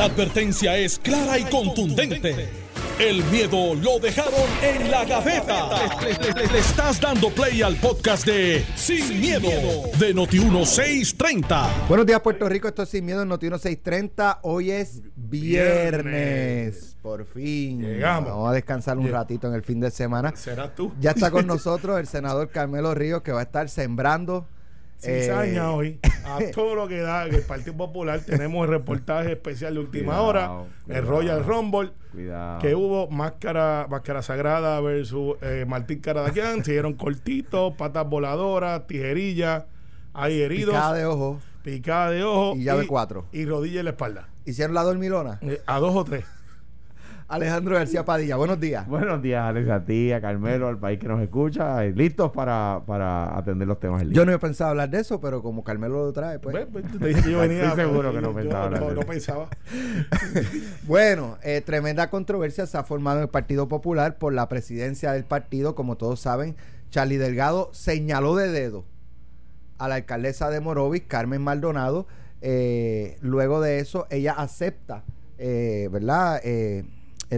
La 0.00 0.06
advertencia 0.06 0.78
es 0.78 0.98
clara 0.98 1.38
y 1.38 1.44
contundente. 1.44 2.48
El 2.98 3.22
miedo 3.24 3.74
lo 3.74 3.98
dejaron 3.98 4.48
en 4.62 4.90
la 4.90 5.04
gaveta. 5.04 5.68
Le, 6.00 6.46
le 6.50 6.58
estás 6.58 6.98
dando 6.98 7.28
play 7.28 7.60
al 7.60 7.76
podcast 7.76 8.24
de 8.24 8.64
Sin, 8.76 9.20
miedo, 9.20 9.50
de 9.98 10.14
Noti1630. 10.14 11.86
Buenos 11.86 12.06
días, 12.06 12.18
Puerto 12.20 12.48
Rico. 12.48 12.66
Esto 12.66 12.84
es 12.84 12.88
Sin 12.88 13.04
Miedo 13.04 13.20
en 13.20 13.28
Noti1630. 13.28 14.38
Hoy 14.40 14.70
es 14.70 15.02
viernes. 15.16 16.02
Viernes. 16.02 16.96
Por 17.02 17.26
fin. 17.26 17.82
Llegamos. 17.82 18.30
Vamos 18.30 18.48
a 18.48 18.52
descansar 18.54 18.96
un 18.96 19.10
ratito 19.10 19.48
en 19.48 19.54
el 19.54 19.62
fin 19.62 19.80
de 19.80 19.90
semana. 19.90 20.34
¿Serás 20.34 20.74
tú? 20.74 20.94
Ya 20.98 21.10
está 21.10 21.30
con 21.30 21.46
nosotros 21.46 22.00
el 22.00 22.06
senador 22.06 22.48
Carmelo 22.48 22.94
Ríos 22.94 23.20
que 23.20 23.32
va 23.32 23.40
a 23.40 23.42
estar 23.42 23.68
sembrando. 23.68 24.46
Eh, 25.02 25.22
Cizaña 25.22 25.72
hoy. 25.72 25.98
A 26.24 26.38
todo 26.54 26.74
lo 26.74 26.86
que 26.88 27.00
da 27.00 27.26
en 27.26 27.34
el 27.34 27.42
Partido 27.42 27.76
Popular 27.76 28.20
tenemos 28.20 28.64
el 28.64 28.70
reportaje 28.70 29.32
especial 29.32 29.74
de 29.74 29.80
última 29.80 30.06
Cuidado, 30.18 30.24
hora, 30.26 30.44
el 30.44 30.84
cuidado. 30.86 31.10
Royal 31.10 31.44
Rumble, 31.44 31.90
Cuidado. 32.12 32.58
que 32.60 32.74
hubo 32.74 33.08
máscara, 33.10 33.86
máscara 33.90 34.22
sagrada 34.22 34.80
versus 34.80 35.36
eh, 35.42 35.64
Martín 35.66 36.00
Caradaquian, 36.00 36.64
se 36.64 36.72
dieron 36.72 36.94
cortitos, 36.94 37.74
patas 37.76 38.08
voladoras, 38.08 38.86
tijerillas, 38.86 39.64
hay 40.12 40.40
heridos, 40.42 40.74
picada 40.74 40.94
de 40.94 41.04
ojo. 41.06 41.40
picada 41.62 42.10
de 42.10 42.24
ojo 42.24 42.56
Y 42.56 42.64
llave 42.64 42.86
cuatro. 42.86 43.26
y 43.32 43.44
rodilla 43.46 43.80
en 43.80 43.84
la 43.84 43.90
espalda. 43.92 44.28
Hicieron 44.44 44.74
la 44.74 44.82
dormilona. 44.82 45.38
Eh, 45.42 45.60
a 45.66 45.78
dos 45.78 45.94
o 45.94 46.04
tres. 46.04 46.24
Alejandro 47.30 47.76
García 47.76 48.04
Padilla, 48.04 48.34
buenos 48.34 48.58
días. 48.58 48.88
Buenos 48.88 49.22
días, 49.22 49.40
Alex, 49.44 49.70
a 49.70 49.84
ti, 49.84 50.10
a 50.10 50.20
Carmelo, 50.20 50.66
al 50.66 50.78
país 50.78 50.98
que 50.98 51.06
nos 51.06 51.22
escucha. 51.22 51.84
eh, 51.84 51.92
Listos 51.92 52.32
para, 52.32 52.82
para 52.84 53.38
atender 53.38 53.68
los 53.68 53.78
temas 53.78 54.00
del 54.00 54.08
día. 54.10 54.16
Yo 54.16 54.26
no 54.26 54.32
he 54.32 54.38
pensado 54.40 54.70
hablar 54.70 54.90
de 54.90 54.98
eso, 54.98 55.20
pero 55.20 55.40
como 55.40 55.62
Carmelo 55.62 56.06
lo 56.06 56.12
trae, 56.12 56.40
pues. 56.40 56.66
Pues, 56.72 56.84
pues, 56.88 56.98
te 56.98 57.06
dije 57.06 57.22
que 57.22 57.30
yo 57.30 57.38
venía. 57.38 57.68
Estoy 57.68 57.84
seguro 57.84 58.12
que 58.12 58.20
no 58.20 58.34
pensaba 58.34 58.62
yo 58.62 58.64
hablar 58.66 58.80
no, 58.80 58.88
de 58.88 58.94
no 58.94 59.00
eso. 59.02 59.08
pensaba. 59.08 59.48
Bueno, 60.88 61.38
eh, 61.44 61.60
tremenda 61.64 62.10
controversia 62.10 62.66
se 62.66 62.76
ha 62.76 62.82
formado 62.82 63.18
en 63.18 63.22
el 63.24 63.28
Partido 63.28 63.68
Popular 63.68 64.18
por 64.18 64.32
la 64.32 64.48
presidencia 64.48 65.12
del 65.12 65.24
partido. 65.24 65.76
Como 65.76 65.96
todos 65.96 66.18
saben, 66.18 66.56
Charlie 66.90 67.16
Delgado 67.18 67.70
señaló 67.72 68.34
de 68.34 68.48
dedo 68.50 68.84
a 69.78 69.86
la 69.86 69.94
alcaldesa 69.94 70.50
de 70.50 70.58
Morovis, 70.58 71.02
Carmen 71.06 71.42
Maldonado. 71.42 72.08
Eh, 72.42 73.18
luego 73.20 73.60
de 73.60 73.78
eso, 73.78 74.08
ella 74.10 74.32
acepta, 74.32 75.04
eh, 75.38 75.88
¿verdad? 75.92 76.40
Eh, 76.42 76.84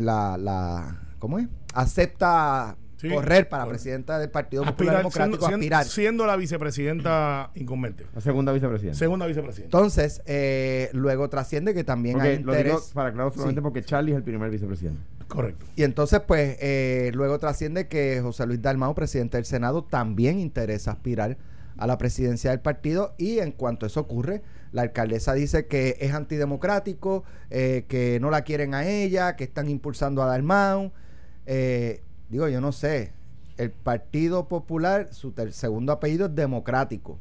la, 0.01 0.37
la, 0.39 1.01
¿Cómo 1.19 1.39
es? 1.39 1.49
Acepta 1.75 2.77
Sí, 2.97 3.09
correr 3.11 3.49
para 3.49 3.65
corre. 3.65 3.75
presidenta 3.75 4.17
del 4.21 4.31
Partido 4.31 4.63
Popular 4.65 4.95
Aspirar, 4.97 5.13
siendo, 5.13 5.37
Democrático, 5.37 5.47
siendo- 5.49 5.57
aspirar. 5.77 5.85
siendo 5.87 6.27
la 6.27 6.37
vicepresidenta 6.37 7.51
incumbente. 7.57 8.07
La 8.15 8.21
segunda 8.21 8.53
vicepresidenta. 8.53 8.97
Segunda 8.99 9.27
vicepresidenta. 9.27 9.77
Entonces, 9.77 10.23
eh, 10.27 10.89
luego 10.93 11.29
trasciende 11.29 11.75
que 11.75 11.83
también 11.83 12.15
Porque 12.15 12.29
hay 12.29 12.39
lo 12.43 12.53
digo 12.53 12.65
interés. 12.69 12.91
para 12.95 13.13
claro 13.13 13.31
solamente 13.33 13.61
Sí. 13.61 13.63
porque 13.63 13.83
Charlie 13.83 14.13
es 14.13 14.17
el 14.19 14.23
primer 14.23 14.51
vicepresidente. 14.51 15.01
Correcto. 15.27 15.67
Y 15.75 15.83
entonces, 15.83 16.21
pues, 16.21 16.57
eh, 16.61 17.11
luego 17.15 17.39
trasciende 17.41 17.89
que 17.89 18.21
José 18.23 18.47
Luis 18.47 18.63
Dalmau, 18.63 18.95
presidente 18.95 19.37
del 19.37 19.47
Senado, 19.47 19.83
también 19.83 20.39
interesa 20.39 20.93
aspirar 20.93 21.37
a 21.79 21.87
la 21.89 21.99
presidencia 21.99 22.51
del 22.51 22.61
partido. 22.61 23.15
Y 23.19 23.39
en 23.41 23.51
cuanto 23.51 23.85
eso 23.87 23.99
ocurre, 23.99 24.43
la 24.73 24.83
alcaldesa 24.83 25.35
dice 25.35 25.67
que 25.67 25.97
es 26.01 26.13
antidemocrático, 26.15 27.25
eh, 27.51 27.85
que 27.89 28.19
no 28.21 28.31
la 28.31 28.43
quieren 28.43 28.75
a 28.75 28.87
ella, 28.87 29.37
que 29.37 29.45
están 29.45 29.69
impulsando 29.69 30.23
a 30.23 30.27
Dalmau. 30.27 30.93
Eh, 31.47 32.03
digo, 32.29 32.49
yo 32.49 32.61
no 32.61 32.73
sé. 32.73 33.13
El 33.59 33.71
Partido 33.71 34.49
Popular, 34.49 35.09
su 35.13 35.33
segundo 35.51 35.93
apellido 35.93 36.27
es 36.27 36.35
democrático. 36.35 37.19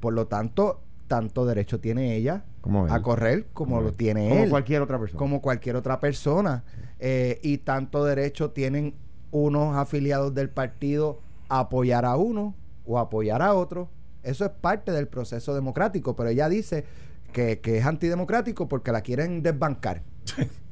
Por 0.00 0.14
lo 0.14 0.26
tanto, 0.26 0.80
tanto 1.06 1.44
derecho 1.44 1.78
tiene 1.78 2.16
ella 2.16 2.42
Como 2.62 2.86
a 2.86 3.02
correr 3.02 3.46
como, 3.52 3.72
Como 3.76 3.82
lo 3.82 3.88
él. 3.90 3.94
tiene 3.96 4.28
Como 4.30 4.44
él 4.44 4.50
cualquier 4.50 4.80
otra 4.82 4.98
persona. 4.98 5.18
como 5.18 5.42
cualquier 5.42 5.76
otra 5.76 6.00
persona. 6.00 6.64
Eh, 6.98 7.38
y 7.42 7.58
tanto 7.58 8.04
derecho 8.04 8.50
tienen 8.50 8.94
unos 9.30 9.76
afiliados 9.76 10.34
del 10.34 10.48
partido 10.48 11.20
a 11.48 11.60
apoyar 11.60 12.06
a 12.06 12.16
uno 12.16 12.54
o 12.86 12.98
a 12.98 13.02
apoyar 13.02 13.42
a 13.42 13.52
otro. 13.54 13.90
Eso 14.22 14.44
es 14.44 14.50
parte 14.52 14.92
del 14.92 15.08
proceso 15.08 15.54
democrático, 15.54 16.14
pero 16.16 16.28
ella 16.30 16.48
dice 16.48 16.84
que, 17.32 17.60
que 17.60 17.78
es 17.78 17.86
antidemocrático 17.86 18.68
porque 18.68 18.92
la 18.92 19.00
quieren 19.02 19.42
desbancar. 19.42 20.02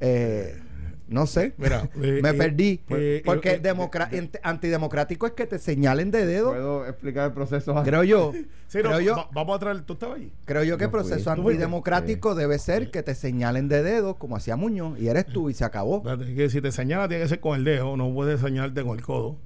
Eh, 0.00 0.58
no 1.08 1.26
sé. 1.26 1.52
Mira, 1.58 1.90
eh, 2.00 2.20
Me 2.22 2.30
eh, 2.30 2.34
perdí. 2.34 2.80
eh, 2.88 3.22
porque 3.24 3.52
eh, 3.52 3.60
democra- 3.60 4.08
eh, 4.12 4.18
ante- 4.18 4.40
antidemocrático 4.42 5.26
es 5.26 5.32
que 5.32 5.46
te 5.46 5.58
señalen 5.58 6.10
de 6.10 6.24
dedo. 6.24 6.50
¿Puedo 6.50 6.86
explicar 6.86 7.26
el 7.26 7.32
proceso? 7.34 7.74
Creo 7.84 8.04
yo. 8.04 8.32
Sí, 8.68 8.78
no, 8.78 8.84
creo 8.90 9.00
yo. 9.00 9.16
va- 9.16 9.28
vamos 9.34 9.56
a 9.56 9.58
traer. 9.58 9.82
¿Tú 9.82 9.94
estabas 9.94 10.16
allí? 10.16 10.32
Creo 10.46 10.62
yo 10.64 10.78
que 10.78 10.84
el 10.84 10.90
Yo 10.90 10.98
fui. 10.98 11.06
proceso 11.08 11.30
antidemocrático 11.30 12.34
debe 12.34 12.58
ser 12.58 12.90
que 12.90 13.02
te 13.02 13.14
señalen 13.14 13.68
de 13.68 13.82
dedo, 13.82 14.14
como 14.14 14.36
hacía 14.36 14.56
Muñoz, 14.56 14.98
y 14.98 15.08
eres 15.08 15.26
tú 15.26 15.50
y 15.50 15.54
se 15.54 15.64
acabó. 15.64 16.02
Que 16.02 16.48
si 16.48 16.60
te 16.62 16.72
señala, 16.72 17.08
tiene 17.08 17.24
que 17.24 17.28
ser 17.28 17.40
con 17.40 17.58
el 17.58 17.64
dedo, 17.64 17.96
no 17.96 18.12
puedes 18.14 18.40
señalarte 18.40 18.82
con 18.82 18.96
el 18.98 19.04
codo. 19.04 19.36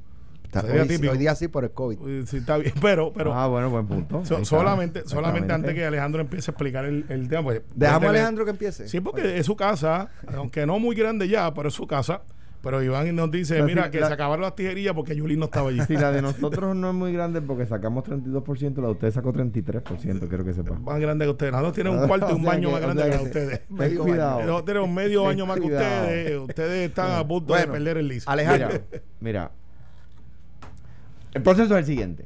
Sería 0.62 0.82
hoy, 0.82 0.88
típico. 0.88 1.12
hoy 1.12 1.18
día 1.18 1.34
sí 1.34 1.48
por 1.48 1.64
el 1.64 1.70
COVID. 1.70 2.24
Sí, 2.26 2.38
está 2.38 2.56
bien, 2.58 2.72
pero, 2.80 3.12
pero 3.12 3.34
ah, 3.34 3.46
bueno, 3.48 3.70
buen 3.70 3.86
punto. 3.86 4.24
so- 4.24 4.36
Ahí 4.36 4.42
está. 4.42 4.56
solamente, 4.56 5.02
solamente 5.06 5.52
antes 5.52 5.74
que 5.74 5.84
Alejandro 5.84 6.20
empiece 6.20 6.50
a 6.50 6.52
explicar 6.52 6.84
el, 6.84 7.04
el 7.08 7.28
tema. 7.28 7.42
Pues, 7.44 7.62
Dejamos 7.74 8.06
a 8.06 8.10
Alejandro 8.10 8.44
que 8.44 8.50
empiece. 8.52 8.88
Sí, 8.88 9.00
porque 9.00 9.38
es 9.38 9.46
su 9.46 9.56
casa, 9.56 10.10
aunque 10.34 10.66
no 10.66 10.78
muy 10.78 10.94
grande 10.96 11.28
ya, 11.28 11.52
pero 11.54 11.68
es 11.68 11.74
su 11.74 11.86
casa. 11.86 12.22
Pero 12.62 12.82
Iván 12.82 13.14
nos 13.14 13.30
dice, 13.30 13.56
Pero 13.56 13.66
mira, 13.66 13.84
si 13.84 13.90
que 13.90 14.00
la- 14.00 14.06
se 14.06 14.14
acabaron 14.14 14.40
las 14.40 14.54
tijerillas 14.56 14.94
porque 14.94 15.14
Yulín 15.14 15.38
no 15.38 15.44
estaba 15.44 15.68
allí. 15.68 15.80
Si 15.86 15.98
la 15.98 16.10
de 16.12 16.22
nosotros 16.22 16.74
no 16.74 16.88
es 16.88 16.94
muy 16.94 17.12
grande 17.12 17.42
porque 17.42 17.66
sacamos 17.66 18.04
32%, 18.04 18.76
la 18.76 18.86
de 18.86 18.92
ustedes 18.92 19.12
sacó 19.12 19.34
33%, 19.34 20.28
quiero 20.28 20.44
que 20.46 20.54
sepan. 20.54 20.82
más 20.82 20.98
grande 20.98 21.26
que 21.26 21.30
ustedes. 21.32 21.52
Nosotros 21.52 21.74
tienen 21.74 21.92
un 21.98 22.08
cuarto 22.08 22.30
y 22.30 22.32
un 22.32 22.42
baño 22.42 22.68
que- 22.68 22.72
más 22.72 22.80
o 22.80 22.84
grande 22.84 23.02
sea 23.02 23.10
que, 23.12 23.18
que- 23.18 23.24
ustedes. 23.24 23.60
Ten 23.76 23.96
cuidado. 23.98 24.40
Nosotros 24.40 24.64
tenemos 24.64 24.88
medio 24.88 25.20
Ten 25.24 25.30
año 25.32 25.44
más 25.46 25.56
que 25.60 25.66
ustedes. 25.66 26.38
Ustedes 26.40 26.88
están 26.88 27.10
a 27.12 27.28
punto 27.28 27.48
Bueno, 27.48 27.66
de 27.66 27.72
perder 27.72 27.96
el 27.98 28.08
liso. 28.08 28.30
Alejandro. 28.30 28.68
Mira, 28.68 28.80
mira. 29.20 29.50
El 31.34 31.42
proceso 31.42 31.74
es 31.74 31.80
el 31.80 31.84
siguiente. 31.84 32.24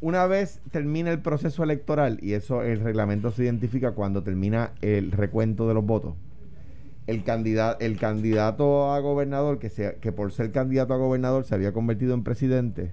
Una 0.00 0.26
vez 0.26 0.60
termina 0.70 1.10
el 1.10 1.20
proceso 1.20 1.62
electoral, 1.62 2.18
y 2.20 2.32
eso 2.32 2.62
el 2.62 2.80
reglamento 2.80 3.30
se 3.30 3.44
identifica 3.44 3.92
cuando 3.92 4.22
termina 4.22 4.72
el 4.82 5.12
recuento 5.12 5.68
de 5.68 5.74
los 5.74 5.84
votos, 5.84 6.14
el 7.06 7.24
candidato, 7.24 7.84
el 7.84 7.98
candidato 7.98 8.92
a 8.92 9.00
gobernador, 9.00 9.58
que, 9.58 9.70
se, 9.70 9.96
que 10.00 10.12
por 10.12 10.32
ser 10.32 10.50
candidato 10.50 10.92
a 10.92 10.98
gobernador 10.98 11.44
se 11.44 11.54
había 11.54 11.72
convertido 11.72 12.14
en 12.14 12.24
presidente, 12.24 12.92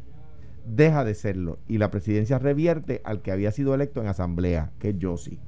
deja 0.66 1.04
de 1.04 1.14
serlo. 1.14 1.60
Y 1.68 1.78
la 1.78 1.92
presidencia 1.92 2.40
revierte 2.40 3.02
al 3.04 3.22
que 3.22 3.32
había 3.32 3.52
sido 3.52 3.74
electo 3.74 4.02
en 4.02 4.08
asamblea, 4.08 4.72
que 4.80 4.90
es 4.90 4.98
Yossi. 4.98 5.40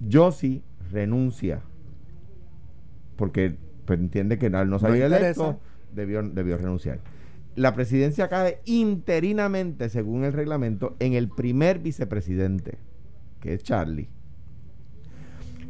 Yossi 0.00 0.62
renuncia 0.90 1.60
porque 3.16 3.58
entiende 3.86 4.38
que 4.38 4.46
al 4.46 4.70
no 4.70 4.78
salir 4.78 5.02
interesa. 5.02 5.26
electo 5.26 5.60
debió, 5.94 6.22
debió 6.22 6.56
renunciar. 6.56 7.00
La 7.60 7.74
presidencia 7.74 8.28
cae 8.28 8.62
interinamente, 8.64 9.90
según 9.90 10.24
el 10.24 10.32
reglamento, 10.32 10.96
en 10.98 11.12
el 11.12 11.28
primer 11.28 11.78
vicepresidente, 11.78 12.78
que 13.38 13.52
es 13.52 13.62
Charlie. 13.62 14.08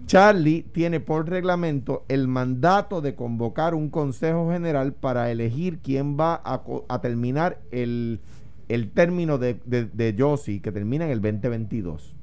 Charlie 0.07 0.63
tiene 0.71 1.01
por 1.01 1.29
reglamento 1.29 2.05
el 2.07 2.29
mandato 2.29 3.01
de 3.01 3.17
convocar 3.17 3.75
un 3.75 3.91
consejo 3.91 4.53
general 4.53 4.93
para 4.93 5.33
elegir 5.33 5.81
quién 5.81 6.17
va 6.17 6.41
a, 6.45 7.01
terminar 7.01 7.61
el, 7.73 8.21
el 8.69 8.93
término 8.93 9.39
de, 9.39 9.55
de, 9.65 10.61
que 10.63 10.71
termina 10.71 11.07
en 11.07 11.11
el 11.11 11.21
2022. 11.21 12.15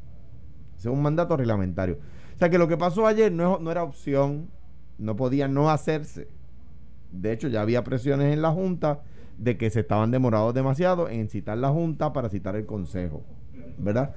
Ese 0.77 0.87
es 0.87 0.93
un 0.93 1.01
mandato 1.01 1.35
reglamentario. 1.35 1.97
O 2.35 2.37
sea 2.37 2.49
que 2.49 2.57
lo 2.57 2.69
que 2.69 2.77
pasó 2.77 3.05
ayer 3.05 3.33
no 3.33 3.69
era 3.69 3.83
opción, 3.83 4.47
no 4.97 5.17
podía 5.17 5.49
no 5.49 5.69
hacerse. 5.69 6.29
De 7.11 7.33
hecho, 7.33 7.49
ya 7.49 7.59
había 7.59 7.83
presiones 7.83 8.33
en 8.33 8.41
la 8.41 8.51
Junta 8.51 9.01
de 9.37 9.57
que 9.57 9.69
se 9.69 9.81
estaban 9.81 10.11
demorados 10.11 10.53
demasiado 10.53 11.09
en 11.09 11.29
citar 11.29 11.57
la 11.57 11.69
Junta 11.69 12.13
para 12.13 12.29
citar 12.29 12.55
el 12.55 12.65
Consejo. 12.65 13.23
¿Verdad? 13.77 14.15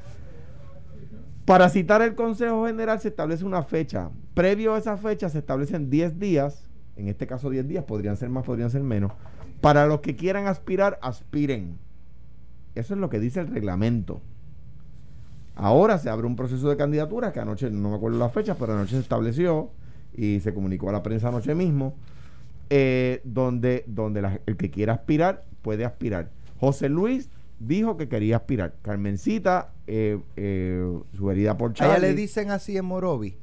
Para 1.45 1.69
citar 1.69 2.03
el 2.03 2.15
Consejo 2.15 2.67
General 2.67 3.01
se 3.01 3.09
establece 3.09 3.45
una 3.45 3.63
fecha. 3.63 4.11
Previo 4.35 4.75
a 4.75 4.79
esa 4.79 4.97
fecha 4.97 5.29
se 5.29 5.39
establecen 5.39 5.91
10 5.91 6.19
días, 6.19 6.69
en 6.97 7.09
este 7.09 7.27
caso 7.27 7.51
10 7.51 7.67
días, 7.67 7.85
podrían 7.85 8.17
ser 8.17 8.29
más, 8.29 8.45
podrían 8.45 8.71
ser 8.71 8.83
menos. 8.83 9.13
Para 9.61 9.87
los 9.87 10.01
que 10.01 10.17
quieran 10.17 10.47
aspirar, 10.47 10.99
aspiren. 11.03 11.79
Eso 12.75 12.95
es 12.95 13.01
lo 13.01 13.11
que 13.11 13.21
dice 13.21 13.41
el 13.41 13.49
reglamento. 13.49 14.21
Ahora 15.57 15.99
se 15.99 16.09
abre 16.09 16.27
un 16.27 16.37
proceso 16.37 16.71
de 16.71 16.77
candidatura 16.77 17.33
que 17.33 17.41
anoche, 17.41 17.71
no 17.71 17.91
me 17.91 17.97
acuerdo 17.97 18.19
la 18.19 18.29
fecha, 18.31 18.55
pero 18.55 18.73
anoche 18.73 18.93
se 18.93 19.03
estableció 19.03 19.71
y 20.15 20.41
se 20.41 20.55
comunicó 20.55 20.89
a 20.89 20.93
la 20.93 21.03
prensa 21.03 21.29
anoche 21.29 21.55
mismo, 21.55 21.97
eh, 22.71 23.21
donde, 23.25 23.85
donde 23.87 24.23
la- 24.23 24.41
el 24.47 24.57
que 24.57 24.71
quiera 24.71 24.95
aspirar 24.95 25.45
puede 25.63 25.85
aspirar. 25.85 26.31
José 26.59 26.89
Luis 26.89 27.29
dijo 27.59 27.97
que 27.97 28.09
quería 28.09 28.37
aspirar. 28.37 28.75
Carmencita, 28.83 29.73
eh, 29.87 30.19
eh, 30.37 30.99
su 31.17 31.31
herida 31.31 31.57
por 31.57 31.71
A 31.71 31.73
ella 31.75 31.95
Charlie. 31.95 32.09
le 32.09 32.15
dicen 32.15 32.51
así 32.51 32.77
en 32.77 32.85
Morovi. 32.87 33.37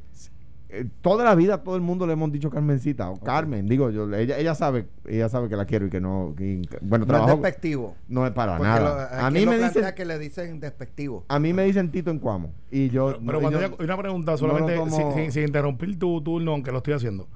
eh, 0.69 0.83
toda 1.01 1.23
la 1.23 1.33
vida 1.33 1.63
todo 1.63 1.77
el 1.77 1.81
mundo 1.81 2.05
le 2.05 2.11
hemos 2.11 2.29
dicho 2.29 2.49
Carmencita 2.49 3.09
o 3.09 3.15
Carmen, 3.17 3.67
digo 3.69 3.89
yo, 3.89 4.13
ella, 4.13 4.37
ella 4.37 4.53
sabe, 4.53 4.85
ella 5.05 5.29
sabe 5.29 5.47
que 5.47 5.55
la 5.55 5.63
quiero 5.63 5.85
y 5.85 5.89
que 5.89 6.01
no, 6.01 6.33
que- 6.37 6.61
bueno, 6.81 7.05
No 7.05 7.19
es 7.21 7.27
despectivo. 7.27 7.95
no 8.09 8.25
es 8.27 8.33
para 8.33 8.57
Porque 8.57 8.67
nada. 8.67 9.09
lo- 9.17 9.25
a 9.25 9.31
mí 9.31 9.45
lo 9.45 9.51
me 9.51 9.59
dicen, 9.59 9.85
que 9.95 10.03
le 10.03 10.19
dicen 10.19 10.59
despectivo. 10.59 11.23
a 11.29 11.39
mí 11.39 11.53
me 11.53 11.63
dicen 11.63 11.89
Tito 11.89 12.11
en 12.11 12.19
Cuamo 12.19 12.51
y 12.69 12.89
yo, 12.89 13.17
Pero, 13.25 13.39
cuando 13.39 13.61
yo- 13.61 13.77
una 13.79 13.97
pregunta 13.97 14.35
solamente, 14.35 14.77
sin- 15.15 15.31
sin 15.31 15.43
interrumpir 15.43 15.97
tu 15.97 16.19
turno, 16.21 16.51
aunque 16.51 16.71
lo 16.73 16.79
estoy 16.79 16.95
haciendo. 16.95 17.29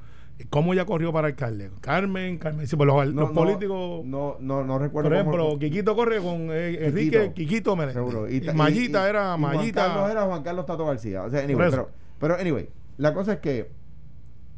¿Cómo 0.49 0.73
ella 0.73 0.85
corrió 0.85 1.11
para 1.13 1.27
alcalde? 1.27 1.69
Carmen, 1.81 2.38
Carmen, 2.38 2.65
sí, 2.67 2.75
pues 2.75 2.88
los, 2.88 2.95
no- 3.13 3.21
los 3.21 3.29
no- 3.29 3.33
políticos, 3.35 4.05
no, 4.05 4.38
no, 4.39 4.63
no 4.63 4.79
recuerdo. 4.79 5.09
por 5.09 5.17
cómo- 5.19 5.31
ejemplo, 5.31 5.59
Quiquito 5.59 5.95
corre 5.95 6.19
con 6.19 6.47
eh, 6.51 6.85
Enrique, 6.88 7.31
Quiquito 7.33 7.75
Meléndez. 7.75 7.95
Seguro. 8.03 8.29
Y, 8.29 8.41
Mayita 8.53 9.09
era 9.09 9.35
y 9.38 9.39
Juan 9.39 9.41
Mayita. 9.57 9.85
Carlos 9.88 10.11
era 10.11 10.25
Juan 10.25 10.43
Carlos 10.43 10.65
Tato 10.65 10.85
García. 10.85 11.23
O 11.23 11.29
sea, 11.29 11.43
anyway, 11.43 11.69
pero, 11.69 11.89
pero 12.19 12.35
anyway, 12.35 12.69
la 12.97 13.13
cosa 13.13 13.33
es 13.33 13.39
que 13.39 13.69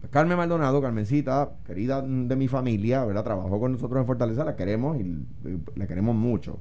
Carmen 0.09 0.38
Maldonado, 0.38 0.81
Carmencita, 0.81 1.51
querida 1.65 2.01
de 2.01 2.35
mi 2.35 2.47
familia, 2.47 3.06
¿verdad? 3.06 3.24
Trabajó 3.24 3.59
con 3.59 3.71
nosotros 3.71 4.01
en 4.01 4.06
Fortaleza, 4.06 4.44
la 4.44 4.56
queremos 4.56 4.97
y, 5.00 5.01
y 5.01 5.62
la 5.75 5.88
queremos 5.88 6.13
mucho. 6.15 6.59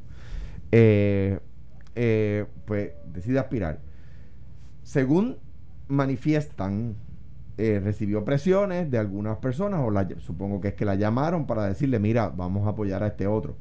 Eh, 0.70 1.38
eh, 1.94 2.46
pues 2.64 2.92
decide 3.12 3.38
aspirar. 3.38 3.80
Según 4.82 5.36
manifiestan, 5.88 6.96
eh, 7.58 7.80
recibió 7.82 8.24
presiones 8.24 8.90
de 8.90 8.98
algunas 8.98 9.38
personas, 9.38 9.80
o 9.84 9.90
la- 9.90 10.08
supongo 10.18 10.60
que 10.60 10.68
es 10.68 10.74
que 10.74 10.84
la 10.84 10.94
llamaron 10.94 11.46
para 11.46 11.66
decirle, 11.66 11.98
mira, 11.98 12.28
vamos 12.30 12.66
a 12.66 12.70
apoyar 12.70 13.02
a 13.02 13.08
este 13.08 13.26
otro. 13.26 13.56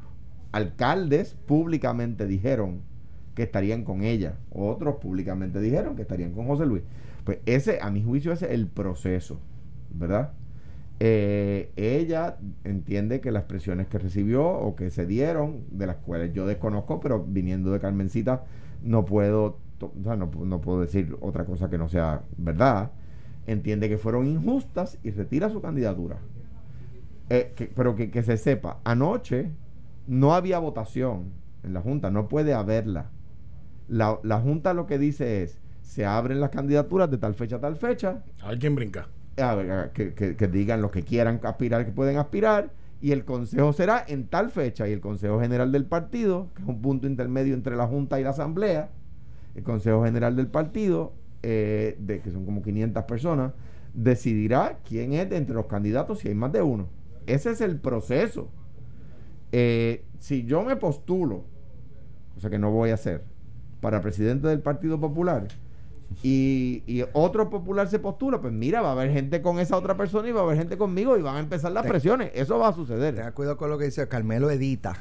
Alcaldes 0.51 1.35
públicamente 1.45 2.27
dijeron 2.27 2.81
que 3.35 3.43
estarían 3.43 3.83
con 3.83 4.03
ella, 4.03 4.35
otros 4.51 4.95
públicamente 4.95 5.59
dijeron 5.61 5.95
que 5.95 6.01
estarían 6.03 6.31
con 6.33 6.47
José 6.47 6.65
Luis. 6.65 6.83
Pues 7.23 7.39
ese, 7.45 7.79
a 7.81 7.91
mi 7.91 8.03
juicio, 8.03 8.31
ese 8.33 8.47
es 8.47 8.51
el 8.53 8.67
proceso, 8.67 9.39
¿verdad? 9.94 10.31
Eh, 10.99 11.71
ella 11.77 12.37
entiende 12.63 13.21
que 13.21 13.31
las 13.31 13.44
presiones 13.44 13.87
que 13.87 13.97
recibió 13.97 14.45
o 14.47 14.75
que 14.75 14.91
se 14.91 15.05
dieron, 15.07 15.61
de 15.71 15.87
las 15.87 15.95
cuales 15.97 16.31
yo 16.33 16.45
desconozco, 16.45 16.99
pero 16.99 17.23
viniendo 17.27 17.71
de 17.71 17.79
Carmencita, 17.79 18.44
no 18.83 19.05
puedo, 19.05 19.57
o 19.79 19.91
sea, 20.03 20.15
no, 20.15 20.29
no 20.45 20.61
puedo 20.61 20.81
decir 20.81 21.15
otra 21.21 21.45
cosa 21.45 21.69
que 21.69 21.77
no 21.79 21.89
sea 21.89 22.21
verdad. 22.37 22.91
Entiende 23.47 23.89
que 23.89 23.97
fueron 23.97 24.27
injustas 24.27 24.97
y 25.03 25.11
retira 25.11 25.49
su 25.49 25.61
candidatura. 25.61 26.17
Eh, 27.29 27.53
que- 27.55 27.71
pero 27.73 27.95
que, 27.95 28.11
que 28.11 28.23
se 28.23 28.38
sepa, 28.38 28.79
anoche 28.83 29.49
no 30.07 30.33
había 30.33 30.59
votación 30.59 31.31
en 31.63 31.73
la 31.73 31.81
Junta, 31.81 32.09
no 32.11 32.27
puede 32.27 32.53
haberla. 32.53 33.09
La, 33.88 34.19
la 34.23 34.39
Junta 34.39 34.73
lo 34.73 34.85
que 34.85 34.97
dice 34.97 35.43
es, 35.43 35.59
se 35.81 36.05
abren 36.05 36.39
las 36.39 36.49
candidaturas 36.49 37.09
de 37.09 37.17
tal 37.17 37.33
fecha 37.33 37.57
a 37.57 37.59
tal 37.59 37.75
fecha, 37.77 38.23
A 38.41 38.49
ver 38.49 38.59
quién 38.59 38.75
brinca. 38.75 39.07
a 39.38 39.55
ver, 39.55 39.71
a- 39.71 39.91
que, 39.91 40.13
que- 40.13 40.35
que 40.35 40.47
digan 40.47 40.81
los 40.81 40.91
que 40.91 41.03
quieran 41.03 41.39
aspirar, 41.44 41.85
que 41.85 41.91
pueden 41.91 42.17
aspirar, 42.17 42.69
y 43.01 43.11
el 43.13 43.25
consejo 43.25 43.73
será 43.73 44.03
en 44.07 44.27
tal 44.27 44.51
fecha, 44.51 44.87
y 44.87 44.91
el 44.91 45.01
consejo 45.01 45.39
general 45.39 45.71
del 45.71 45.85
partido, 45.85 46.49
que 46.55 46.61
es 46.63 46.67
un 46.67 46.81
punto 46.81 47.07
intermedio 47.07 47.53
entre 47.55 47.75
la 47.75 47.87
Junta 47.87 48.19
y 48.19 48.23
la 48.23 48.29
Asamblea, 48.31 48.89
el 49.55 49.63
consejo 49.63 50.03
general 50.05 50.35
del 50.35 50.47
partido, 50.47 51.13
eh, 51.43 51.95
de 51.99 52.21
que 52.21 52.31
son 52.31 52.45
como 52.45 52.61
500 52.61 53.03
personas, 53.03 53.53
decidirá 53.93 54.79
quién 54.88 55.13
es 55.13 55.29
de 55.29 55.38
entre 55.38 55.55
los 55.55 55.65
candidatos 55.65 56.19
si 56.19 56.27
hay 56.27 56.35
más 56.35 56.51
de 56.51 56.61
uno. 56.61 56.88
Ese 57.27 57.51
es 57.51 57.61
el 57.61 57.79
proceso. 57.79 58.49
Eh, 59.51 60.05
si 60.19 60.43
yo 60.45 60.63
me 60.63 60.75
postulo, 60.75 61.43
cosa 62.33 62.49
que 62.49 62.59
no 62.59 62.71
voy 62.71 62.91
a 62.91 62.95
hacer, 62.95 63.23
para 63.81 64.01
presidente 64.01 64.47
del 64.47 64.61
Partido 64.61 64.99
Popular, 64.99 65.47
y, 66.23 66.83
y 66.85 67.03
otro 67.13 67.49
popular 67.49 67.87
se 67.87 67.99
postula, 67.99 68.39
pues 68.41 68.53
mira, 68.53 68.81
va 68.81 68.89
a 68.89 68.91
haber 68.91 69.11
gente 69.11 69.41
con 69.41 69.59
esa 69.59 69.75
otra 69.77 69.95
persona 69.97 70.27
y 70.29 70.31
va 70.31 70.41
a 70.41 70.43
haber 70.43 70.57
gente 70.57 70.77
conmigo 70.77 71.17
y 71.17 71.21
van 71.21 71.37
a 71.37 71.39
empezar 71.39 71.71
las 71.71 71.83
Te- 71.83 71.89
presiones. 71.89 72.31
Eso 72.35 72.59
va 72.59 72.69
a 72.69 72.73
suceder. 72.73 73.15
Tenga 73.15 73.31
cuidado 73.31 73.57
con 73.57 73.69
lo 73.69 73.77
que 73.77 73.85
dice 73.85 74.07
Carmelo 74.07 74.49
Edita. 74.51 74.93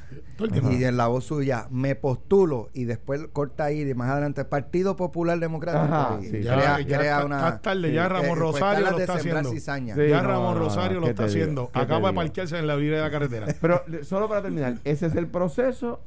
Y 0.71 0.85
en 0.85 0.97
la 0.97 1.09
voz 1.09 1.25
suya, 1.25 1.67
me 1.71 1.95
postulo 1.95 2.71
y 2.73 2.85
después 2.85 3.27
corta 3.33 3.65
ahí 3.65 3.83
y 3.83 3.95
más 3.95 4.11
adelante 4.11 4.45
Partido 4.45 4.97
Popular 4.97 5.39
Democrático. 5.39 5.85
Ajá, 5.95 6.19
y 6.23 6.27
sí. 6.27 6.43
Ya, 6.43 6.55
crea, 6.55 6.81
ya 6.81 6.99
crea 6.99 7.15
está- 7.17 7.27
una. 7.27 7.61
tarde, 7.61 7.93
ya 7.93 8.09
Ramón 8.09 8.29
pues, 8.29 8.39
Rosario 8.41 8.91
lo 8.91 8.99
está 8.99 9.15
haciendo. 9.15 9.51
cizaña. 9.51 9.95
Sí. 9.95 10.09
ya 10.09 10.23
no, 10.23 10.29
Ramón 10.29 10.55
no, 10.55 10.61
no, 10.61 10.65
Rosario 10.67 11.01
lo 11.01 11.05
¿qué 11.07 11.11
está 11.11 11.25
haciendo. 11.25 11.67
¿Qué 11.67 11.73
te 11.73 11.79
Acaba 11.81 12.09
de 12.09 12.15
parquearse 12.15 12.59
en 12.59 12.67
la 12.67 12.75
orilla 12.77 12.97
de 12.97 13.03
la 13.03 13.11
carretera. 13.11 13.47
Pero 13.61 13.83
solo 14.03 14.29
para 14.29 14.43
terminar, 14.43 14.79
ese 14.85 15.07
es 15.07 15.15
el 15.17 15.27
proceso. 15.27 16.01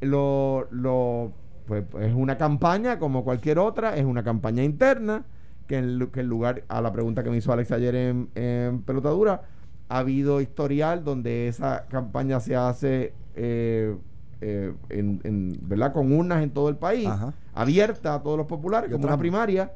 Lo, 0.00 0.66
lo, 0.70 1.32
pues, 1.70 2.04
es 2.04 2.14
una 2.14 2.36
campaña 2.36 2.98
como 2.98 3.24
cualquier 3.24 3.58
otra, 3.58 3.96
es 3.96 4.04
una 4.04 4.22
campaña 4.22 4.62
interna, 4.64 5.24
que 5.66 5.78
en, 5.78 6.08
que 6.12 6.20
en 6.20 6.26
lugar 6.26 6.64
a 6.68 6.80
la 6.80 6.92
pregunta 6.92 7.22
que 7.22 7.30
me 7.30 7.36
hizo 7.36 7.52
Alex 7.52 7.70
ayer 7.72 7.94
en, 7.94 8.28
en 8.34 8.82
Pelotadura, 8.82 9.42
ha 9.88 9.98
habido 9.98 10.40
historial 10.40 11.04
donde 11.04 11.48
esa 11.48 11.86
campaña 11.88 12.40
se 12.40 12.56
hace 12.56 13.12
eh, 13.36 13.96
eh, 14.40 14.72
en, 14.88 15.20
en- 15.24 15.58
¿verdad? 15.62 15.92
con 15.92 16.12
urnas 16.12 16.42
en 16.42 16.50
todo 16.50 16.68
el 16.68 16.76
país, 16.76 17.06
Ajá. 17.06 17.32
abierta 17.54 18.14
a 18.14 18.22
todos 18.22 18.36
los 18.38 18.46
populares, 18.46 18.90
como 18.90 19.04
una 19.06 19.18
primaria. 19.18 19.72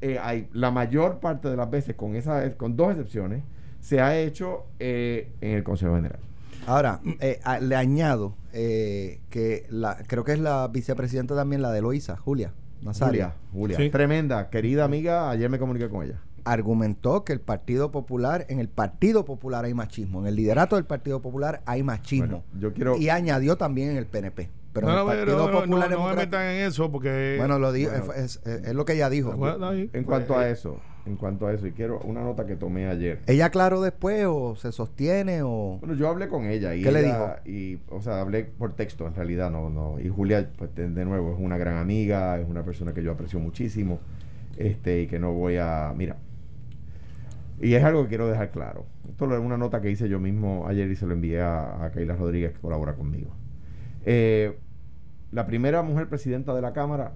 Eh, 0.00 0.18
hay, 0.22 0.48
la 0.52 0.70
mayor 0.70 1.18
parte 1.18 1.48
de 1.48 1.56
las 1.56 1.68
veces, 1.70 1.96
con, 1.96 2.14
esa, 2.14 2.52
con 2.56 2.76
dos 2.76 2.90
excepciones, 2.92 3.42
se 3.80 4.00
ha 4.00 4.16
hecho 4.16 4.66
eh, 4.78 5.32
en 5.40 5.52
el 5.56 5.64
Consejo 5.64 5.94
General. 5.96 6.18
Ahora, 6.66 7.00
eh, 7.20 7.40
a- 7.44 7.58
le 7.60 7.74
añado 7.76 8.34
eh, 8.60 9.20
que 9.30 9.66
la, 9.70 9.96
creo 10.06 10.24
que 10.24 10.32
es 10.32 10.40
la 10.40 10.66
vicepresidenta 10.68 11.36
también, 11.36 11.62
la 11.62 11.70
de 11.70 11.80
Loíza, 11.80 12.16
Julia 12.16 12.52
Nazario, 12.82 13.12
Julia, 13.22 13.34
Julia. 13.52 13.76
Sí. 13.76 13.90
Tremenda, 13.90 14.50
querida 14.50 14.84
amiga. 14.84 15.30
Ayer 15.30 15.48
me 15.48 15.58
comuniqué 15.58 15.88
con 15.88 16.04
ella. 16.04 16.20
argumentó 16.44 17.24
que 17.24 17.32
el 17.32 17.40
Partido 17.40 17.90
Popular, 17.90 18.46
en 18.48 18.58
el 18.58 18.68
Partido 18.68 19.24
Popular 19.24 19.64
hay 19.64 19.74
machismo, 19.74 20.20
en 20.20 20.26
el 20.26 20.34
liderato 20.36 20.76
del 20.76 20.84
Partido 20.86 21.20
Popular 21.22 21.62
hay 21.66 21.82
machismo. 21.82 22.42
Bueno, 22.52 22.60
yo 22.60 22.72
quiero. 22.72 22.96
Y 22.96 23.08
añadió 23.10 23.56
también 23.56 23.90
en 23.90 23.96
el 23.96 24.06
PNP. 24.06 24.50
Pero 24.72 24.86
no, 24.86 24.92
en 24.92 24.98
no, 25.06 25.12
el 25.12 25.18
pero 25.18 25.32
Partido 25.32 25.38
no, 25.46 25.52
no, 25.52 25.60
Popular 25.60 25.90
no 25.90 26.08
me 26.08 26.14
metan 26.14 26.42
en 26.46 26.66
eso 26.66 26.90
porque. 26.92 27.34
Bueno, 27.38 27.58
lo 27.58 27.70
Bueno. 27.72 28.12
es, 28.14 28.40
es- 28.44 28.46
es 28.64 28.74
lo 28.74 28.84
que 28.84 28.94
ella 28.94 29.08
dijo. 29.10 29.32
En 29.32 29.38
pues, 29.90 30.04
cuanto 30.04 30.38
a 30.38 30.48
eh, 30.48 30.52
eso, 30.52 30.80
en 31.06 31.16
cuanto 31.16 31.46
a 31.46 31.52
eso, 31.54 31.66
y 31.66 31.72
quiero 31.72 32.00
una 32.00 32.22
nota 32.22 32.44
que 32.46 32.54
tomé 32.56 32.86
ayer. 32.86 33.20
¿Ella 33.26 33.46
aclaró 33.46 33.80
después 33.80 34.26
o 34.28 34.56
se 34.56 34.72
sostiene 34.72 35.40
o...? 35.42 35.78
Bueno, 35.80 35.94
yo 35.94 36.08
hablé 36.08 36.28
con 36.28 36.44
ella 36.46 36.74
y 36.74 36.82
¿Qué 36.82 36.92
le 36.92 37.00
ella- 37.00 37.40
Y, 37.46 37.78
o 37.90 38.02
sea, 38.02 38.20
hablé 38.20 38.44
por 38.44 38.74
texto, 38.74 39.06
en 39.06 39.14
realidad, 39.14 39.50
no, 39.50 39.70
no. 39.70 39.98
Y 40.00 40.08
Julia, 40.08 40.50
pues 40.58 40.74
de, 40.74 40.90
de 40.90 41.04
nuevo, 41.04 41.32
es 41.32 41.38
una 41.40 41.56
gran 41.56 41.76
amiga, 41.78 42.38
es 42.38 42.46
una 42.48 42.62
persona 42.62 42.92
que 42.92 43.02
yo 43.02 43.12
aprecio 43.12 43.40
muchísimo, 43.40 44.00
este, 44.58 45.02
y 45.02 45.06
que 45.06 45.18
no 45.18 45.32
voy 45.32 45.56
a, 45.56 45.92
mira. 45.96 46.16
Y 47.60 47.74
es 47.74 47.82
algo 47.82 48.02
que 48.04 48.10
quiero 48.10 48.28
dejar 48.28 48.50
claro. 48.50 48.84
Esto 49.08 49.32
es 49.34 49.40
una 49.40 49.56
nota 49.56 49.80
que 49.80 49.90
hice 49.90 50.08
yo 50.08 50.20
mismo 50.20 50.66
ayer 50.68 50.90
y 50.90 50.94
se 50.96 51.06
lo 51.06 51.12
envié 51.14 51.40
a, 51.40 51.84
a 51.84 51.90
Keila 51.90 52.14
Rodríguez, 52.16 52.52
que 52.52 52.60
colabora 52.60 52.94
conmigo. 52.94 53.30
Eh, 54.04 54.56
la 55.32 55.46
primera 55.46 55.82
mujer 55.82 56.08
presidenta 56.08 56.54
de 56.54 56.62
la 56.62 56.72
Cámara 56.72 57.12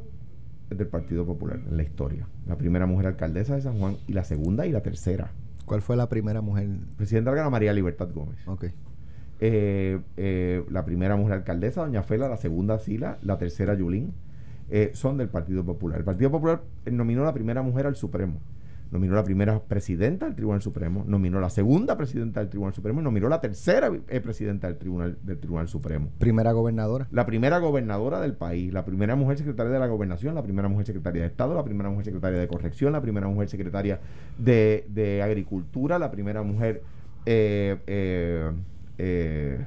del 0.76 0.88
Partido 0.88 1.24
Popular 1.26 1.60
en 1.68 1.76
la 1.76 1.82
historia. 1.82 2.26
La 2.46 2.56
primera 2.56 2.86
mujer 2.86 3.06
alcaldesa 3.06 3.54
de 3.54 3.62
San 3.62 3.78
Juan 3.78 3.96
y 4.06 4.12
la 4.12 4.24
segunda 4.24 4.66
y 4.66 4.72
la 4.72 4.82
tercera. 4.82 5.30
¿Cuál 5.64 5.82
fue 5.82 5.96
la 5.96 6.08
primera 6.08 6.40
mujer? 6.40 6.68
Presidenta 6.96 7.30
de 7.30 7.36
la 7.38 7.50
María 7.50 7.72
Libertad 7.72 8.08
Gómez. 8.12 8.38
Ok. 8.46 8.66
Eh, 9.44 10.00
eh, 10.16 10.64
la 10.70 10.84
primera 10.84 11.16
mujer 11.16 11.34
alcaldesa, 11.34 11.80
doña 11.80 12.02
Fela, 12.02 12.28
la 12.28 12.36
segunda 12.36 12.78
Sila, 12.78 13.18
la 13.22 13.38
tercera 13.38 13.74
Yulín, 13.74 14.12
eh, 14.70 14.90
son 14.94 15.18
del 15.18 15.28
Partido 15.28 15.64
Popular. 15.64 15.98
El 15.98 16.04
Partido 16.04 16.30
Popular 16.30 16.62
nominó 16.90 17.24
la 17.24 17.34
primera 17.34 17.62
mujer 17.62 17.86
al 17.86 17.96
Supremo, 17.96 18.38
nominó 18.92 19.14
la 19.14 19.24
primera 19.24 19.58
presidenta 19.60 20.26
del 20.26 20.36
Tribunal 20.36 20.62
Supremo, 20.62 21.04
nominó 21.06 21.40
la 21.40 21.50
segunda 21.50 21.96
presidenta 21.96 22.40
del 22.40 22.50
Tribunal 22.50 22.74
Supremo 22.74 23.00
y 23.00 23.04
nominó 23.04 23.28
la 23.28 23.40
tercera 23.40 23.90
eh, 24.08 24.20
presidenta 24.20 24.68
del 24.68 24.76
Tribunal, 24.76 25.18
del 25.22 25.38
Tribunal 25.38 25.66
Supremo. 25.66 26.10
Primera 26.18 26.52
gobernadora. 26.52 27.08
La 27.10 27.26
primera 27.26 27.58
gobernadora 27.58 28.20
del 28.20 28.34
país, 28.34 28.72
la 28.72 28.84
primera 28.84 29.16
mujer 29.16 29.38
secretaria 29.38 29.72
de 29.72 29.78
la 29.78 29.88
gobernación, 29.88 30.34
la 30.34 30.42
primera 30.42 30.68
mujer 30.68 30.86
secretaria 30.86 31.22
de 31.22 31.28
Estado, 31.28 31.54
la 31.54 31.64
primera 31.64 31.88
mujer 31.88 32.04
secretaria 32.04 32.38
de 32.38 32.46
corrección, 32.46 32.92
la 32.92 33.00
primera 33.00 33.26
mujer 33.26 33.48
secretaria 33.48 33.98
de, 34.38 34.86
de 34.90 35.22
agricultura, 35.22 35.98
la 35.98 36.10
primera 36.10 36.42
mujer 36.42 36.82
eh, 37.24 37.78
eh, 37.86 38.50
eh, 38.98 39.64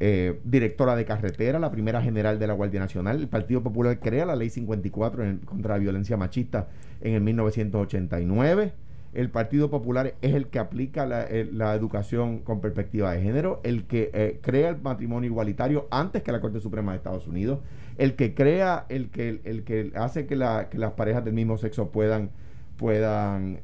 eh, 0.00 0.40
directora 0.44 0.96
de 0.96 1.04
carretera, 1.04 1.58
la 1.58 1.70
primera 1.70 2.00
general 2.02 2.38
de 2.38 2.46
la 2.46 2.54
Guardia 2.54 2.80
Nacional. 2.80 3.20
El 3.20 3.28
Partido 3.28 3.62
Popular 3.62 4.00
crea 4.00 4.24
la 4.26 4.34
ley 4.34 4.48
54 4.50 5.24
en- 5.24 5.38
contra 5.38 5.74
la 5.74 5.78
violencia 5.78 6.16
machista 6.16 6.68
en 7.02 7.14
el 7.14 7.20
1989. 7.20 8.72
El 9.12 9.28
Partido 9.28 9.70
Popular 9.70 10.14
es 10.22 10.34
el 10.34 10.46
que 10.46 10.58
aplica 10.60 11.04
la, 11.04 11.24
eh, 11.28 11.50
educación 11.74 12.38
con 12.38 12.60
perspectiva 12.60 13.12
de 13.12 13.20
género, 13.20 13.60
el 13.64 13.84
que 13.84 14.10
eh, 14.14 14.38
crea 14.40 14.68
el 14.70 14.80
matrimonio 14.80 15.28
igualitario 15.28 15.88
antes 15.90 16.22
que 16.22 16.30
la 16.32 16.40
Corte 16.40 16.60
Suprema 16.60 16.92
de 16.92 16.98
Estados 16.98 17.26
Unidos, 17.26 17.58
el 17.98 18.14
que 18.14 18.34
crea, 18.34 18.86
el 18.88 19.10
que, 19.10 19.40
el 19.44 19.64
que 19.64 19.92
hace 19.96 20.26
que, 20.26 20.36
la- 20.36 20.68
que 20.70 20.78
las 20.78 20.92
parejas 20.92 21.24
del 21.24 21.34
mismo 21.34 21.58
sexo 21.58 21.90
puedan, 21.90 22.30
puedan 22.76 23.60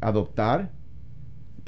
adoptar, 0.00 0.70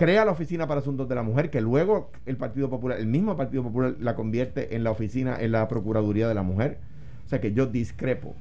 crea 0.01 0.25
la 0.25 0.33
Oficina 0.33 0.67
para 0.67 0.81
Asuntos 0.81 1.11
de 1.11 1.15
la 1.15 1.23
Mujer, 1.23 1.51
que 1.51 1.61
luego 1.61 2.11
el 2.25 2.39
Partido 2.39 2.71
Popular, 2.71 2.99
el 2.99 3.07
mismo 3.07 3.37
Partido 3.37 3.63
Popular 3.63 3.97
la 4.01 4.15
convierte 4.15 4.75
en 4.75 4.83
la 4.83 4.93
oficina, 4.93 5.37
en 5.39 5.53
la 5.53 5.69
Procuraduría 5.69 6.27
de 6.27 6.33
la 6.33 6.43
Mujer. 6.43 6.79
O 7.27 7.29
sea 7.29 7.39
que 7.39 7.53
yo 7.53 7.67
discrepo 7.67 8.35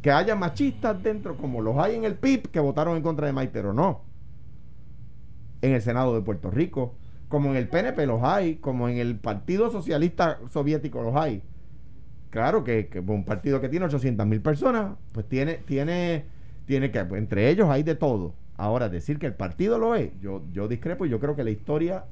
que 0.00 0.12
haya 0.12 0.36
machistas 0.36 1.02
dentro, 1.02 1.36
como 1.36 1.60
los 1.60 1.76
hay 1.78 1.96
en 1.96 2.04
el 2.04 2.14
PIB, 2.14 2.52
que 2.52 2.60
votaron 2.60 2.96
en 2.96 3.02
contra 3.02 3.26
de 3.26 3.32
Maitero, 3.32 3.72
no. 3.72 4.02
En 5.60 5.72
el 5.72 5.82
Senado 5.82 6.14
de 6.14 6.22
Puerto 6.22 6.52
Rico, 6.52 6.94
como 7.26 7.50
en 7.50 7.56
el 7.56 7.68
PNP 7.68 8.06
los 8.06 8.22
hay, 8.22 8.58
como 8.58 8.88
en 8.88 8.98
el 8.98 9.16
Partido 9.16 9.72
Socialista 9.72 10.38
Soviético 10.52 11.02
los 11.02 11.16
hay. 11.16 11.42
Claro 12.30 12.62
que, 12.62 12.86
que 12.86 13.00
un 13.00 13.24
partido 13.24 13.60
que 13.60 13.68
tiene 13.68 13.86
800 13.86 14.24
mil 14.24 14.40
personas, 14.40 14.92
pues 15.10 15.28
tiene, 15.28 15.54
tiene, 15.54 16.26
tiene 16.64 16.92
que, 16.92 17.04
pues, 17.04 17.20
entre 17.20 17.50
ellos 17.50 17.68
hay 17.68 17.82
de 17.82 17.96
todo. 17.96 18.34
Ahora, 18.58 18.88
decir 18.90 19.18
que 19.18 19.26
el 19.26 19.34
partido 19.34 19.78
lo 19.78 19.94
es, 19.94 20.10
yo, 20.20 20.42
yo 20.52 20.68
discrepo 20.68 21.06
y 21.06 21.08
yo 21.08 21.18
creo 21.20 21.34
que 21.36 21.44
la 21.44 21.50
historia 21.50 22.04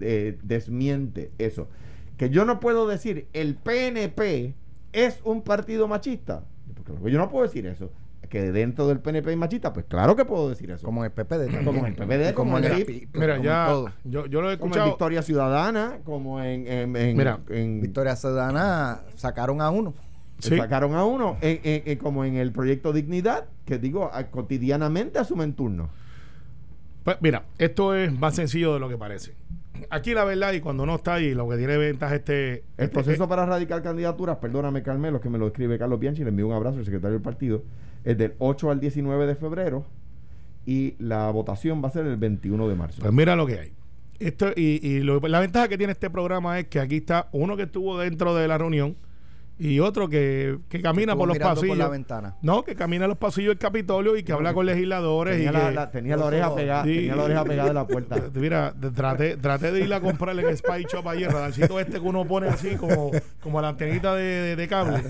eh, 0.00 0.36
desmiente 0.42 1.30
eso. 1.38 1.68
Que 2.18 2.28
yo 2.28 2.44
no 2.44 2.60
puedo 2.60 2.86
decir 2.86 3.28
el 3.32 3.54
PNP 3.54 4.54
es 4.92 5.20
un 5.24 5.42
partido 5.42 5.88
machista. 5.88 6.44
Porque 6.84 7.10
yo 7.10 7.18
no 7.18 7.30
puedo 7.30 7.44
decir 7.44 7.66
eso. 7.66 7.90
Que 8.28 8.50
dentro 8.50 8.88
del 8.88 8.98
PNP 8.98 9.30
hay 9.30 9.36
machista, 9.36 9.72
pues 9.74 9.84
claro 9.86 10.16
que 10.16 10.24
puedo 10.24 10.48
decir 10.48 10.70
eso. 10.70 10.84
Como 10.86 11.04
en 11.04 11.10
el 11.10 11.24
PPD. 11.24 11.64
Como 11.64 11.80
en 11.80 11.86
el 11.86 11.94
PPD, 11.94 12.34
como 12.34 12.58
en 12.58 12.64
el 12.64 12.84
PIB, 12.84 13.08
Mira, 13.12 13.34
como 13.36 13.44
ya. 13.44 13.62
en 13.66 13.70
todo. 13.70 13.90
Yo, 14.04 14.26
yo 14.26 14.40
lo 14.40 14.50
he 14.50 14.58
como 14.58 14.68
en 14.68 14.72
escuchado. 14.72 14.86
Victoria 14.88 15.22
Ciudadana, 15.22 15.98
como 16.04 16.40
en, 16.42 16.66
en, 16.66 16.96
en- 16.96 17.16
Mira, 17.16 17.40
en- 17.50 17.80
Victoria 17.82 18.16
Ciudadana 18.16 19.02
sacaron 19.16 19.60
a 19.60 19.70
uno. 19.70 19.92
Sí. 20.48 20.56
sacaron 20.56 20.94
a 20.94 21.04
uno, 21.04 21.36
en- 21.40 21.60
en- 21.62 21.82
en- 21.86 21.98
como 21.98 22.24
en 22.24 22.34
el 22.36 22.50
proyecto 22.52 22.92
Dignidad, 22.92 23.44
que 23.64 23.78
digo, 23.78 24.10
a- 24.12 24.24
cotidianamente 24.30 25.18
asumen 25.18 25.52
turno. 25.54 25.88
Pues 27.04 27.16
mira, 27.20 27.44
esto 27.58 27.94
es 27.94 28.12
más 28.18 28.34
sencillo 28.34 28.74
de 28.74 28.80
lo 28.80 28.88
que 28.88 28.96
parece. 28.96 29.32
Aquí 29.90 30.14
la 30.14 30.24
verdad, 30.24 30.52
y 30.52 30.60
cuando 30.60 30.82
uno 30.84 30.94
está 30.96 31.14
ahí, 31.14 31.34
lo 31.34 31.48
que 31.48 31.56
tiene 31.56 31.76
ventaja 31.76 32.14
este. 32.14 32.52
El 32.52 32.62
este- 32.76 32.88
proceso 32.88 33.28
para 33.28 33.44
radicar 33.46 33.82
candidaturas, 33.82 34.36
perdóname 34.38 34.82
Carmelo, 34.82 35.20
que 35.20 35.28
me 35.28 35.38
lo 35.38 35.48
escribe 35.48 35.78
Carlos 35.78 35.98
Bianchi, 35.98 36.22
le 36.22 36.28
envío 36.30 36.46
un 36.46 36.52
abrazo 36.54 36.78
al 36.78 36.84
secretario 36.84 37.14
del 37.14 37.22
partido, 37.22 37.62
es 38.04 38.16
del 38.18 38.34
8 38.38 38.70
al 38.70 38.78
19 38.80 39.26
de 39.26 39.34
febrero 39.34 39.84
y 40.66 40.94
la 40.98 41.30
votación 41.30 41.82
va 41.82 41.88
a 41.88 41.90
ser 41.90 42.06
el 42.06 42.16
21 42.16 42.68
de 42.68 42.74
marzo. 42.76 43.00
Pues 43.02 43.12
mira 43.12 43.34
lo 43.34 43.46
que 43.46 43.58
hay. 43.58 43.72
Esto, 44.20 44.50
y 44.54 44.86
y 44.86 45.00
lo- 45.00 45.18
la 45.20 45.40
ventaja 45.40 45.66
que 45.66 45.76
tiene 45.78 45.92
este 45.92 46.08
programa 46.10 46.58
es 46.60 46.68
que 46.68 46.78
aquí 46.78 46.98
está 46.98 47.28
uno 47.32 47.56
que 47.56 47.64
estuvo 47.64 47.98
dentro 47.98 48.34
de 48.36 48.46
la 48.46 48.58
reunión 48.58 48.96
y 49.58 49.78
otro 49.80 50.08
que, 50.08 50.58
que 50.68 50.80
camina 50.82 51.12
Estuvo 51.12 51.18
por 51.18 51.28
los 51.28 51.38
pasillos. 51.38 51.68
por 51.68 51.76
la 51.76 51.88
ventana. 51.88 52.36
No, 52.42 52.64
que 52.64 52.74
camina 52.74 53.06
los 53.06 53.18
pasillos 53.18 53.50
del 53.50 53.58
Capitolio 53.58 54.16
y 54.16 54.24
que 54.24 54.32
habla 54.32 54.54
con 54.54 54.66
legisladores. 54.66 55.36
tenía, 55.36 55.50
y 55.50 55.52
la, 55.52 55.68
que- 55.68 55.74
la- 55.74 55.90
tenía 55.90 56.16
la 56.16 56.24
oreja 56.24 56.54
pegada, 56.54 56.82
tenía 56.84 57.14
la 57.16 57.22
oreja 57.24 57.44
pegada 57.44 57.68
de 57.68 57.74
la 57.74 57.86
puerta. 57.86 58.16
Mira, 58.34 58.74
traté, 58.94 59.36
traté 59.36 59.70
de 59.70 59.80
ir 59.84 59.94
a 59.94 60.00
comprarle 60.00 60.42
el 60.48 60.56
Spy 60.56 60.84
Shop 60.90 61.06
ayer, 61.08 61.28
el 61.28 61.32
radarcito 61.32 61.78
este 61.78 61.92
que 62.00 62.00
uno 62.00 62.24
pone 62.26 62.48
así 62.48 62.76
como, 62.76 63.10
como 63.40 63.60
la 63.60 63.68
antenita 63.68 64.14
de, 64.14 64.22
de- 64.24 64.56
de 64.56 64.68
cable, 64.68 65.02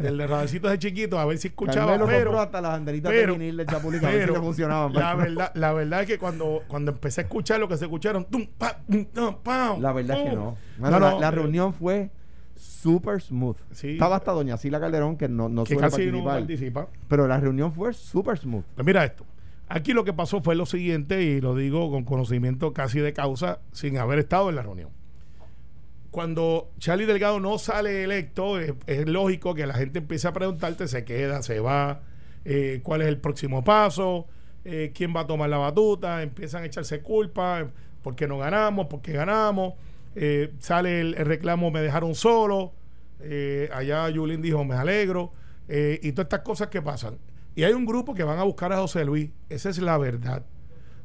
el 0.00 0.18
de 0.18 0.26
radarcito 0.26 0.68
ese 0.68 0.78
chiquito, 0.78 1.18
a 1.18 1.24
ver 1.24 1.38
si 1.38 1.48
escuchaba, 1.48 1.96
pero, 2.06 2.40
hasta 2.40 2.60
las 2.60 2.74
anderitas 2.74 3.12
pero- 3.12 3.34
de 3.34 3.38
vinil 3.38 3.56
de 3.58 3.66
Chapulín 3.66 4.04
a 4.04 4.10
ver 4.10 4.26
si 4.28 4.32
le 4.34 4.40
funcionaban. 4.40 4.92
la 4.94 5.14
verdad, 5.14 5.52
la 5.54 5.72
verdad 5.72 6.00
es 6.00 6.06
que 6.08 6.18
cuando, 6.18 6.62
cuando 6.66 6.90
empecé 6.92 7.20
a 7.20 7.24
escuchar 7.24 7.60
lo 7.60 7.68
que 7.68 7.76
se 7.76 7.84
escucharon, 7.84 8.24
tum, 8.24 8.46
pa, 8.58 8.78
tum, 8.90 9.06
La 9.80 9.92
verdad 9.92 10.18
es 10.18 10.30
que 10.30 10.34
no. 10.34 10.42
No, 10.42 10.56
Mano, 10.78 10.98
la, 10.98 11.10
no, 11.12 11.20
la 11.20 11.30
pero- 11.30 11.42
reunión 11.42 11.72
fue 11.74 12.10
super 12.62 13.20
smooth. 13.20 13.56
Sí. 13.72 13.90
Estaba 13.90 14.16
hasta 14.16 14.32
doña 14.32 14.56
Sila 14.56 14.80
Calderón, 14.80 15.16
que 15.16 15.28
no, 15.28 15.48
no 15.48 15.64
que 15.64 15.74
suele 15.74 15.90
casi 15.90 16.06
no 16.06 16.24
participar. 16.24 16.84
participa. 16.84 16.88
pero 17.08 17.26
la 17.26 17.38
reunión 17.38 17.72
fue 17.72 17.92
super 17.92 18.38
smooth. 18.38 18.64
Pues 18.74 18.86
mira 18.86 19.04
esto. 19.04 19.24
Aquí 19.68 19.92
lo 19.92 20.04
que 20.04 20.12
pasó 20.12 20.42
fue 20.42 20.54
lo 20.54 20.66
siguiente, 20.66 21.22
y 21.22 21.40
lo 21.40 21.54
digo 21.54 21.90
con 21.90 22.04
conocimiento 22.04 22.72
casi 22.72 23.00
de 23.00 23.12
causa, 23.12 23.60
sin 23.72 23.96
haber 23.98 24.18
estado 24.18 24.50
en 24.50 24.56
la 24.56 24.62
reunión. 24.62 24.90
Cuando 26.10 26.70
Charlie 26.78 27.06
Delgado 27.06 27.40
no 27.40 27.56
sale 27.58 28.04
electo, 28.04 28.58
es, 28.60 28.74
es 28.86 29.08
lógico 29.08 29.54
que 29.54 29.66
la 29.66 29.74
gente 29.74 30.00
empiece 30.00 30.28
a 30.28 30.32
preguntarte, 30.32 30.88
se 30.88 31.04
queda, 31.04 31.42
se 31.42 31.60
va, 31.60 32.02
eh, 32.44 32.80
cuál 32.82 33.02
es 33.02 33.08
el 33.08 33.16
próximo 33.16 33.64
paso, 33.64 34.26
eh, 34.64 34.92
quién 34.94 35.14
va 35.16 35.20
a 35.20 35.26
tomar 35.26 35.48
la 35.48 35.58
batuta, 35.58 36.22
empiezan 36.22 36.64
a 36.64 36.66
echarse 36.66 37.00
culpa, 37.00 37.66
por 38.02 38.14
qué 38.14 38.28
no 38.28 38.38
ganamos, 38.38 38.86
por 38.86 39.00
qué 39.00 39.12
ganamos, 39.12 39.74
eh, 40.14 40.52
sale 40.58 41.00
el, 41.00 41.14
reclamo, 41.14 41.70
me 41.70 41.80
dejaron 41.80 42.14
solo, 42.14 42.72
eh, 43.20 43.68
allá 43.72 44.08
Yulín 44.10 44.42
dijo, 44.42 44.64
me 44.64 44.74
alegro, 44.74 45.32
eh, 45.68 46.00
y 46.02 46.12
todas 46.12 46.26
estas 46.26 46.40
cosas 46.40 46.68
que 46.68 46.82
pasan. 46.82 47.18
Y 47.54 47.64
hay 47.64 47.72
un 47.72 47.86
grupo 47.86 48.14
que 48.14 48.24
van 48.24 48.38
a 48.38 48.42
buscar 48.42 48.72
a 48.72 48.78
José 48.78 49.04
Luis, 49.04 49.30
esa 49.48 49.70
es 49.70 49.78
la 49.78 49.98
verdad. 49.98 50.44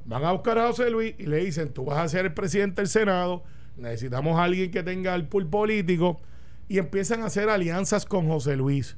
Van 0.06 0.24
a 0.24 0.32
buscar 0.32 0.58
a 0.58 0.68
José 0.68 0.90
Luis 0.90 1.16
y 1.18 1.26
le 1.26 1.38
dicen, 1.38 1.74
tú 1.74 1.86
vas 1.86 2.00
a 2.00 2.08
ser 2.08 2.26
el 2.26 2.34
presidente 2.34 2.82
del 2.82 2.88
Senado, 2.88 3.44
necesitamos 3.76 4.40
a 4.40 4.44
alguien 4.44 4.72
que 4.72 4.84
tenga 4.84 5.14
el 5.16 5.28
pool 5.28 5.48
político, 5.48 6.20
y 6.70 6.80
empiezan 6.80 7.22
a 7.22 7.28
hacer 7.28 7.50
alianzas 7.50 8.06
con 8.06 8.28
José 8.28 8.56
Luis. 8.58 8.98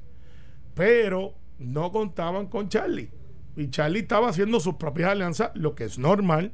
Pero 0.73 1.35
no 1.59 1.91
contaban 1.91 2.47
con 2.47 2.69
Charlie. 2.69 3.11
Y 3.55 3.69
Charlie 3.69 3.99
estaba 3.99 4.29
haciendo 4.29 4.59
sus 4.59 4.75
propias 4.75 5.11
alianzas, 5.11 5.51
lo 5.53 5.75
que 5.75 5.83
es 5.83 5.99
normal, 5.99 6.53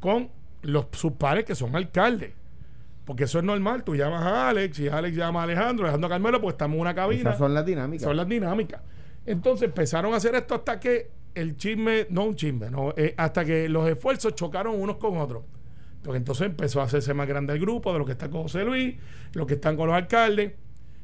con 0.00 0.30
los, 0.62 0.86
sus 0.92 1.12
pares 1.12 1.44
que 1.44 1.54
son 1.54 1.76
alcaldes. 1.76 2.32
Porque 3.06 3.24
eso 3.24 3.38
es 3.38 3.44
normal. 3.44 3.84
Tú 3.84 3.94
llamas 3.94 4.22
a 4.22 4.50
Alex 4.50 4.80
y 4.80 4.88
Alex 4.88 5.16
llama 5.16 5.40
a 5.40 5.44
Alejandro, 5.44 5.84
Alejandro 5.86 6.10
Carmelo, 6.10 6.40
pues 6.40 6.54
estamos 6.54 6.74
en 6.74 6.80
una 6.82 6.94
cabina. 6.94 7.30
Esas 7.30 7.38
son 7.38 7.54
las 7.54 7.64
dinámicas. 7.64 8.02
Son 8.02 8.16
las 8.16 8.28
dinámicas. 8.28 8.82
Entonces 9.24 9.68
empezaron 9.68 10.12
a 10.12 10.16
hacer 10.16 10.34
esto 10.34 10.56
hasta 10.56 10.78
que 10.78 11.10
el 11.34 11.56
chisme, 11.56 12.06
no 12.10 12.24
un 12.24 12.34
chisme, 12.34 12.68
no, 12.68 12.92
eh, 12.96 13.14
hasta 13.16 13.44
que 13.44 13.68
los 13.68 13.88
esfuerzos 13.88 14.34
chocaron 14.34 14.80
unos 14.80 14.96
con 14.96 15.18
otros. 15.18 15.44
Entonces, 15.98 16.18
entonces 16.18 16.46
empezó 16.46 16.80
a 16.80 16.84
hacerse 16.84 17.14
más 17.14 17.28
grande 17.28 17.52
el 17.52 17.60
grupo 17.60 17.92
de 17.92 17.98
los 17.98 18.06
que 18.06 18.12
están 18.12 18.30
con 18.30 18.42
José 18.42 18.64
Luis, 18.64 18.96
los 19.34 19.46
que 19.46 19.54
están 19.54 19.76
con 19.76 19.86
los 19.86 19.96
alcaldes, 19.96 20.52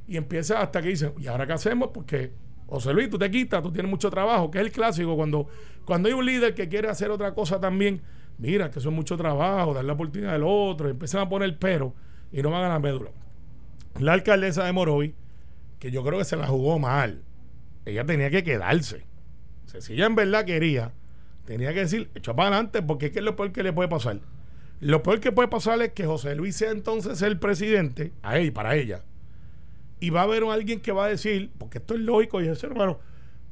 y 0.09 0.17
empieza 0.17 0.61
hasta 0.61 0.83
que 0.83 0.89
dicen, 0.89 1.13
¿y 1.19 1.29
ahora 1.29 1.47
qué 1.47 1.53
hacemos? 1.53 1.91
Porque 1.93 2.33
José 2.67 2.93
Luis, 2.93 3.11
tú 3.11 3.19
te 3.19 3.31
quitas, 3.31 3.63
tú 3.63 3.71
tienes 3.71 3.91
mucho 3.91 4.11
trabajo, 4.11 4.51
que 4.51 4.59
es 4.59 4.65
el 4.65 4.73
clásico 4.73 5.15
cuando, 5.15 5.49
cuando 5.85 6.09
hay 6.09 6.15
un 6.15 6.25
líder 6.25 6.55
que 6.55 6.69
quiere 6.69 6.89
hacer 6.89 7.11
otra 7.11 7.35
cosa 7.35 7.61
también, 7.61 8.01
mira, 8.43 8.71
que 8.71 8.81
eso 8.81 8.89
es 8.89 8.95
mucho 8.95 9.17
trabajo, 9.17 9.73
dar 9.73 9.85
la 9.85 9.93
oportunidad 9.93 10.35
al 10.35 10.43
otro, 10.45 10.89
y 10.89 10.91
empiezan 10.91 11.21
a 11.21 11.29
poner 11.29 11.57
pero 11.59 11.95
y 12.33 12.43
no 12.43 12.51
van 12.51 12.65
a 12.65 12.69
la 12.69 12.79
médula. 12.81 13.11
La 14.01 14.15
alcaldesa 14.15 14.65
de 14.65 14.73
Morovi, 14.73 15.15
que 15.79 15.91
yo 15.91 16.03
creo 16.03 16.19
que 16.19 16.25
se 16.25 16.37
la 16.37 16.49
jugó 16.49 16.79
mal, 16.79 17.23
ella 17.85 18.05
tenía 18.05 18.31
que 18.31 18.43
quedarse. 18.43 19.05
Si 19.79 19.95
ella 19.95 20.07
en 20.07 20.17
verdad 20.17 20.45
quería, 20.45 20.93
tenía 21.45 21.73
que 21.73 21.81
decir, 21.81 22.11
echa 22.15 22.35
para 22.35 22.49
adelante, 22.49 22.83
porque 22.83 23.07
es 23.07 23.13
que 23.13 23.21
es 23.21 23.25
lo 23.25 23.37
peor 23.37 23.53
que 23.53 23.63
le 23.63 23.73
puede 23.73 23.89
pasar. 23.89 24.21
Lo 24.81 25.03
peor 25.05 25.21
que 25.21 25.31
puede 25.31 25.49
pasar 25.49 25.81
es 25.81 25.93
que 25.93 26.05
José 26.05 26.35
Luis 26.35 26.57
sea 26.57 26.73
entonces 26.73 27.23
el 27.23 27.39
presidente, 27.39 28.13
a 28.23 28.39
él, 28.39 28.53
para 28.53 28.75
ella. 28.75 29.05
Y 30.01 30.11
va 30.11 30.21
a 30.21 30.25
haber 30.25 30.43
alguien 30.43 30.81
que 30.81 30.91
va 30.91 31.05
a 31.05 31.09
decir, 31.09 31.51
porque 31.59 31.79
esto 31.79 31.95
es 31.95 32.01
lógico, 32.01 32.43
y 32.43 32.49
ese 32.49 32.67
hermano, 32.67 32.99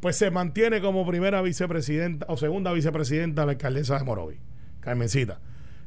pues 0.00 0.16
se 0.16 0.30
mantiene 0.30 0.80
como 0.80 1.06
primera 1.06 1.42
vicepresidenta 1.42 2.26
o 2.28 2.36
segunda 2.36 2.72
vicepresidenta 2.72 3.46
la 3.46 3.52
alcaldesa 3.52 3.98
de 3.98 4.04
Morovi, 4.04 4.38
Carmencita. 4.80 5.40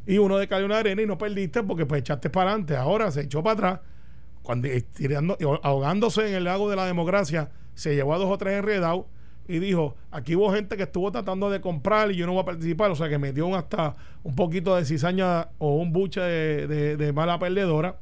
Y 0.05 0.17
uno 0.17 0.37
de 0.37 0.47
una 0.65 0.77
arena 0.79 1.01
y 1.01 1.05
no 1.05 1.17
perdiste 1.17 1.63
porque 1.63 1.85
pues 1.85 2.01
echaste 2.01 2.29
para 2.29 2.51
adelante. 2.51 2.75
Ahora 2.75 3.09
se 3.11 3.21
echó 3.21 3.41
para 3.41 3.53
atrás, 3.53 3.79
cuando, 4.41 4.67
eh, 4.67 4.81
tirando, 4.81 5.37
ahogándose 5.63 6.27
en 6.27 6.35
el 6.35 6.43
lago 6.43 6.69
de 6.69 6.75
la 6.75 6.85
democracia, 6.85 7.49
se 7.73 7.95
llevó 7.95 8.13
a 8.13 8.17
dos 8.17 8.29
o 8.29 8.37
tres 8.37 8.59
enredados 8.59 9.05
y 9.47 9.59
dijo, 9.59 9.95
aquí 10.11 10.35
hubo 10.35 10.51
gente 10.53 10.77
que 10.77 10.83
estuvo 10.83 11.11
tratando 11.11 11.49
de 11.49 11.59
comprar 11.61 12.11
y 12.11 12.15
yo 12.15 12.25
no 12.25 12.33
voy 12.33 12.41
a 12.41 12.45
participar, 12.45 12.91
o 12.91 12.95
sea 12.95 13.09
que 13.09 13.17
metió 13.17 13.47
un 13.47 13.55
hasta 13.55 13.95
un 14.23 14.35
poquito 14.35 14.75
de 14.75 14.85
cizaña 14.85 15.49
o 15.57 15.75
un 15.75 15.91
buche 15.91 16.21
de, 16.21 16.67
de- 16.67 16.97
de 16.97 17.13
mala 17.13 17.39
perdedora, 17.39 17.97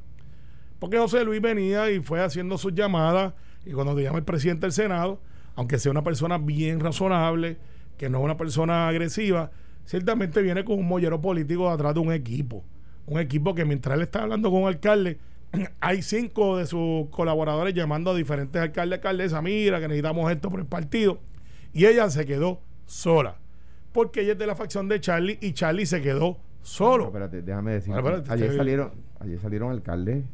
porque 0.78 0.98
José 0.98 1.24
Luis 1.24 1.40
venía 1.40 1.90
y 1.90 2.00
fue 2.00 2.20
haciendo 2.22 2.58
sus 2.58 2.74
llamadas 2.74 3.34
y 3.64 3.72
cuando 3.72 3.94
te 3.94 4.02
llama 4.02 4.18
el 4.18 4.24
presidente 4.24 4.66
del 4.66 4.72
Senado, 4.72 5.20
aunque 5.54 5.78
sea 5.78 5.90
una 5.92 6.02
persona 6.04 6.38
bien 6.38 6.80
razonable, 6.80 7.58
que 7.98 8.08
no 8.08 8.18
es 8.18 8.24
una 8.24 8.36
persona 8.36 8.88
agresiva, 8.88 9.50
ciertamente 9.84 10.42
viene 10.42 10.64
con 10.64 10.78
un 10.78 10.86
mollero 10.86 11.20
político 11.20 11.70
atrás 11.70 11.94
de 11.94 12.00
un 12.00 12.12
equipo, 12.12 12.64
un 13.06 13.18
equipo 13.18 13.54
que 13.54 13.64
mientras 13.64 13.96
él 13.96 14.02
está 14.02 14.22
hablando 14.22 14.50
con 14.50 14.62
un 14.62 14.68
alcalde, 14.68 15.18
hay 15.80 16.02
cinco 16.02 16.56
de 16.56 16.66
sus 16.66 17.08
colaboradores 17.10 17.74
llamando 17.74 18.10
a 18.10 18.14
diferentes 18.14 18.60
alcaldes, 18.60 18.98
alcaldesas, 18.98 19.42
mira 19.42 19.80
que 19.80 19.88
necesitamos 19.88 20.30
esto 20.30 20.50
por 20.50 20.60
el 20.60 20.66
partido. 20.66 21.18
Y 21.72 21.86
ella 21.86 22.10
se 22.10 22.26
quedó 22.26 22.60
sola. 22.86 23.36
Porque 23.92 24.22
ella 24.22 24.32
es 24.32 24.38
de 24.38 24.46
la 24.46 24.54
facción 24.54 24.88
de 24.88 25.00
Charlie 25.00 25.38
y 25.40 25.52
Charlie 25.52 25.86
se 25.86 26.00
quedó 26.00 26.38
solo. 26.62 27.04
No, 27.04 27.08
espérate, 27.08 27.42
déjame 27.42 27.72
decir. 27.72 27.92
Bueno, 27.92 28.18
espérate, 28.18 28.32
ayer, 28.32 28.56
salieron, 28.56 28.92
ayer 29.20 29.38
salieron 29.38 29.70
alcaldes 29.70 30.24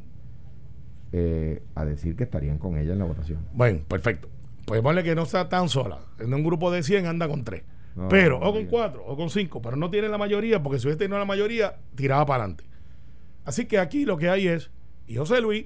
eh, 1.11 1.61
a 1.75 1.85
decir 1.85 2.15
que 2.15 2.23
estarían 2.23 2.57
con 2.57 2.77
ella 2.77 2.93
en 2.93 2.99
la 2.99 3.05
votación. 3.05 3.39
Bueno, 3.53 3.79
perfecto. 3.87 4.29
Pues 4.65 4.81
ponle 4.81 5.03
que 5.03 5.15
no 5.15 5.23
está 5.23 5.49
tan 5.49 5.67
sola. 5.67 5.99
En 6.19 6.33
un 6.33 6.43
grupo 6.43 6.71
de 6.71 6.83
100 6.83 7.07
anda 7.07 7.27
con 7.27 7.43
3. 7.43 7.63
No, 7.99 8.07
pero, 8.07 8.39
no 8.39 8.47
o 8.47 8.53
con. 8.53 8.65
4, 8.65 9.03
o 9.05 9.17
con 9.17 9.29
5, 9.29 9.61
pero 9.61 9.75
no 9.75 9.89
tiene 9.89 10.07
la 10.07 10.17
mayoría, 10.17 10.63
porque 10.63 10.79
si 10.79 10.87
hubiese 10.87 10.99
tenido 10.99 11.19
la 11.19 11.25
mayoría, 11.25 11.75
tiraba 11.95 12.25
para 12.25 12.43
adelante. 12.43 12.63
Así 13.43 13.65
que 13.65 13.77
aquí 13.77 14.05
lo 14.05 14.17
que 14.17 14.29
hay 14.29 14.47
es, 14.47 14.71
y 15.05 15.17
José 15.17 15.41
Luis, 15.41 15.65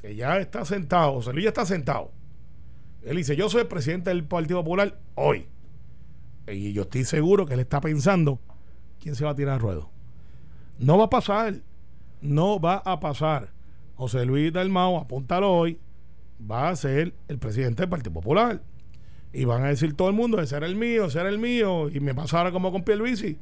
que 0.00 0.14
ya 0.14 0.38
está 0.38 0.64
sentado, 0.64 1.14
José 1.14 1.32
Luis 1.32 1.42
ya 1.42 1.48
está 1.48 1.66
sentado. 1.66 2.12
Él 3.02 3.16
dice, 3.16 3.34
yo 3.34 3.48
soy 3.48 3.62
el 3.62 3.66
presidente 3.66 4.10
del 4.10 4.22
Partido 4.22 4.60
Popular 4.60 4.96
hoy. 5.16 5.48
Y 6.46 6.72
yo 6.72 6.82
estoy 6.82 7.02
seguro 7.02 7.46
que 7.46 7.54
él 7.54 7.60
está 7.60 7.80
pensando, 7.80 8.38
¿quién 9.00 9.16
se 9.16 9.24
va 9.24 9.30
a 9.30 9.34
tirar 9.34 9.54
al 9.54 9.60
ruedo? 9.60 9.90
No 10.78 10.98
va 10.98 11.06
a 11.06 11.10
pasar. 11.10 11.54
No 12.20 12.60
va 12.60 12.76
a 12.76 13.00
pasar. 13.00 13.50
José 13.96 14.24
Luis 14.24 14.52
Dalmao, 14.52 14.98
apúntalo 14.98 15.52
hoy, 15.52 15.80
va 16.48 16.68
a 16.68 16.76
ser 16.76 17.12
el 17.26 17.38
presidente 17.38 17.82
del 17.82 17.90
Partido 17.90 18.12
Popular. 18.12 18.62
Y 19.32 19.44
van 19.44 19.64
a 19.64 19.68
decir 19.68 19.94
todo 19.94 20.08
el 20.08 20.14
mundo, 20.14 20.40
ese 20.40 20.56
era 20.56 20.66
el 20.66 20.76
mío, 20.76 21.06
ese 21.06 21.20
era 21.20 21.28
el 21.28 21.38
mío. 21.38 21.88
Y 21.88 22.00
me 22.00 22.14
pasa 22.14 22.38
ahora 22.38 22.52
como 22.52 22.70
con 22.70 22.82
Pierluisi, 22.82 23.38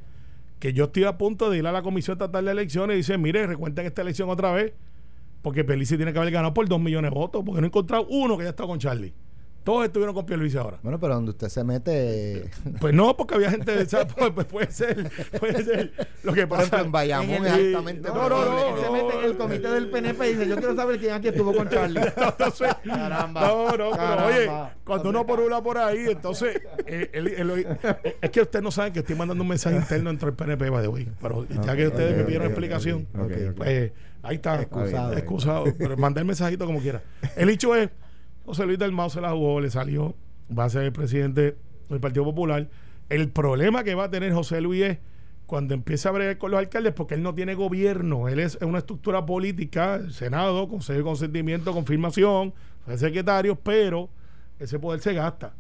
que 0.59 0.73
yo 0.73 0.85
estoy 0.85 1.05
a 1.05 1.19
punto 1.19 1.51
de 1.51 1.59
ir 1.59 1.67
a 1.67 1.73
la 1.73 1.83
Comisión 1.83 2.15
Estatal 2.15 2.45
de 2.45 2.53
Elecciones 2.53 2.95
y 2.95 2.99
dice, 2.99 3.19
mire, 3.19 3.47
recuenten 3.47 3.87
esta 3.87 4.03
elección 4.03 4.31
otra 4.31 4.53
vez, 4.53 4.73
porque 5.43 5.65
Pierluisi 5.65 5.97
tiene 5.97 6.13
que 6.13 6.19
haber 6.19 6.33
ganado 6.33 6.55
por 6.55 6.69
dos 6.69 6.81
millones 6.81 7.11
de 7.11 7.15
votos, 7.15 7.43
porque 7.45 7.61
no 7.61 7.67
he 7.67 7.69
encontrado 7.69 8.07
uno 8.09 8.37
que 8.37 8.43
haya 8.43 8.51
estado 8.51 8.69
con 8.69 8.79
Charlie. 8.79 9.13
Todos 9.63 9.85
estuvieron 9.85 10.15
con 10.15 10.25
Pierluisi 10.25 10.57
ahora. 10.57 10.79
Bueno, 10.83 10.99
pero 10.99 11.15
donde 11.15 11.31
usted 11.33 11.49
se 11.49 11.63
mete. 11.65 12.51
Pues 12.81 12.95
no, 12.95 13.15
porque 13.17 13.35
había 13.35 13.51
gente, 13.51 13.85
¿sabes? 13.87 14.13
Pues, 14.17 14.31
pues 14.33 14.47
puede 14.47 14.71
ser, 14.73 15.11
puede 15.39 15.63
ser. 15.63 15.93
Lo 16.23 16.33
que 16.33 16.47
Por 16.47 16.59
ejemplo, 16.59 16.79
pasa 16.79 16.81
en 16.81 16.91
Bayamón 16.93 17.47
en 17.47 17.47
el- 17.47 17.73
No, 17.73 18.29
no, 18.29 18.45
no. 18.45 18.69
Él 18.77 18.85
se 18.85 18.91
mete 18.91 19.19
en 19.19 19.25
el 19.25 19.37
comité 19.37 19.69
del 19.69 19.91
PNP 19.91 20.29
y 20.31 20.33
dice, 20.35 20.49
yo 20.49 20.57
quiero 20.57 20.75
saber 20.75 20.99
quién 20.99 21.13
aquí 21.13 21.29
estuvo 21.29 21.55
con 21.55 21.69
Charlie. 21.69 22.01
Entonces, 22.17 22.75
Caramba. 22.85 23.41
no, 23.43 23.65
no, 23.67 23.71
pero 23.71 23.91
Caramba. 23.91 24.27
oye, 24.27 24.51
cuando 24.85 25.11
uno 25.11 25.27
por 25.27 25.41
una 25.41 25.63
por 25.63 25.77
ahí, 25.79 26.07
entonces, 26.09 26.61
eh, 26.87 27.11
él- 27.13 27.67
es 28.23 28.31
que 28.31 28.41
ustedes 28.41 28.63
no 28.63 28.71
saben 28.71 28.93
que 28.95 29.01
estoy 29.01 29.15
mandando 29.17 29.43
un 29.43 29.49
mensaje 29.49 29.77
interno 29.77 30.09
entre 30.11 30.31
el 30.31 30.35
PNP, 30.35 30.71
the 30.81 30.89
way, 30.89 31.09
pero 31.21 31.47
ya 31.49 31.77
que 31.77 31.87
ustedes 31.89 32.17
me 32.17 32.25
pidieron 32.25 32.47
explicación, 32.49 33.07
pues 33.57 33.93
ahí 34.23 34.37
está, 34.37 34.61
Excusado. 34.63 35.13
excusado, 35.13 35.65
pero 35.79 35.97
mandé 35.97 36.21
el 36.21 36.27
mensajito 36.27 36.65
como 36.67 36.81
quiera. 36.81 37.03
El 37.37 37.49
hecho 37.51 37.75
es, 37.77 37.91
José 38.51 38.67
Luis 38.67 38.81
del 38.81 38.91
Mao 38.91 39.09
se 39.09 39.21
la 39.21 39.31
jugó, 39.31 39.61
le 39.61 39.71
salió, 39.71 40.17
va 40.57 40.65
a 40.65 40.71
ser 40.71 40.83
el 40.83 40.93
presidente 40.93 41.57
del 41.89 42.01
Partido 42.01 42.25
Popular. 42.25 42.69
El 43.09 43.29
problema 43.29 43.85
que 43.85 43.95
va 43.95 44.05
a 44.05 44.11
tener 44.11 44.33
José 44.33 44.61
Luis 44.61 44.83
es 44.83 44.99
cuando 45.47 45.73
empiece 45.73 46.09
a 46.09 46.11
bregar 46.11 46.37
con 46.37 46.51
los 46.51 46.59
alcaldes, 46.59 46.93
porque 46.93 47.15
él 47.15 47.23
no 47.23 47.33
tiene 47.33 47.55
gobierno, 47.55 48.27
él 48.27 48.41
es 48.41 48.59
una 48.61 48.79
estructura 48.79 49.25
política, 49.25 50.01
Senado, 50.11 50.69
Consejo 50.69 50.99
de 50.99 51.05
Consentimiento, 51.05 51.73
Confirmación, 51.73 52.53
secretarios, 52.97 53.57
pero 53.63 54.09
ese 54.59 54.81
poder 54.81 55.01
se 55.01 55.15
gasta. 55.15 55.55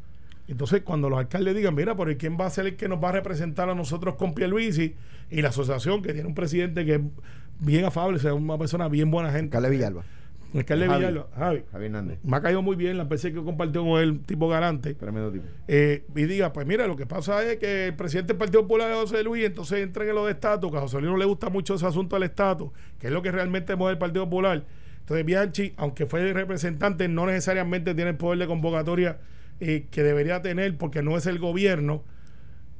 Entonces, 0.48 0.82
cuando 0.82 1.08
los 1.08 1.20
alcaldes 1.20 1.54
digan, 1.54 1.76
mira, 1.76 1.96
pero 1.96 2.10
¿y 2.10 2.16
quién 2.16 2.36
va 2.40 2.46
a 2.46 2.50
ser 2.50 2.66
el 2.66 2.74
que 2.74 2.88
nos 2.88 3.00
va 3.00 3.10
a 3.10 3.12
representar 3.12 3.70
a 3.70 3.76
nosotros 3.76 4.16
con 4.16 4.34
Pierluisi? 4.34 4.96
Y 5.30 5.42
la 5.42 5.50
asociación, 5.50 6.02
que 6.02 6.12
tiene 6.12 6.26
un 6.26 6.34
presidente 6.34 6.84
que 6.84 6.96
es 6.96 7.00
bien 7.60 7.84
afable, 7.84 8.16
o 8.16 8.20
sea, 8.20 8.34
una 8.34 8.58
persona 8.58 8.88
bien 8.88 9.12
buena 9.12 9.30
gente. 9.30 9.56
Alcalde 9.56 9.70
Villalba. 9.70 10.04
El 10.52 10.60
alcalde 10.60 10.86
Javi. 10.86 10.98
Villalba, 10.98 11.26
Javi. 11.36 11.62
Javier 11.70 11.90
Hernández, 11.90 12.18
Me 12.22 12.36
ha 12.36 12.40
caído 12.40 12.62
muy 12.62 12.76
bien 12.76 12.98
las 12.98 13.08
veces 13.08 13.32
que 13.32 13.42
compartió 13.42 13.84
con 13.84 14.00
él, 14.00 14.20
tipo 14.26 14.48
garante. 14.48 14.94
tremendo 14.94 15.30
tipo. 15.30 15.44
Eh, 15.68 16.04
y 16.14 16.24
diga, 16.24 16.52
pues 16.52 16.66
mira, 16.66 16.86
lo 16.86 16.96
que 16.96 17.06
pasa 17.06 17.42
es 17.44 17.58
que 17.58 17.86
el 17.88 17.94
presidente 17.94 18.32
del 18.32 18.38
Partido 18.38 18.62
Popular 18.62 18.90
es 18.90 18.96
José 18.96 19.22
Luis, 19.22 19.44
entonces 19.44 19.80
entren 19.80 20.08
en 20.08 20.14
lo 20.14 20.26
de 20.26 20.32
estatus, 20.32 20.70
que 20.70 20.76
a 20.76 20.80
José 20.80 20.98
Luis 20.98 21.10
no 21.10 21.16
le 21.16 21.24
gusta 21.24 21.50
mucho 21.50 21.74
ese 21.74 21.86
asunto 21.86 22.16
del 22.16 22.24
estatus, 22.24 22.70
que 22.98 23.06
es 23.06 23.12
lo 23.12 23.22
que 23.22 23.30
realmente 23.30 23.76
mueve 23.76 23.92
el 23.92 23.98
Partido 23.98 24.24
Popular. 24.24 24.64
Entonces 25.00 25.24
Bianchi, 25.24 25.74
aunque 25.76 26.06
fue 26.06 26.32
representante, 26.32 27.08
no 27.08 27.26
necesariamente 27.26 27.94
tiene 27.94 28.10
el 28.10 28.16
poder 28.16 28.38
de 28.38 28.46
convocatoria 28.46 29.18
eh, 29.60 29.86
que 29.90 30.02
debería 30.02 30.40
tener 30.40 30.76
porque 30.78 31.02
no 31.02 31.16
es 31.16 31.26
el 31.26 31.38
gobierno. 31.38 32.02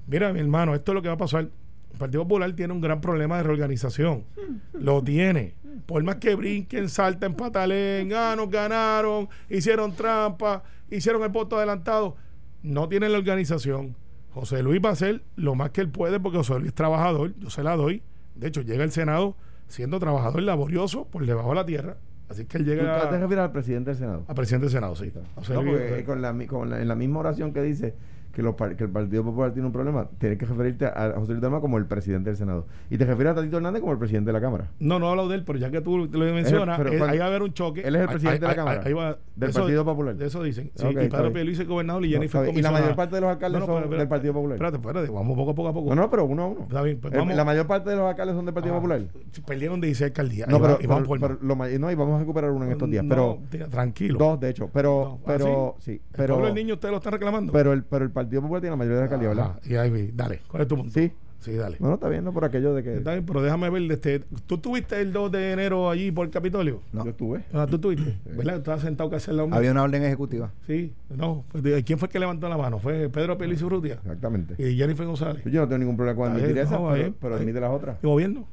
Mira, 0.07 0.33
mi 0.33 0.41
hermano, 0.41 0.75
esto 0.75 0.93
es 0.93 0.95
lo 0.95 1.03
que 1.03 1.09
va 1.09 1.15
a 1.15 1.19
pasar. 1.19 1.49
El 1.93 1.99
Partido 1.99 2.23
Popular 2.23 2.53
tiene 2.53 2.73
un 2.73 2.81
gran 2.81 3.01
problema 3.01 3.37
de 3.39 3.43
reorganización. 3.45 4.25
Lo 4.73 5.03
tiene. 5.03 5.55
Por 5.87 6.03
más 6.05 6.17
que 6.17 6.35
brinquen, 6.35 6.89
salten, 6.89 7.35
patalen, 7.35 8.13
ah, 8.15 8.35
nos 8.37 8.51
ganaron, 8.51 9.29
hicieron 9.49 9.95
trampa, 9.95 10.63
hicieron 10.91 11.23
el 11.23 11.29
voto 11.31 11.57
adelantado, 11.57 12.17
no 12.63 12.89
tienen 12.89 13.13
la 13.13 13.19
organización. 13.19 13.97
José 14.33 14.63
Luis 14.63 14.81
va 14.85 14.91
a 14.91 14.93
hacer 14.93 15.23
lo 15.37 15.55
más 15.55 15.71
que 15.71 15.81
él 15.81 15.89
puede 15.91 16.21
porque 16.21 16.39
José 16.39 16.55
Luis 16.55 16.69
es 16.69 16.75
trabajador, 16.75 17.35
yo 17.39 17.51
se 17.51 17.63
la 17.63 17.77
doy. 17.77 18.03
De 18.37 18.47
hecho, 18.49 18.63
llega 18.63 18.85
al 18.85 18.93
Senado 18.93 19.37
siendo 19.67 19.99
trabajador 19.99 20.43
laborioso 20.43 21.07
por 21.07 21.27
debajo 21.27 21.49
de 21.51 21.55
la 21.57 21.67
tierra. 21.67 21.97
Así 22.29 22.45
que 22.45 22.59
él 22.59 22.65
¿Tú 22.65 22.71
te 22.71 22.77
llega 22.77 23.11
refieres 23.11 23.39
al 23.39 23.51
presidente 23.53 23.91
del 23.91 23.99
Senado? 23.99 24.25
a 24.29 24.35
presidente 24.35 24.67
del 24.67 24.73
Senado, 24.73 24.95
sí. 24.95 25.13
José 25.35 25.55
No, 25.55 25.63
Luis, 25.63 25.79
porque 25.79 25.99
eh, 25.99 26.05
con 26.05 26.23
la, 26.23 26.33
mi- 26.33 26.47
con 26.47 26.71
la- 26.71 26.81
en 26.81 26.87
la 26.87 26.95
misma 26.95 27.19
oración 27.21 27.53
que 27.53 27.61
dice 27.63 27.95
que, 28.33 28.43
los 28.43 28.55
que 28.55 28.85
el 28.85 28.91
Partido 28.91 29.25
Popular 29.25 29.53
tiene 29.53 29.67
un 29.67 29.73
problema, 29.73 30.09
tienes 30.19 30.39
que 30.39 30.47
referirte 30.47 30.87
a 30.87 31.13
José 31.17 31.33
Luis 31.33 31.43
Dalma 31.43 31.61
como 31.61 31.79
el 31.79 31.87
presidente 31.87 32.31
del 32.31 32.37
Senado. 32.37 32.67
Y 32.91 32.97
te 32.99 33.05
refieres 33.05 33.33
a 33.33 33.35
Tatito 33.37 33.57
Hernández 33.57 33.81
como 33.81 33.93
el 33.93 33.99
presidente 33.99 34.29
de 34.29 34.33
la 34.33 34.41
Cámara. 34.41 34.71
No, 34.79 34.99
no 34.99 35.09
hablo 35.11 35.29
de 35.29 35.37
él, 35.37 35.45
pero 35.45 35.59
ya 35.59 35.71
que 35.71 35.81
tú 35.81 35.99
lo 35.99 36.09
mencionas, 36.35 36.79
pero 36.79 36.93
eh, 36.93 37.01
ahí 37.09 37.19
va 37.19 37.25
a 37.25 37.29
haber 37.29 37.43
un 37.43 37.53
choque. 37.53 37.81
Él 37.81 37.97
es 37.97 38.03
el 38.03 38.09
Ahí- 38.09 38.13
presidente 38.15 38.41
de 38.41 38.47
la 38.49 38.55
Cámara, 38.57 38.83
ahí 38.85 38.93
va- 38.93 39.19
del 39.37 39.51
eso- 39.51 39.61
Partido 39.61 39.85
Popular. 39.85 40.17
De 40.17 40.27
eso 40.27 40.43
dicen. 40.43 40.71
Sí, 40.75 40.87
Ok, 40.87 40.93
y 40.93 41.09
Pedro. 41.09 41.33
Pierluisi 41.33 41.63
es 41.63 41.69
gobernador 41.69 42.05
y 42.05 42.09
No, 42.09 42.13
Jennifer 42.15 42.43
bien. 42.45 42.59
y 42.59 42.63
la 42.63 42.71
mayor 42.71 42.95
parte 42.97 43.15
de 43.17 43.21
los 43.21 43.31
alcaldes 43.31 43.61
No, 43.61 43.67
no, 43.67 43.73
son 43.75 43.83
pero- 43.85 43.99
del 43.99 44.09
Partido 44.09 44.33
Popular. 44.35 44.55
Espérate, 44.57 44.77
espérate, 44.77 45.11
vamos 45.11 45.37
poco 45.37 45.51
a 45.51 45.55
poco 45.55 45.69
a 45.69 45.73
poco. 45.73 45.95
No, 45.95 46.01
no, 46.03 46.11
pero 46.11 46.25
uno 46.25 46.43
a 46.43 46.47
uno. 46.47 46.61
Está 46.63 46.83
bien, 46.83 46.99
pues 47.01 47.13
vamos. 47.15 47.35
La 47.35 47.45
mayor 47.45 47.67
parte 47.67 47.91
de 47.91 47.97
los 47.97 48.09
alcaldes 48.09 48.37
son 48.37 48.45
del 48.45 48.55
Partido 48.55 48.75
Ah, 48.75 48.79
Popular. 48.79 49.01
Perdieron 49.47 49.81
16 49.81 50.11
alcaldías. 50.11 50.49
No, 50.49 50.61
pero, 50.61 50.75
no, 50.75 51.91
y 51.91 51.95
vamos 51.95 52.17
a 52.17 52.19
recuperar 52.21 52.50
uno 52.50 52.65
en 52.65 52.73
estos 52.73 52.91
días. 52.91 53.04
No, 53.04 53.39
pero 53.50 53.69
tranquilo. 53.71 54.19
dos, 54.19 54.41
de 54.41 54.50
hecho. 54.50 54.71
Pero, 54.73 54.91
No, 55.04 55.19
¿ah, 55.23 55.25
pero, 55.26 55.76
sí? 55.78 55.93
El 55.93 56.00
pero, 56.17 56.41
del 56.43 56.54
niño 56.54 56.75
ustedes 56.75 56.93
lo 56.93 56.99
están 56.99 57.13
reclamando. 57.13 57.52
pero 57.52 57.73
el, 57.73 57.85
pero 57.85 58.04
el 58.04 58.11
Partido 58.25 58.43
Popular 58.43 58.61
tiene 58.61 58.73
la 58.73 58.76
mayoría 58.76 59.00
de 59.00 59.26
¿verdad? 59.28 59.45
Ajá, 59.50 59.61
y 59.65 59.75
ahí. 59.76 60.11
Dale, 60.15 60.41
¿cuál 60.49 60.63
es 60.63 60.69
tu 60.69 60.76
punto? 60.76 60.93
Sí. 60.93 61.13
Sí, 61.41 61.54
dale. 61.54 61.78
No, 61.80 61.89
no, 61.89 61.95
está 61.95 62.06
bien, 62.11 62.23
no 62.23 62.35
por 62.35 62.45
aquello 62.45 62.75
de 62.75 62.83
que 62.83 62.97
Está 62.99 63.13
bien, 63.13 63.25
pero 63.25 63.41
déjame 63.41 63.71
ver. 63.71 63.91
Este, 63.91 64.19
¿Tú 64.47 64.59
tuviste 64.59 65.00
el 65.00 65.11
2 65.11 65.33
de 65.33 65.52
enero 65.52 65.89
allí 65.89 66.11
por 66.13 66.26
el 66.26 66.30
Capitolio? 66.30 66.83
No. 66.93 67.02
yo 67.02 67.13
estuve. 67.13 67.45
Ah, 67.54 67.67
¿Tú 67.67 67.78
tuviste? 67.78 68.19
¿Verdad? 68.26 68.56
Estabas 68.59 68.83
sentado 68.83 69.11
al 69.11 69.37
lado 69.39 69.49
mío. 69.49 69.56
Había 69.56 69.71
una 69.71 69.83
orden 69.83 70.02
ejecutiva. 70.04 70.50
Sí, 70.67 70.93
no. 71.09 71.45
pues, 71.50 71.65
¿de- 71.65 71.83
¿Quién 71.83 71.99
fue 71.99 72.09
el 72.09 72.13
que 72.13 72.19
levantó 72.19 72.47
la 72.50 72.59
mano? 72.59 72.78
Fue 72.78 73.09
Pedro 73.09 73.39
Pelicio 73.39 73.69
Urrutia 73.69 73.95
Exactamente. 73.95 74.54
y 74.63 74.76
Jennifer 74.76 75.06
González. 75.06 75.43
Yo 75.47 75.63
no 75.63 75.67
tengo 75.69 75.78
ningún 75.78 75.97
problema 75.97 76.15
con 76.17 76.30
admitir 76.33 76.52
bien, 76.52 76.67
esa, 76.67 76.75
no, 76.78 76.91
pero, 76.91 77.04
ahí- 77.06 77.15
pero 77.19 77.35
ahí. 77.37 77.41
admite 77.41 77.61
las 77.61 77.71
otras. 77.71 77.97
¿Y 78.02 78.06
gobierno? 78.06 78.47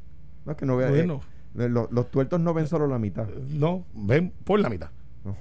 No, 0.46 0.52
es 0.54 0.58
que 0.58 0.66
no 0.66 0.78
vea. 0.78 0.88
Gobierno. 0.90 1.20
eh, 1.60 1.68
los, 1.68 1.92
los 1.92 2.10
tuertos 2.10 2.40
no 2.40 2.54
ven 2.54 2.68
solo 2.68 2.88
la 2.88 3.00
mitad. 3.00 3.28
No, 3.50 3.84
ven 3.96 4.32
por 4.46 4.62
la 4.62 4.70
mitad. 4.70 4.92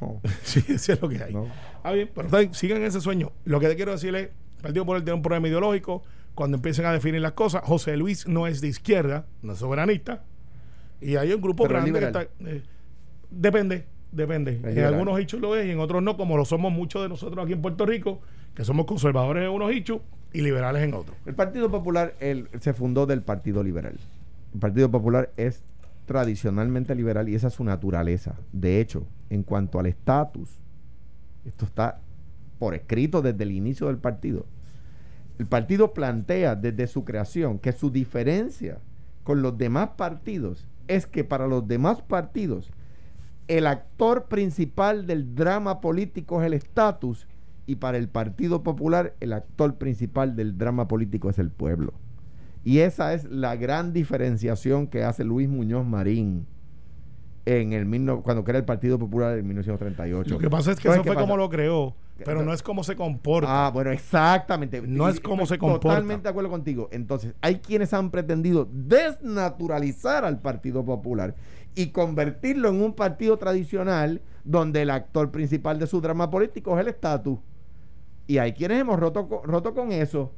No. 0.01 0.21
Sí, 0.43 0.63
eso 0.69 0.93
es 0.93 1.01
lo 1.03 1.09
que 1.09 1.23
hay. 1.23 1.33
No. 1.33 1.47
Ah, 1.83 1.93
bien, 1.93 2.11
pero 2.15 2.27
está 2.29 2.53
sigan 2.55 2.83
ese 2.83 3.01
sueño. 3.01 3.33
Lo 3.45 3.61
que 3.61 3.69
te 3.69 3.77
quiero 3.77 3.93
decir 3.93 4.15
es, 4.15 4.29
el 4.57 4.63
Partido 4.63 4.85
Popular 4.85 5.03
tiene 5.03 5.15
un 5.17 5.23
problema 5.23 5.49
ideológico. 5.49 6.03
Cuando 6.35 6.57
empiecen 6.57 6.85
a 6.87 6.93
definir 6.93 7.21
las 7.21 7.33
cosas, 7.33 7.63
José 7.65 7.97
Luis 7.97 8.27
no 8.29 8.47
es 8.47 8.61
de 8.61 8.69
izquierda, 8.69 9.27
no 9.43 9.53
es 9.55 9.59
soberanista. 9.59 10.23
Y 11.01 11.17
hay 11.17 11.33
un 11.33 11.41
grupo 11.41 11.63
Pero 11.65 11.81
grande 11.81 11.99
que 11.99 12.05
está... 12.07 12.23
eh, 12.23 12.63
depende, 13.31 13.87
depende. 14.13 14.53
En 14.57 14.63
liberal. 14.71 14.95
algunos 14.95 15.19
hechos 15.21 15.41
lo 15.41 15.57
es 15.57 15.67
y 15.67 15.71
en 15.71 15.81
otros 15.81 16.03
no, 16.03 16.17
como 16.17 16.37
lo 16.37 16.45
somos 16.45 16.73
muchos 16.73 17.03
de 17.03 17.09
nosotros 17.09 17.43
aquí 17.45 17.53
en 17.55 17.63
Puerto 17.63 17.87
Rico, 17.87 18.21
que 18.55 18.65
somos 18.65 18.87
conservadores 18.87 19.45
en 19.45 19.51
unos 19.51 19.71
hechos 19.73 20.01
y 20.33 20.43
liberales 20.43 20.83
en 20.83 20.95
otros. 20.95 21.17
El 21.25 21.35
Partido 21.35 21.71
Popular 21.71 22.15
el- 22.21 22.49
se 22.61 22.73
fundó 22.75 23.07
del 23.07 23.23
Partido 23.23 23.63
Liberal. 23.63 23.97
El 24.55 24.61
Partido 24.61 24.91
Popular 24.91 25.31
es 25.37 25.63
tradicionalmente 26.07 26.95
liberal 26.95 27.29
y 27.29 27.35
esa 27.35 27.49
es 27.49 27.55
su 27.55 27.65
naturaleza. 27.65 28.35
De 28.53 28.81
hecho, 28.81 29.07
en 29.31 29.43
cuanto 29.43 29.79
al 29.79 29.87
estatus, 29.87 30.61
esto 31.45 31.65
está 31.65 32.01
por 32.59 32.75
escrito 32.75 33.23
desde 33.23 33.45
el 33.45 33.53
inicio 33.53 33.89
del 33.89 33.99
partido. 33.99 34.47
El 35.39 35.47
partido 35.47 35.93
plantea 35.93 36.55
desde 36.55 36.87
su 36.87 37.05
creación 37.05 37.59
que 37.59 37.73
su 37.73 37.91
diferencia 37.91 38.79
con 39.23 39.43
los 39.43 39.59
demás 39.59 39.91
partidos 39.97 40.67
es 40.89 41.07
que 41.07 41.25
para 41.25 41.47
los 41.47 41.67
demás 41.67 42.01
partidos 42.01 42.71
el 43.49 43.67
actor 43.67 44.27
principal 44.27 45.07
del 45.07 45.35
drama 45.35 45.81
político 45.81 46.41
es 46.41 46.47
el 46.47 46.55
estatus 46.55 47.27
y 47.67 47.77
para 47.77 47.99
el 47.99 48.09
Partido 48.09 48.63
Popular 48.63 49.15
el 49.21 49.33
actor 49.33 49.77
principal 49.77 50.37
del 50.37 50.57
drama 50.57 50.89
político 50.89 51.31
es 51.31 51.39
el 51.39 51.51
pueblo. 51.51 51.95
Y 52.65 52.79
esa 52.79 53.15
es 53.15 53.25
la 53.25 53.55
gran 53.57 53.93
diferenciación 53.93 54.87
que 54.87 55.05
hace 55.05 55.25
Luis 55.25 55.49
Muñoz 55.49 55.87
Marín 55.87 56.47
en 57.47 57.73
el 57.73 57.87
cuando 58.23 58.43
crea 58.45 58.59
el 58.59 58.65
Partido 58.65 58.99
Popular 58.99 59.39
en 59.39 59.47
1938. 59.47 60.35
Lo 60.35 60.39
que 60.39 60.51
pasa 60.51 60.73
es 60.73 60.79
que 60.79 60.89
¿Sabes 60.89 60.99
eso 60.99 61.05
fue 61.05 61.15
pasa? 61.15 61.25
como 61.25 61.37
lo 61.37 61.49
creó, 61.49 61.95
pero 62.25 62.43
No. 62.43 62.53
es 62.53 62.61
como 62.61 62.83
se 62.83 62.97
comporta. 62.97 63.67
Ah, 63.67 63.71
bueno, 63.71 63.93
exactamente. 63.93 64.83
No 64.83 65.09
es 65.09 65.21
cómo 65.21 65.47
se 65.47 65.57
comporta. 65.57 65.89
Totalmente 65.89 66.25
de 66.25 66.29
acuerdo 66.29 66.51
contigo. 66.51 66.89
Entonces, 66.91 67.35
hay 67.41 67.61
quienes 67.61 67.95
han 67.95 68.11
pretendido 68.11 68.69
desnaturalizar 68.73 70.25
al 70.25 70.41
Partido 70.41 70.85
Popular 70.85 71.37
y 71.77 71.89
convertirlo 71.89 72.69
en 72.69 72.83
un 72.83 72.95
partido 72.95 73.37
tradicional 73.37 74.21
donde 74.45 74.83
el 74.83 74.91
actor 74.91 75.31
principal 75.31 75.79
de 75.79 75.87
su 75.87 76.01
drama 76.01 76.31
político 76.31 76.75
es 76.75 76.81
el 76.81 76.89
estatus. 76.89 77.39
Y 78.27 78.39
hay 78.39 78.53
quienes 78.55 78.81
hemos 78.81 78.99
roto 78.99 79.29
con 79.29 79.93
eso. 79.93 80.33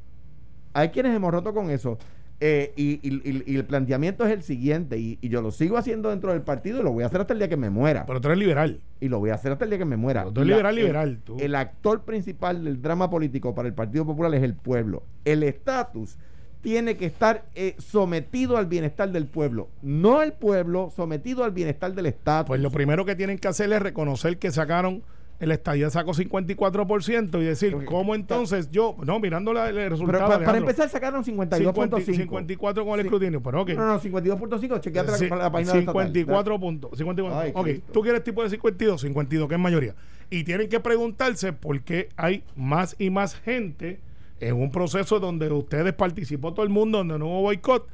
Hay 0.73 0.89
quienes 0.89 1.15
hemos 1.15 1.31
roto 1.31 1.53
con 1.55 1.71
eso. 1.71 1.97
Eh, 2.41 2.71
y, 2.77 2.99
y- 3.07 3.21
y- 3.29 3.43
y 3.45 3.55
el 3.57 3.65
planteamiento 3.65 4.25
es 4.25 4.31
el 4.31 4.43
siguiente, 4.43 4.97
y, 4.97 5.19
yo 5.21 5.41
lo 5.41 5.51
sigo 5.51 5.77
haciendo 5.77 6.09
dentro 6.09 6.31
del 6.31 6.41
partido 6.41 6.79
y 6.79 6.83
lo 6.83 6.93
voy 6.93 7.03
a 7.03 7.07
hacer 7.07 7.19
hasta 7.19 7.33
el 7.33 7.39
día 7.39 7.49
que 7.49 7.57
me 7.57 7.69
muera. 7.69 8.05
Pero 8.05 8.21
tú 8.21 8.29
eres 8.29 8.39
liberal. 8.39 8.79
y 9.01 9.09
lo 9.09 9.19
voy 9.19 9.29
a 9.31 9.33
hacer 9.35 9.51
hasta 9.51 9.65
el 9.65 9.71
día 9.71 9.79
que 9.79 9.85
me 9.85 9.97
muera. 9.97 10.21
Pero 10.21 10.33
tú 10.33 10.41
eres 10.41 10.49
liberal, 10.51 10.75
liberal, 10.75 11.21
tú. 11.23 11.37
el 11.39 11.53
actor 11.55 12.03
principal 12.05 12.63
del 12.63 12.81
drama 12.81 13.09
político 13.09 13.53
para 13.53 13.67
el 13.67 13.73
Partido 13.73 14.05
Popular 14.05 14.33
es 14.35 14.43
el 14.43 14.53
pueblo. 14.55 15.03
El 15.25 15.43
estatus 15.43 16.17
tiene 16.61 16.97
que 16.97 17.05
estar 17.05 17.45
eh, 17.55 17.75
sometido 17.77 18.57
al 18.57 18.65
bienestar 18.67 19.11
del 19.11 19.25
pueblo, 19.27 19.69
no 19.81 20.21
el 20.21 20.33
pueblo 20.33 20.91
sometido 20.95 21.43
al 21.45 21.51
bienestar 21.51 21.93
del 21.93 22.05
estatus. 22.07 22.47
Pues 22.47 22.61
lo 22.61 22.71
primero 22.71 23.05
que 23.05 23.15
tienen 23.15 23.37
que 23.37 23.47
hacer 23.47 23.71
es 23.71 23.81
reconocer 23.81 24.37
que 24.37 24.51
sacaron 24.51 25.01
el 25.39 25.51
estadía 25.51 25.89
sacó 25.89 26.13
54% 26.13 27.41
y 27.41 27.45
decir. 27.45 27.75
¿cómo 27.85 28.15
entonces 28.15 28.69
yo? 28.71 28.95
No, 29.05 29.19
mirando 29.19 29.53
la- 29.53 29.69
el 29.69 29.75
Pero 29.75 29.89
resultado. 29.89 30.19
pa- 30.19 30.25
para, 30.27 30.35
Alejandro, 30.37 30.61
empezar 30.69 30.89
sacaron 30.89 31.23
50 31.23 31.57
52.5. 31.57 32.13
54 32.15 32.85
con 32.85 32.93
el 32.95 33.01
Sí. 33.01 33.07
escrutinio, 33.07 33.41
pero 33.41 33.61
ok. 33.61 33.69
No, 33.69 33.87
no, 33.87 33.99
52.5, 33.99 34.79
chequeate 34.79 35.11
la, 35.11 35.17
Sí, 35.17 35.27
la 35.29 35.51
página 35.51 35.71
del 35.73 35.79
estatal. 35.81 36.07
54 36.07 36.59
puntos. 36.59 36.91
54. 36.97 37.39
Ay, 37.39 37.51
ok, 37.55 37.63
Cristo. 37.63 37.91
tú 37.93 38.01
quieres 38.01 38.23
tipo 38.23 38.43
de 38.43 38.49
52, 38.49 39.01
52, 39.01 39.47
que 39.47 39.55
es 39.55 39.61
mayoría. 39.61 39.95
Y 40.29 40.43
tienen 40.43 40.69
que 40.69 40.79
preguntarse 40.79 41.53
por 41.53 41.81
qué 41.81 42.09
hay 42.17 42.43
más 42.55 42.95
y 42.99 43.09
más 43.09 43.35
gente 43.35 43.99
en 44.41 44.55
un 44.55 44.71
proceso 44.71 45.19
donde 45.19 45.51
ustedes 45.51 45.93
participó 45.93 46.53
todo 46.53 46.63
el 46.63 46.69
mundo, 46.69 46.99
donde 46.99 47.17
no 47.17 47.27
hubo 47.27 47.41
boicot, 47.43 47.87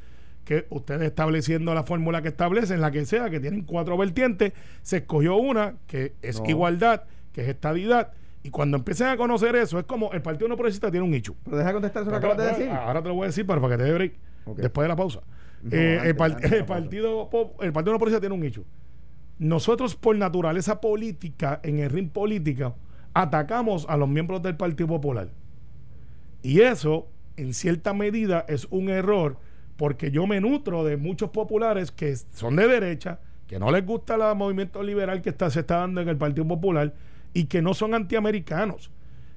que 0.43 0.65
ustedes 0.69 1.01
estableciendo 1.07 1.73
la 1.73 1.81
fórmula 1.83 2.21
que 2.21 2.27
establecen, 2.27 2.79
la 2.81 2.91
que 2.91 3.03
sea, 3.05 3.29
que 3.31 3.39
tienen 3.39 3.63
cuatro 3.63 3.97
vertientes, 3.97 4.53
se 4.83 4.97
escogió 4.97 5.37
una 5.37 5.75
que 5.87 6.13
es 6.21 6.39
No. 6.39 6.47
igualdad, 6.47 7.03
que 7.35 7.41
es 7.41 7.49
estadidad. 7.49 8.13
Y 8.43 8.49
cuando 8.49 8.77
empiecen 8.77 9.07
a 9.07 9.17
conocer 9.17 9.55
eso, 9.57 9.77
es 9.77 9.85
como 9.85 10.11
el 10.13 10.21
Partido 10.21 10.47
No 10.47 10.55
Progresista 10.55 10.89
tiene 10.89 11.03
un 11.03 11.11
nicho. 11.11 11.35
Pero 11.43 11.57
deja 11.57 11.67
de 11.69 11.73
contestar 11.73 12.01
eso 12.03 12.11
que 12.11 12.17
acabas 12.17 12.37
de 12.37 12.45
decir. 12.45 12.69
Ahora 12.69 13.01
te 13.01 13.09
lo 13.09 13.15
voy 13.15 13.23
a 13.25 13.27
decir 13.27 13.45
para, 13.45 13.59
para 13.59 13.75
que 13.75 13.83
te 13.83 13.89
dé 13.89 13.93
break. 13.93 14.13
Después 14.55 14.85
de 14.85 14.87
la 14.89 14.95
pausa. 14.95 15.19
No, 15.61 15.69
Eh, 15.75 15.95
antes, 15.97 16.09
el, 16.09 16.15
par- 16.15 16.31
antes 16.31 16.51
el 16.53 16.65
partido, 16.65 17.29
el 17.59 17.73
Partido 17.73 17.93
No 17.93 17.99
Progresista 17.99 18.21
tiene 18.21 18.35
un 18.35 18.41
nicho. 18.41 18.63
Nosotros, 19.39 19.95
por 19.95 20.15
naturaleza 20.15 20.79
política, 20.79 21.59
en 21.63 21.79
el 21.79 21.89
ring 21.89 22.09
política, 22.09 22.73
atacamos 23.13 23.85
a 23.89 23.97
los 23.97 24.07
miembros 24.07 24.41
del 24.43 24.55
Partido 24.55 24.87
Popular. 24.87 25.29
Y 26.41 26.61
eso, 26.61 27.07
en 27.35 27.53
cierta 27.53 27.93
medida, 27.93 28.45
es 28.47 28.65
un 28.69 28.89
error 28.89 29.37
porque 29.75 30.11
yo 30.11 30.25
me 30.27 30.39
nutro 30.39 30.85
de 30.85 30.95
muchos 30.95 31.31
populares 31.31 31.91
que 31.91 32.15
son 32.15 32.55
de 32.55 32.67
derecha, 32.67 33.19
que 33.47 33.59
no 33.59 33.71
les 33.71 33.85
gusta 33.85 34.15
el 34.15 34.37
movimiento 34.37 34.81
liberal 34.83 35.21
que 35.21 35.29
está, 35.31 35.49
se 35.49 35.61
está 35.61 35.77
dando 35.77 35.99
en 35.99 36.07
el 36.09 36.15
Partido 36.17 36.47
Popular 36.47 36.93
y 37.35 37.45
que 37.45 37.61
no 37.61 37.75
son 37.75 37.93
antiamericanos. 37.93 38.89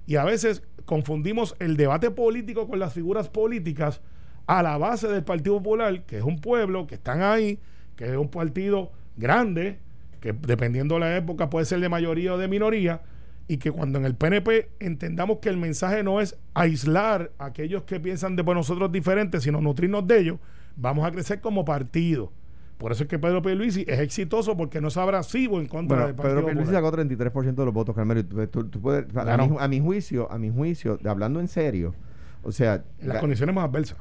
Y 0.07 0.17
a 0.17 0.25
veces 0.25 0.63
confundimos 0.87 1.57
el 1.59 1.77
debate 1.77 2.11
político 2.11 2.67
con 2.67 2.79
las 2.79 2.95
figuras 2.95 3.29
políticas 3.29 4.01
a 4.47 4.63
la 4.63 4.79
base 4.79 5.09
del 5.09 5.25
Partido 5.25 5.57
Popular, 5.57 6.05
que 6.07 6.17
es 6.17 6.23
un 6.23 6.41
pueblo, 6.41 6.87
que 6.87 6.95
están 6.95 7.21
ahí, 7.21 7.59
que 7.97 8.07
es 8.07 8.17
un 8.17 8.31
partido 8.31 8.93
grande, 9.17 9.81
que 10.21 10.33
dependiendo 10.33 10.95
de 10.95 11.01
la 11.01 11.17
época 11.17 11.51
puede 11.51 11.67
ser 11.67 11.81
de 11.81 11.89
mayoría 11.89 12.35
o 12.35 12.39
de 12.39 12.47
minoría, 12.47 13.03
y 13.49 13.57
que 13.57 13.73
cuando 13.73 13.99
en 13.99 14.05
el 14.05 14.15
PNP 14.15 14.71
entendamos 14.79 15.39
que 15.39 15.49
el 15.49 15.57
mensaje 15.57 16.05
no 16.05 16.21
es 16.21 16.39
aislar 16.55 17.33
a 17.37 17.47
aquellos 17.47 17.83
que 17.83 17.99
piensan 17.99 18.37
de 18.37 18.45
nosotros 18.45 18.93
diferentes, 18.93 19.43
sino 19.43 19.61
nutrirnos 19.61 20.07
de 20.07 20.21
ellos, 20.21 20.39
vamos 20.77 21.05
a 21.05 21.11
crecer 21.11 21.41
como 21.41 21.65
partido. 21.65 22.31
Por 22.79 22.93
eso 22.93 23.03
es 23.03 23.09
que 23.09 23.19
Pedro 23.19 23.43
Pierluisi 23.43 23.85
es 23.88 23.99
exitoso 23.99 24.57
porque 24.57 24.81
no 24.81 24.88
es 24.88 24.97
abrasivo 24.97 25.59
en 25.61 25.67
contra 25.67 25.97
Bueno, 25.97 26.07
del 26.07 26.14
Partido 26.14 26.35
Pedro 26.37 26.47
Pierluisi 26.47 26.73
Popular. 26.73 26.85
sacó 26.85 26.97
33% 26.97 27.55
de 27.57 27.64
los 27.64 27.75
votos, 27.75 27.95
Carmelo. 27.95 28.25
tú- 28.25 28.47
tú- 28.47 28.64
tú 28.69 28.81
puedes- 28.81 29.05
a, 29.17 29.37
mi, 29.37 29.57
a 29.59 29.69
mi 29.69 29.81
juicio, 29.81 30.31
a 30.31 30.38
mi 30.38 30.49
juicio, 30.51 30.99
hablando 31.05 31.41
en 31.41 31.49
serio, 31.49 31.95
o 32.45 32.53
sea, 32.53 32.85
las 33.03 33.19
condiciones 33.19 33.55
más 33.55 33.64
adversas. 33.64 33.99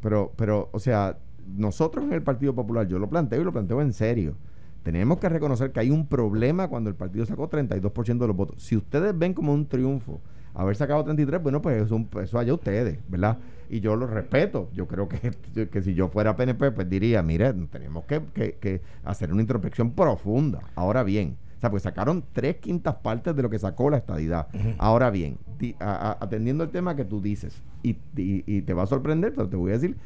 pero, 0.00 0.32
pero, 0.36 0.68
o 0.72 0.78
sea, 0.78 1.16
nosotros 1.56 2.04
en 2.04 2.12
el 2.12 2.22
Partido 2.22 2.54
Popular, 2.54 2.86
yo 2.86 2.98
lo 2.98 3.08
planteo 3.08 3.40
y 3.40 3.44
lo 3.44 3.52
planteo 3.52 3.80
en 3.80 3.92
serio. 3.94 4.36
Tenemos 4.82 5.18
que 5.18 5.30
reconocer 5.30 5.72
que 5.72 5.80
hay 5.80 5.90
un 5.90 6.06
problema 6.06 6.68
cuando 6.68 6.90
el 6.90 6.96
partido 6.96 7.24
sacó 7.24 7.48
32% 7.48 8.24
de 8.24 8.26
los 8.28 8.36
votos. 8.36 8.62
Si 8.62 8.76
ustedes 8.76 9.18
ven 9.18 9.32
como 9.32 9.54
un 9.54 9.66
triunfo 9.66 10.20
haber 10.54 10.76
sacado 10.76 11.04
33, 11.04 11.42
bueno, 11.42 11.60
pues 11.60 11.82
eso, 11.82 12.04
eso 12.22 12.38
allá 12.38 12.54
ustedes, 12.54 12.98
¿verdad? 13.08 13.38
Y 13.68 13.80
yo 13.80 13.96
lo 13.96 14.06
respeto. 14.06 14.70
Yo 14.72 14.86
creo 14.86 15.08
que, 15.08 15.18
que 15.70 15.82
si 15.82 15.94
yo 15.94 16.08
fuera 16.08 16.36
PNP, 16.36 16.70
pues 16.72 16.88
diría, 16.88 17.22
mire, 17.22 17.52
tenemos 17.70 18.04
que, 18.04 18.22
que- 18.32 18.54
que 18.54 18.80
hacer 19.04 19.32
una 19.32 19.42
introspección 19.42 19.90
profunda. 19.92 20.60
Ahora 20.74 21.02
bien, 21.02 21.36
o 21.56 21.60
sea, 21.60 21.70
pues 21.70 21.82
sacaron 21.82 22.24
tres 22.32 22.56
quintas 22.56 22.94
partes 22.96 23.34
de 23.34 23.42
lo 23.42 23.50
que 23.50 23.58
sacó 23.58 23.88
la 23.90 23.96
estadidad. 23.96 24.48
Ahora 24.78 25.10
bien, 25.10 25.38
di- 25.58 25.74
a- 25.80 26.10
a- 26.10 26.24
atendiendo 26.24 26.62
el 26.64 26.70
tema 26.70 26.94
que 26.94 27.04
tú 27.04 27.20
dices, 27.20 27.62
y, 27.82 27.90
y- 28.16 28.44
y 28.46 28.62
te 28.62 28.74
va 28.74 28.82
a 28.82 28.86
sorprender, 28.86 29.32
pero 29.34 29.48
te 29.48 29.56
voy 29.56 29.70
a 29.70 29.74
decir, 29.74 29.96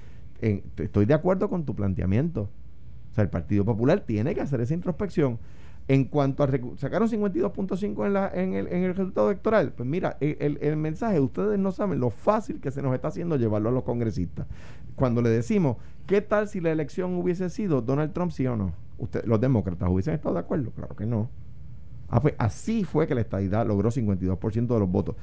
te- 0.40 0.62
estoy 0.84 1.04
de 1.04 1.14
acuerdo 1.14 1.48
con 1.50 1.64
tu 1.64 1.74
planteamiento. 1.74 2.48
O 3.10 3.14
sea, 3.14 3.24
el 3.24 3.30
Partido 3.30 3.64
Popular 3.64 4.00
tiene 4.06 4.34
que 4.34 4.40
hacer 4.40 4.60
esa 4.60 4.74
introspección. 4.74 5.38
En 5.88 6.04
cuanto 6.04 6.42
a 6.42 6.48
sacaron 6.76 7.08
52.5 7.08 8.30
en, 8.34 8.52
el, 8.52 8.94
resultado 8.94 9.30
electoral, 9.30 9.72
pues 9.72 9.88
mira, 9.88 10.18
el, 10.20 10.76
mensaje, 10.76 11.18
ustedes 11.18 11.58
no 11.58 11.72
saben 11.72 11.98
lo 11.98 12.10
fácil 12.10 12.60
que 12.60 12.70
se 12.70 12.82
nos 12.82 12.94
está 12.94 13.08
haciendo 13.08 13.36
llevarlo 13.36 13.70
a 13.70 13.72
los 13.72 13.84
congresistas. 13.84 14.46
Cuando 14.96 15.22
le 15.22 15.30
decimos, 15.30 15.78
¿qué 16.06 16.20
tal 16.20 16.46
si 16.46 16.60
la 16.60 16.72
elección 16.72 17.14
hubiese 17.14 17.48
sido 17.48 17.80
Donald 17.80 18.12
Trump, 18.12 18.32
sí 18.32 18.46
o 18.46 18.54
no? 18.54 18.72
Los 19.24 19.40
demócratas 19.40 19.88
hubiesen 19.88 20.12
estado 20.12 20.34
de 20.34 20.40
acuerdo, 20.40 20.72
claro 20.72 20.94
que 20.94 21.06
no. 21.06 21.30
Ah, 22.10 22.20
pues 22.20 22.34
así 22.36 22.84
fue 22.84 23.06
que 23.06 23.14
la 23.14 23.22
estadidad 23.22 23.66
logró 23.66 23.90
52% 23.90 24.66
de 24.66 24.78
los 24.78 24.90
votos. 24.90 25.16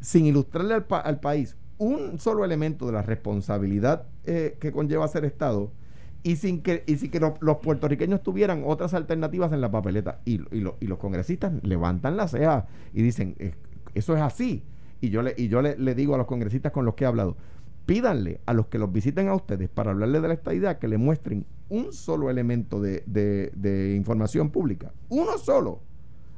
Sin 0.00 0.26
ilustrarle 0.26 0.74
al, 0.74 0.84
pa- 0.84 1.00
al 1.00 1.18
país 1.18 1.56
un 1.78 2.20
solo 2.20 2.44
elemento 2.44 2.86
de 2.86 2.92
la 2.92 3.02
responsabilidad 3.02 4.06
eh, 4.24 4.56
que 4.60 4.70
conlleva 4.70 5.08
ser 5.08 5.24
Estado 5.24 5.72
y 6.22 6.36
sin 6.36 6.62
que, 6.62 6.84
y 6.86 6.96
sin 6.96 7.10
que 7.10 7.18
los, 7.20 7.32
los 7.40 7.56
puertorriqueños 7.58 8.22
tuvieran 8.22 8.62
otras 8.64 8.94
alternativas 8.94 9.52
en 9.52 9.60
la 9.60 9.70
papeleta. 9.70 10.20
Y, 10.24 10.34
y, 10.56 10.60
lo- 10.60 10.76
y 10.80 10.86
los 10.86 10.98
congresistas 10.98 11.52
levantan 11.62 12.16
la 12.16 12.28
ceja 12.28 12.66
y 12.94 13.02
dicen, 13.02 13.34
"Eh, 13.38 13.54
eso 13.94 14.14
es 14.16 14.22
así. 14.22 14.62
Y 15.00 15.10
yo, 15.10 15.22
le, 15.22 15.34
y 15.36 15.48
yo 15.48 15.62
le, 15.62 15.76
le 15.76 15.94
digo 15.96 16.14
a 16.14 16.18
los 16.18 16.26
congresistas 16.26 16.70
con 16.72 16.84
los 16.84 16.94
que 16.94 17.04
he 17.04 17.06
hablado, 17.08 17.36
pídanle 17.86 18.40
a 18.46 18.52
los 18.54 18.68
que 18.68 18.78
los 18.78 18.92
visiten 18.92 19.26
a 19.28 19.34
ustedes 19.34 19.68
para 19.68 19.90
hablarles 19.90 20.22
de 20.22 20.28
la 20.28 20.34
estadidad 20.34 20.78
que 20.78 20.86
le 20.86 20.96
muestren 20.98 21.44
un 21.68 21.92
solo 21.92 22.30
elemento 22.30 22.80
de, 22.80 23.02
de- 23.06 23.50
de 23.56 23.96
información 23.96 24.50
pública, 24.50 24.92
uno 25.08 25.36
solo, 25.38 25.80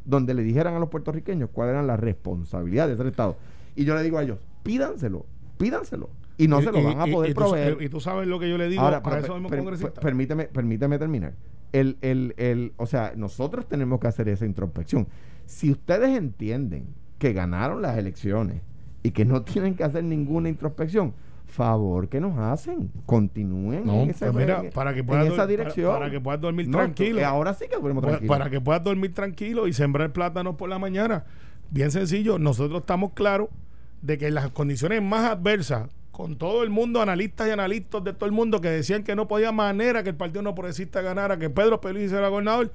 donde 0.07 0.33
le 0.33 0.42
dijeran 0.42 0.75
a 0.75 0.79
los 0.79 0.88
puertorriqueños 0.88 1.51
cuáles 1.53 1.75
eran 1.75 1.87
las 1.87 2.01
responsabilidades 2.01 2.97
del 2.97 3.09
Estado. 3.09 3.37
Y 3.77 3.85
yo 3.85 3.94
le 3.94 4.03
digo 4.03 4.16
a 4.16 4.23
ellos, 4.23 4.38
pídanselo, 4.62 5.27
pídanselo. 5.59 6.09
Y 6.37 6.49
no 6.49 6.61
se 6.61 6.73
lo 6.73 6.83
van 6.83 7.01
a 7.01 7.07
poder 7.07 7.31
y 7.31 7.35
tú- 7.35 7.40
proveer. 7.40 7.77
y 7.81 7.88
tú 7.88 8.01
sabes 8.01 8.27
lo 8.27 8.38
que 8.40 8.49
yo 8.51 8.59
le 8.59 8.68
digo 8.68 8.83
Ahora, 8.83 8.97
a 8.99 9.03
pero 9.03 9.16
esos 9.18 9.40
per- 9.49 9.92
permíteme, 9.92 10.44
permíteme 10.47 10.99
terminar. 10.99 11.35
El, 11.73 11.97
el, 12.03 12.35
el, 12.37 12.73
o 12.77 12.87
sea, 12.87 13.12
nosotros 13.16 13.66
tenemos 13.68 14.01
que 14.01 14.09
hacer 14.09 14.29
esa 14.29 14.44
introspección. 14.47 15.07
Si 15.47 15.70
ustedes 15.70 16.16
entienden 16.16 16.87
que 17.18 17.33
ganaron 17.33 17.83
las 17.83 17.97
elecciones 17.99 18.62
y 19.03 19.11
que 19.12 19.25
no 19.25 19.42
tienen 19.42 19.75
que 19.77 19.85
hacer 19.85 20.03
ninguna 20.05 20.49
introspección, 20.49 21.14
favor 21.47 22.09
que 22.09 22.20
nos 22.20 22.37
hacen. 22.38 22.90
Continúen 23.07 23.87
No, 23.87 24.03
en, 24.03 24.11
ese- 24.11 24.31
pues 24.31 24.44
mira, 24.47 24.62
para 24.75 24.92
que 24.94 25.01
en 25.01 25.20
esa 25.33 25.47
dirección. 25.47 25.87
para- 25.88 25.99
para 26.01 26.11
que 26.11 26.20
puedas 26.20 26.40
dormir 26.40 26.68
No, 26.68 26.79
tranquilo. 26.79 27.25
ahora 27.27 27.55
sí 27.55 27.66
que 27.70 27.79
Para- 27.79 28.01
tranquilo. 28.01 28.29
Para 28.29 28.51
que 28.51 28.61
puedas 28.61 28.83
dormir 28.83 29.14
tranquilo 29.14 29.68
y 29.68 29.73
sembrar 29.73 30.12
plátanos 30.12 30.57
por 30.57 30.68
la 30.68 30.79
mañana. 30.81 31.25
Bien 31.70 31.90
sencillo, 31.92 32.38
nosotros 32.38 32.81
estamos 32.81 33.12
claros 33.12 33.49
de 34.03 34.18
que 34.18 34.27
en 34.29 34.35
las 34.35 34.51
condiciones 34.51 35.03
más 35.03 35.31
adversas, 35.31 35.88
con 36.14 36.37
todo 36.37 36.62
el 36.62 36.70
mundo, 36.70 37.03
analistas 37.03 37.48
y 37.48 37.50
analistas 37.50 38.05
de 38.05 38.12
todo 38.12 38.27
el 38.27 38.33
mundo 38.33 38.61
que 38.61 38.68
decían 38.70 39.03
que 39.03 39.16
no 39.16 39.27
podía 39.27 39.50
manera 39.50 40.05
que 40.05 40.11
el 40.11 40.14
Partido 40.14 40.42
No 40.42 40.55
Progresista 40.55 41.03
ganara, 41.03 41.40
que 41.40 41.50
Pedro 41.50 41.81
Pérez 41.81 42.12
era 42.12 42.29
gobernador, 42.29 42.72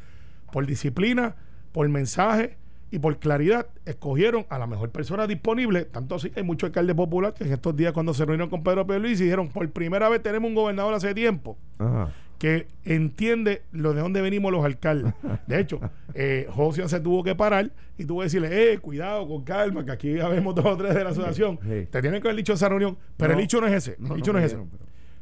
por 0.52 0.65
disciplina, 0.65 1.38
por 1.71 1.88
mensaje 1.88 2.58
y 2.91 2.99
por 2.99 3.17
claridad, 3.17 3.67
escogieron 3.86 4.45
a 4.49 4.60
la 4.60 4.67
mejor 4.67 4.89
persona 4.89 5.25
disponible. 5.25 5.86
Tanto 5.86 6.15
así 6.15 6.32
que 6.32 6.41
hay 6.41 6.45
muchos 6.45 6.67
alcaldes 6.67 6.97
populares 6.97 7.38
que 7.38 7.45
en 7.45 7.54
estos 7.54 7.73
días, 7.78 7.93
cuando 7.93 8.13
se 8.13 8.25
reunieron 8.25 8.49
con 8.49 8.62
Pedro 8.62 8.86
Pérez, 8.86 9.19
dijeron: 9.19 9.47
por 9.47 9.69
primera 9.71 10.10
vez 10.10 10.21
tenemos 10.21 10.49
un 10.49 10.56
gobernador 10.56 10.93
hace 10.93 11.13
tiempo 11.13 11.58
Ajá. 11.78 12.12
Que 12.39 12.67
entiende 12.86 13.62
lo 13.71 13.93
de 13.93 14.02
dónde 14.02 14.21
venimos 14.21 14.52
los 14.52 14.63
alcaldes. 14.65 15.13
De 15.45 15.60
hecho, 15.60 15.80
eh, 16.15 16.47
José 16.49 16.88
se 16.89 16.99
tuvo 17.02 17.23
que 17.23 17.36
parar 17.36 17.69
y 17.97 18.06
tuvo 18.06 18.19
que 18.21 18.23
decirle, 18.25 18.73
eh, 18.73 18.80
cuidado, 18.80 19.28
con 19.28 19.43
calma, 19.43 19.86
que 19.86 19.91
aquí 19.91 20.19
habemos 20.19 20.56
dos 20.56 20.65
o 20.65 20.78
tres 20.78 20.95
de 20.95 21.04
la 21.04 21.10
asociación. 21.12 21.60
Sí. 21.62 21.88
Te 21.91 22.02
tienen 22.02 22.21
que 22.21 22.28
haber 22.30 22.38
dicho 22.38 22.54
esa 22.54 22.69
reunión, 22.69 22.97
pero 23.17 23.34
No. 23.34 23.39
el 23.39 23.43
dicho 23.43 23.60
no 23.62 23.67
es 23.67 23.73
ese. 23.73 23.97
No, 23.99 24.12
el 24.15 24.21
dicho 24.21 24.32
no 24.34 24.39
es 24.39 24.45
ese. 24.45 24.56
pero- 24.56 24.67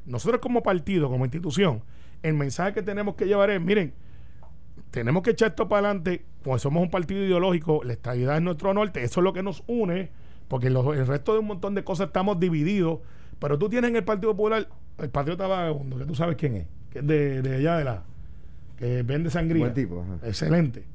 Nosotros 0.05 0.39
como 0.39 0.61
partido, 0.63 1.09
como 1.09 1.25
institución, 1.25 1.81
el 2.23 2.35
mensaje 2.35 2.73
que 2.75 2.81
tenemos 2.83 3.15
que 3.15 3.25
llevar 3.25 3.49
es, 3.49 3.59
miren, 3.59 3.93
tenemos 4.91 5.23
que 5.23 5.31
echar 5.31 5.49
esto 5.49 5.67
para 5.67 5.87
adelante, 5.89 6.23
pues 6.43 6.61
somos 6.61 6.81
un 6.83 6.89
partido 6.89 7.23
ideológico, 7.23 7.81
la 7.83 7.93
estabilidad 7.93 8.37
es 8.37 8.41
nuestro 8.43 8.73
norte, 8.73 9.03
eso 9.03 9.19
es 9.19 9.23
lo 9.23 9.33
que 9.33 9.43
nos 9.43 9.63
une, 9.67 10.09
porque 10.47 10.69
los- 10.69 10.95
el 10.95 11.05
resto 11.07 11.33
de 11.33 11.39
un 11.39 11.47
montón 11.47 11.75
de 11.75 11.83
cosas 11.83 12.07
estamos 12.07 12.39
divididos, 12.39 12.99
pero 13.39 13.57
tú 13.57 13.69
tienes 13.69 13.89
en 13.89 13.95
el 13.97 14.03
Partido 14.03 14.31
Popular 14.31 14.67
el 14.99 15.09
patriota 15.09 15.45
vagabundo, 15.47 15.97
que 15.97 16.05
tú 16.05 16.15
sabes 16.15 16.37
quién 16.37 16.55
es, 16.55 16.67
que 16.89 16.99
es 16.99 17.07
de, 17.07 17.41
de 17.41 17.55
allá 17.55 17.77
de 17.77 17.83
la, 17.83 18.03
que 18.77 19.03
vende 19.03 19.29
sangría. 19.29 19.63
Buen 19.63 19.73
tipo, 19.73 20.01
ajá. 20.01 20.27
Excelente. 20.27 20.85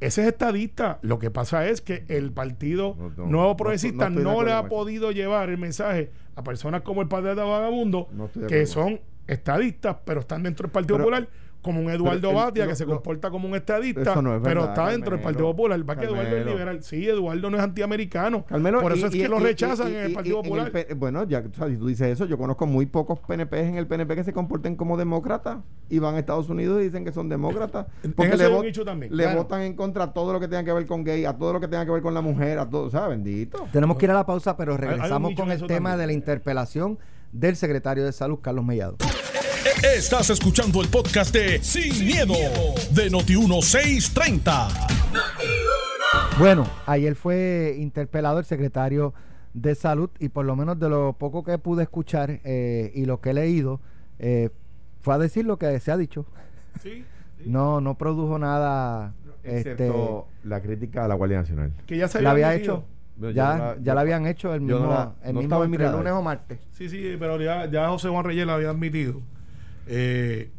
Ese 0.00 0.22
es 0.22 0.28
estadista. 0.28 0.98
Lo 1.02 1.18
que 1.18 1.30
pasa 1.30 1.66
es 1.68 1.82
que 1.82 2.04
el 2.08 2.32
Partido 2.32 2.96
No, 2.98 3.10
no, 3.10 3.26
Nuevo 3.26 3.56
Progresista 3.56 4.08
no 4.08 4.42
le 4.42 4.52
ha 4.52 4.66
podido 4.66 5.12
llevar 5.12 5.50
el 5.50 5.58
mensaje 5.58 6.10
a 6.34 6.42
personas 6.42 6.80
como 6.82 7.02
el 7.02 7.08
Vagabundo, 7.44 8.08
estoy 8.26 8.42
de 8.42 8.48
que 8.48 8.54
acuerdo 8.62 8.74
con 8.82 8.92
son 8.94 9.00
estadistas, 9.26 9.96
pero 10.04 10.20
están 10.20 10.42
dentro 10.42 10.64
del 10.64 10.72
Partido 10.72 10.96
Pero- 10.96 11.04
Popular, 11.04 11.28
como 11.62 11.80
un 11.80 11.90
Eduardo 11.90 12.32
Batia, 12.32 12.66
que 12.66 12.74
se 12.74 12.86
comporta 12.86 13.30
como 13.30 13.46
un 13.48 13.54
estadista, 13.54 14.00
Eso 14.12 14.22
no 14.22 14.36
es 14.36 14.40
pero 14.42 14.64
está 14.64 14.88
dentro 14.90 15.14
del. 15.16 15.22
Partido 15.24 15.46
Popular. 15.50 15.88
Va 15.88 15.96
que 15.96 16.06
Eduardo 16.06 16.36
es 16.36 16.46
liberal. 16.46 16.82
Sí, 16.82 17.06
Eduardo 17.08 17.50
no 17.50 17.56
es 17.58 17.62
antiamericano. 17.62 18.44
Carmelo, 18.46 18.80
Por 18.80 18.92
eso 18.92 19.06
y- 19.06 19.08
es 19.10 19.14
y- 19.14 19.18
que 19.20 19.28
lo 19.28 19.38
rechazan 19.38 19.88
y- 19.92 19.94
en 19.96 20.00
el 20.06 20.12
Partido 20.14 20.42
Popular. 20.42 20.72
el 20.74 20.94
bueno, 20.94 21.24
ya 21.24 21.40
o 21.40 21.54
sea, 21.54 21.68
si 21.68 21.76
tú 21.76 21.86
dices 21.86 22.08
eso, 22.08 22.24
yo 22.26 22.38
conozco 22.38 22.66
muy 22.66 22.86
pocos 22.86 23.18
PNP 23.20 23.60
en 23.60 23.76
el 23.76 23.86
PNP 23.86 24.14
que 24.16 24.24
se 24.24 24.32
comporten 24.32 24.76
como 24.76 24.96
demócratas 24.96 25.58
y 25.88 25.98
van 25.98 26.14
a 26.14 26.18
Estados 26.18 26.48
Unidos 26.48 26.80
y 26.80 26.84
dicen 26.84 27.04
que 27.04 27.12
son 27.12 27.28
demócratas. 27.28 27.86
En 28.04 28.12
Porque 28.12 28.30
eso 28.34 28.38
le, 28.38 28.44
hay 28.44 28.52
un 28.52 28.58
vot- 28.58 28.64
nicho 28.64 28.84
también. 28.84 29.14
le 29.14 29.22
Claro. 29.24 29.38
votan 29.42 29.62
en 29.62 29.74
contra 29.74 30.04
a 30.04 30.12
todo 30.12 30.32
lo 30.32 30.40
que 30.40 30.48
tenga 30.48 30.64
que 30.64 30.72
ver 30.72 30.86
con 30.86 31.04
gay, 31.04 31.24
a 31.26 31.36
todo 31.36 31.52
lo 31.52 31.60
que 31.60 31.68
tenga 31.68 31.84
que 31.84 31.90
ver 31.92 32.02
con 32.02 32.14
la 32.14 32.20
mujer, 32.22 32.58
a 32.58 32.68
todo, 32.68 32.88
¿sabes? 32.90 33.10
Bendito. 33.10 33.66
Tenemos 33.72 33.98
que 33.98 34.06
ir 34.06 34.10
a 34.10 34.14
la 34.14 34.24
pausa, 34.26 34.56
pero 34.56 34.76
regresamos 34.76 35.34
con 35.34 35.50
el 35.50 35.58
tema 35.66 35.90
también. 35.90 35.98
de 35.98 36.06
la 36.06 36.12
interpelación 36.14 36.98
del 37.32 37.56
secretario 37.56 38.04
de 38.04 38.12
Salud, 38.12 38.38
Carlos 38.40 38.64
Mellado. 38.64 38.96
Estás 39.82 40.30
escuchando 40.30 40.80
el 40.80 40.88
podcast 40.88 41.34
de 41.34 41.62
Sin, 41.62 42.06
miedo, 42.06 42.34
de 42.92 43.10
Noti1630. 43.10 44.68
Bueno, 46.38 46.66
ayer 46.86 47.14
fue 47.14 47.76
interpelado 47.78 48.38
el 48.38 48.44
secretario 48.44 49.12
de 49.52 49.74
salud 49.74 50.10
y 50.18 50.28
por 50.28 50.46
lo 50.46 50.56
menos 50.56 50.78
de 50.78 50.88
lo 50.88 51.12
poco 51.14 51.44
que 51.44 51.58
pude 51.58 51.82
escuchar 51.82 52.40
eh, 52.44 52.92
y 52.94 53.04
lo 53.04 53.20
que 53.20 53.30
he 53.30 53.34
leído, 53.34 53.80
eh, 54.18 54.50
fue 55.00 55.14
a 55.14 55.18
decir 55.18 55.44
lo 55.44 55.58
que 55.58 55.78
se 55.80 55.92
ha 55.92 55.96
dicho. 55.96 56.26
Sí. 56.82 57.04
No, 57.44 57.80
no 57.80 57.96
produjo 57.96 58.38
nada. 58.38 59.14
Excepto 59.42 60.28
la 60.44 60.60
crítica 60.60 61.04
a 61.04 61.08
la 61.08 61.14
Guardia 61.14 61.38
Nacional. 61.38 61.72
Que 61.86 61.96
ya 61.96 62.08
se 62.08 62.20
la 62.20 62.32
había 62.32 62.54
hecho. 62.54 62.84
Yo 63.20 63.30
ya, 63.30 63.52
no 63.56 63.58
la- 63.64 63.74
ya 63.76 63.82
yo- 63.82 63.94
la 63.94 64.00
habían 64.00 64.26
hecho 64.26 64.54
el 64.54 64.60
yo 64.62 64.66
no 64.78 64.86
mismo, 64.86 64.90
la- 64.94 65.14
el 65.22 65.34
no 65.34 65.40
mismo 65.40 65.40
estaba 65.42 65.64
en 65.64 65.70
mi 65.70 65.74
entre 65.76 65.86
radar. 65.86 65.98
lunes 66.00 66.12
o 66.14 66.22
martes. 66.22 66.58
Sí, 66.72 66.88
sí, 66.88 67.16
pero 67.18 67.40
ya, 67.40 67.66
ya 67.70 67.88
José 67.88 68.08
Juan 68.08 68.24
Reyes 68.24 68.46
lo 68.46 68.52
había 68.52 68.70
admitido. 68.70 69.20
Eh, 69.86 70.50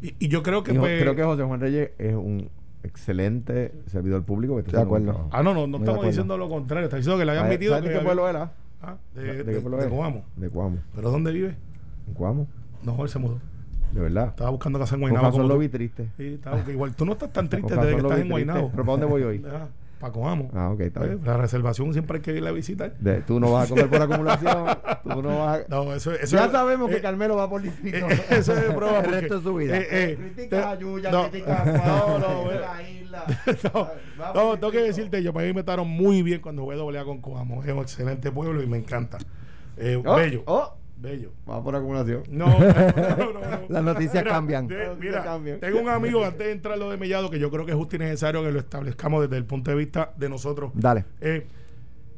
y, 0.00 0.14
y 0.18 0.28
yo 0.28 0.42
creo 0.42 0.62
que. 0.62 0.72
Y 0.72 0.76
jo- 0.76 0.82
pues- 0.82 1.00
creo 1.02 1.16
que 1.16 1.22
José 1.24 1.42
Juan 1.42 1.60
Reyes 1.60 1.90
es 1.98 2.14
un 2.14 2.48
excelente 2.82 3.72
servidor 3.86 4.22
público 4.24 4.54
que 4.56 4.62
está 4.62 4.76
De 4.78 4.82
acuerdo. 4.84 5.28
Ah, 5.32 5.42
no, 5.42 5.54
no, 5.54 5.66
no 5.66 5.78
estamos 5.78 6.04
diciendo 6.04 6.36
lo 6.38 6.48
contrario. 6.48 6.84
Está 6.84 6.96
diciendo 6.98 7.18
que 7.18 7.24
le 7.24 7.32
había 7.32 7.42
¿Sabes- 7.42 7.56
admitido. 7.56 7.74
¿Sabes 7.74 7.88
de 7.90 7.98
qué 7.98 8.04
pueblo 8.04 8.28
era? 8.28 8.52
Ah, 8.82 8.96
de, 9.14 9.22
¿De, 9.22 9.44
de, 9.44 9.52
qué 9.54 9.60
pueblo 9.60 9.78
de. 9.78 9.84
De 9.84 10.50
Cuamo. 10.50 10.78
¿Pero 10.94 11.10
dónde 11.10 11.32
vive? 11.32 11.56
¿En 12.06 12.14
Cuamo? 12.14 12.46
No, 12.82 13.02
él 13.02 13.08
se 13.08 13.18
mudó. 13.18 13.40
De 13.92 14.00
verdad. 14.00 14.28
Estaba 14.28 14.50
buscando 14.50 14.78
casa 14.78 14.94
en 14.96 15.00
Con 15.00 15.10
Guaynabo. 15.10 15.26
razón 15.28 15.40
como 15.42 15.54
lo 15.54 15.58
vi 15.58 15.68
triste. 15.68 16.08
Sí, 16.18 16.34
estaba, 16.34 16.56
porque 16.56 16.72
igual 16.72 16.94
tú 16.94 17.06
no 17.06 17.12
estás 17.12 17.32
tan 17.32 17.48
triste 17.48 17.74
Con 17.74 17.80
desde 17.82 17.96
que 17.96 18.02
razón 18.02 18.10
estás 18.12 18.22
en. 18.24 18.30
Guaynabo. 18.30 18.70
¿Pero 18.72 18.84
para 18.84 18.92
dónde 18.92 19.06
voy 19.06 19.22
hoy? 19.22 19.38
Coamo. 20.12 20.50
Ah, 20.54 20.70
ok, 20.70 20.80
está 20.80 21.04
Eh, 21.04 21.08
bien. 21.08 21.20
La 21.24 21.36
reservación 21.36 21.92
siempre 21.92 22.16
hay 22.18 22.22
que 22.22 22.32
ir 22.32 22.46
a 22.46 22.50
visitar. 22.52 22.96
De- 22.98 23.20
tú 23.22 23.38
no 23.40 23.52
vas 23.52 23.66
a 23.66 23.68
comer 23.74 23.88
por 23.88 24.02
acumulación. 24.02 24.66
tú 25.02 25.22
no 25.22 25.38
vas 25.38 25.60
a... 25.60 25.64
No, 25.68 25.92
eso, 25.94 26.12
eso 26.12 26.36
ya 26.36 26.46
es- 26.46 26.52
sabemos 26.52 26.88
que 26.90 26.96
eh, 26.96 27.00
Carmelo 27.02 27.36
va 27.36 27.48
por 27.48 27.62
distrito. 27.62 28.08
eh, 28.08 28.24
eso 28.30 28.52
es 28.52 28.72
prueba 28.74 29.00
El 29.00 29.10
resto 29.10 29.36
de 29.38 29.42
su 29.42 29.54
vida. 29.54 29.76
eh, 29.78 30.16
critica 30.18 30.70
a 30.70 30.78
Yuya, 30.78 31.10
no, 31.10 31.30
critica 31.30 31.62
a 31.62 31.64
no, 31.64 31.78
Juan, 31.80 32.20
no, 32.20 32.50
a 32.50 32.54
la 32.54 32.88
isla. 32.90 33.24
no, 33.74 34.34
no, 34.34 34.54
tengo 34.58 34.70
que 34.72 34.82
decirte, 34.82 35.22
yo 35.22 35.32
me 35.32 35.52
trataron 35.52 35.88
muy 35.88 36.22
bien 36.22 36.40
cuando 36.40 36.62
jugué 36.62 36.76
doble 36.76 36.98
A 36.98 37.04
con 37.04 37.20
Coamo. 37.20 37.62
Es 37.64 37.70
un 37.72 37.78
excelente 37.78 38.30
pueblo 38.30 38.62
y 38.62 38.66
me 38.66 38.78
encanta. 38.78 39.18
Oh, 40.04 40.14
bello. 40.16 40.42
oh, 40.46 40.74
Bello. 40.96 41.32
va 41.48 41.62
por 41.62 41.74
acumulación. 41.76 42.22
No, 42.30 42.46
no, 42.46 42.58
no. 42.58 43.40
Las 43.68 43.82
noticias 43.84 44.22
Mira, 44.24 44.30
cambian. 44.30 44.66
de- 44.66 44.76
Las 44.78 44.86
noticias 44.88 45.10
mira, 45.12 45.24
cambian. 45.24 45.60
tengo 45.60 45.80
un 45.80 45.88
amigo 45.88 46.24
antes 46.24 46.46
de 46.46 46.52
entrar 46.52 46.78
lo 46.78 46.90
de 46.90 46.96
Mellado 46.96 47.30
que 47.30 47.38
yo 47.38 47.50
creo 47.50 47.64
que 47.66 47.72
es 47.72 47.76
justo 47.76 47.96
y 47.96 47.98
necesario 47.98 48.42
que 48.42 48.52
lo 48.52 48.58
establezcamos 48.58 49.22
desde 49.22 49.36
el 49.36 49.44
punto 49.44 49.70
de 49.70 49.76
vista 49.76 50.12
de 50.16 50.28
nosotros. 50.28 50.70
Dale. 50.74 51.04
Eh, 51.20 51.46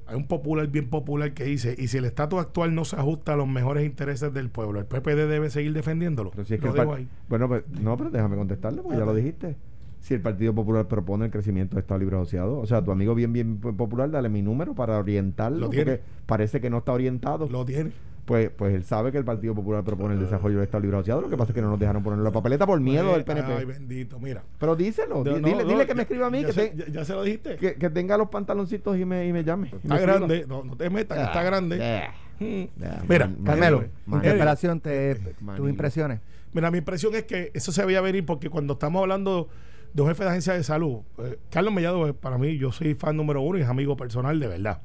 hay 0.08 0.14
un 0.14 0.28
popular 0.28 0.68
bien 0.68 0.88
popular 0.88 1.32
que 1.34 1.42
dice, 1.44 1.74
y 1.76 1.88
si 1.88 1.96
el 1.98 2.04
estatus 2.04 2.38
actual 2.38 2.74
no 2.74 2.84
se 2.84 2.94
ajusta 2.94 3.32
a 3.32 3.36
los 3.36 3.48
mejores 3.48 3.84
intereses 3.84 4.32
del 4.32 4.50
pueblo, 4.50 4.78
el 4.78 4.86
PPD 4.86 5.26
debe 5.28 5.50
seguir 5.50 5.72
defendiéndolo. 5.72 6.30
Pero 6.30 6.44
si 6.44 6.54
es 6.54 6.60
que 6.60 6.68
Lo 6.68 6.92
ahí. 6.92 7.08
Bueno, 7.28 7.48
pues, 7.48 7.64
no, 7.80 7.96
pero 7.96 8.10
déjame 8.10 8.36
contestarle 8.36 8.82
porque 8.82 8.98
ya 8.98 9.04
lo 9.04 9.14
dijiste. 9.14 9.56
Si 9.98 10.14
el 10.14 10.20
Partido 10.20 10.54
Popular 10.54 10.86
propone 10.86 11.24
el 11.24 11.32
crecimiento 11.32 11.74
de 11.74 11.80
Estado 11.80 11.98
Libre 11.98 12.14
Asociado, 12.16 12.58
o 12.60 12.66
sea, 12.66 12.84
tu 12.84 12.92
amigo 12.92 13.16
bien, 13.16 13.32
bien 13.32 13.58
popular, 13.58 14.08
dale 14.08 14.28
mi 14.28 14.42
número 14.42 14.72
para 14.74 14.96
orientarlo. 14.98 15.58
Lo 15.58 15.70
tiene. 15.70 15.96
porque 15.96 16.02
parece 16.26 16.60
que 16.60 16.70
no 16.70 16.78
está 16.78 16.92
orientado. 16.92 17.48
Lo 17.48 17.64
tiene. 17.64 17.90
Pues, 18.26 18.50
pues 18.50 18.74
él 18.74 18.84
sabe 18.84 19.12
que 19.12 19.18
el 19.18 19.24
Partido 19.24 19.54
Popular 19.54 19.84
propone 19.84 20.14
el 20.14 20.20
desarrollo 20.20 20.56
del 20.56 20.64
Estado 20.64 20.82
Libre 20.82 20.96
Asociado. 20.98 21.20
Lo 21.22 21.30
que 21.30 21.36
pasa 21.36 21.52
es 21.52 21.54
que 21.54 21.62
no 21.62 21.70
nos 21.70 21.78
dejaron 21.78 22.02
poner 22.02 22.18
la 22.18 22.32
papeleta 22.32 22.66
por 22.66 22.80
miedo 22.80 23.12
del 23.12 23.24
PNP. 23.24 23.52
Ay, 23.52 23.64
bendito, 23.64 24.18
mira. 24.18 24.42
pero 24.58 24.74
díselo, 24.74 25.22
No, 25.22 25.24
dile, 25.24 25.40
no, 25.40 25.58
dile 25.64 25.76
no, 25.76 25.86
que 25.86 25.94
me 25.94 26.02
escriba 26.02 26.26
a 26.26 26.30
mí, 26.30 26.40
ya 26.40 26.46
que, 26.48 26.52
se, 26.52 26.66
te- 26.70 26.76
ya, 26.76 26.86
ya 26.88 27.04
se 27.04 27.12
lo 27.14 27.22
dijiste. 27.22 27.54
que, 27.56 27.74
que 27.76 27.88
tenga 27.88 28.18
los 28.18 28.28
pantaloncitos 28.28 28.98
y 28.98 29.04
me, 29.04 29.26
y 29.28 29.32
me 29.32 29.44
llame. 29.44 29.68
y 29.68 29.88
me 29.88 29.94
está 29.94 30.00
grande. 30.00 30.44
No, 30.48 30.64
no 30.64 30.76
te 30.76 30.90
metas, 30.90 31.18
está 31.18 31.42
grande. 31.44 31.76
Yeah. 31.76 32.14
Mm. 32.40 32.80
Yeah. 32.80 33.04
Mira, 33.08 33.26
Man- 33.28 33.44
Carmelo, 33.44 33.84
interpelación, 34.08 34.80
te, 34.80 35.14
tus 35.56 35.68
impresiones. 35.70 36.20
Mira, 36.52 36.70
mi 36.72 36.78
impresión 36.78 37.14
es 37.14 37.24
que 37.24 37.52
eso 37.54 37.70
se 37.70 37.84
veía 37.84 38.00
venir 38.00 38.26
porque 38.26 38.50
cuando 38.50 38.72
estamos 38.72 39.00
hablando 39.02 39.48
de 39.92 40.02
un 40.02 40.08
jefe 40.08 40.24
de 40.24 40.30
agencia 40.30 40.52
de 40.54 40.64
salud, 40.64 41.02
eh, 41.18 41.38
Carlos 41.50 41.72
Mellado, 41.72 42.08
eh, 42.08 42.12
para 42.12 42.38
mí, 42.38 42.58
yo 42.58 42.72
soy 42.72 42.94
fan 42.94 43.16
número 43.16 43.40
uno 43.40 43.56
y 43.58 43.62
es 43.62 43.68
amigo 43.68 43.96
personal 43.96 44.38
de 44.40 44.48
verdad. 44.48 44.82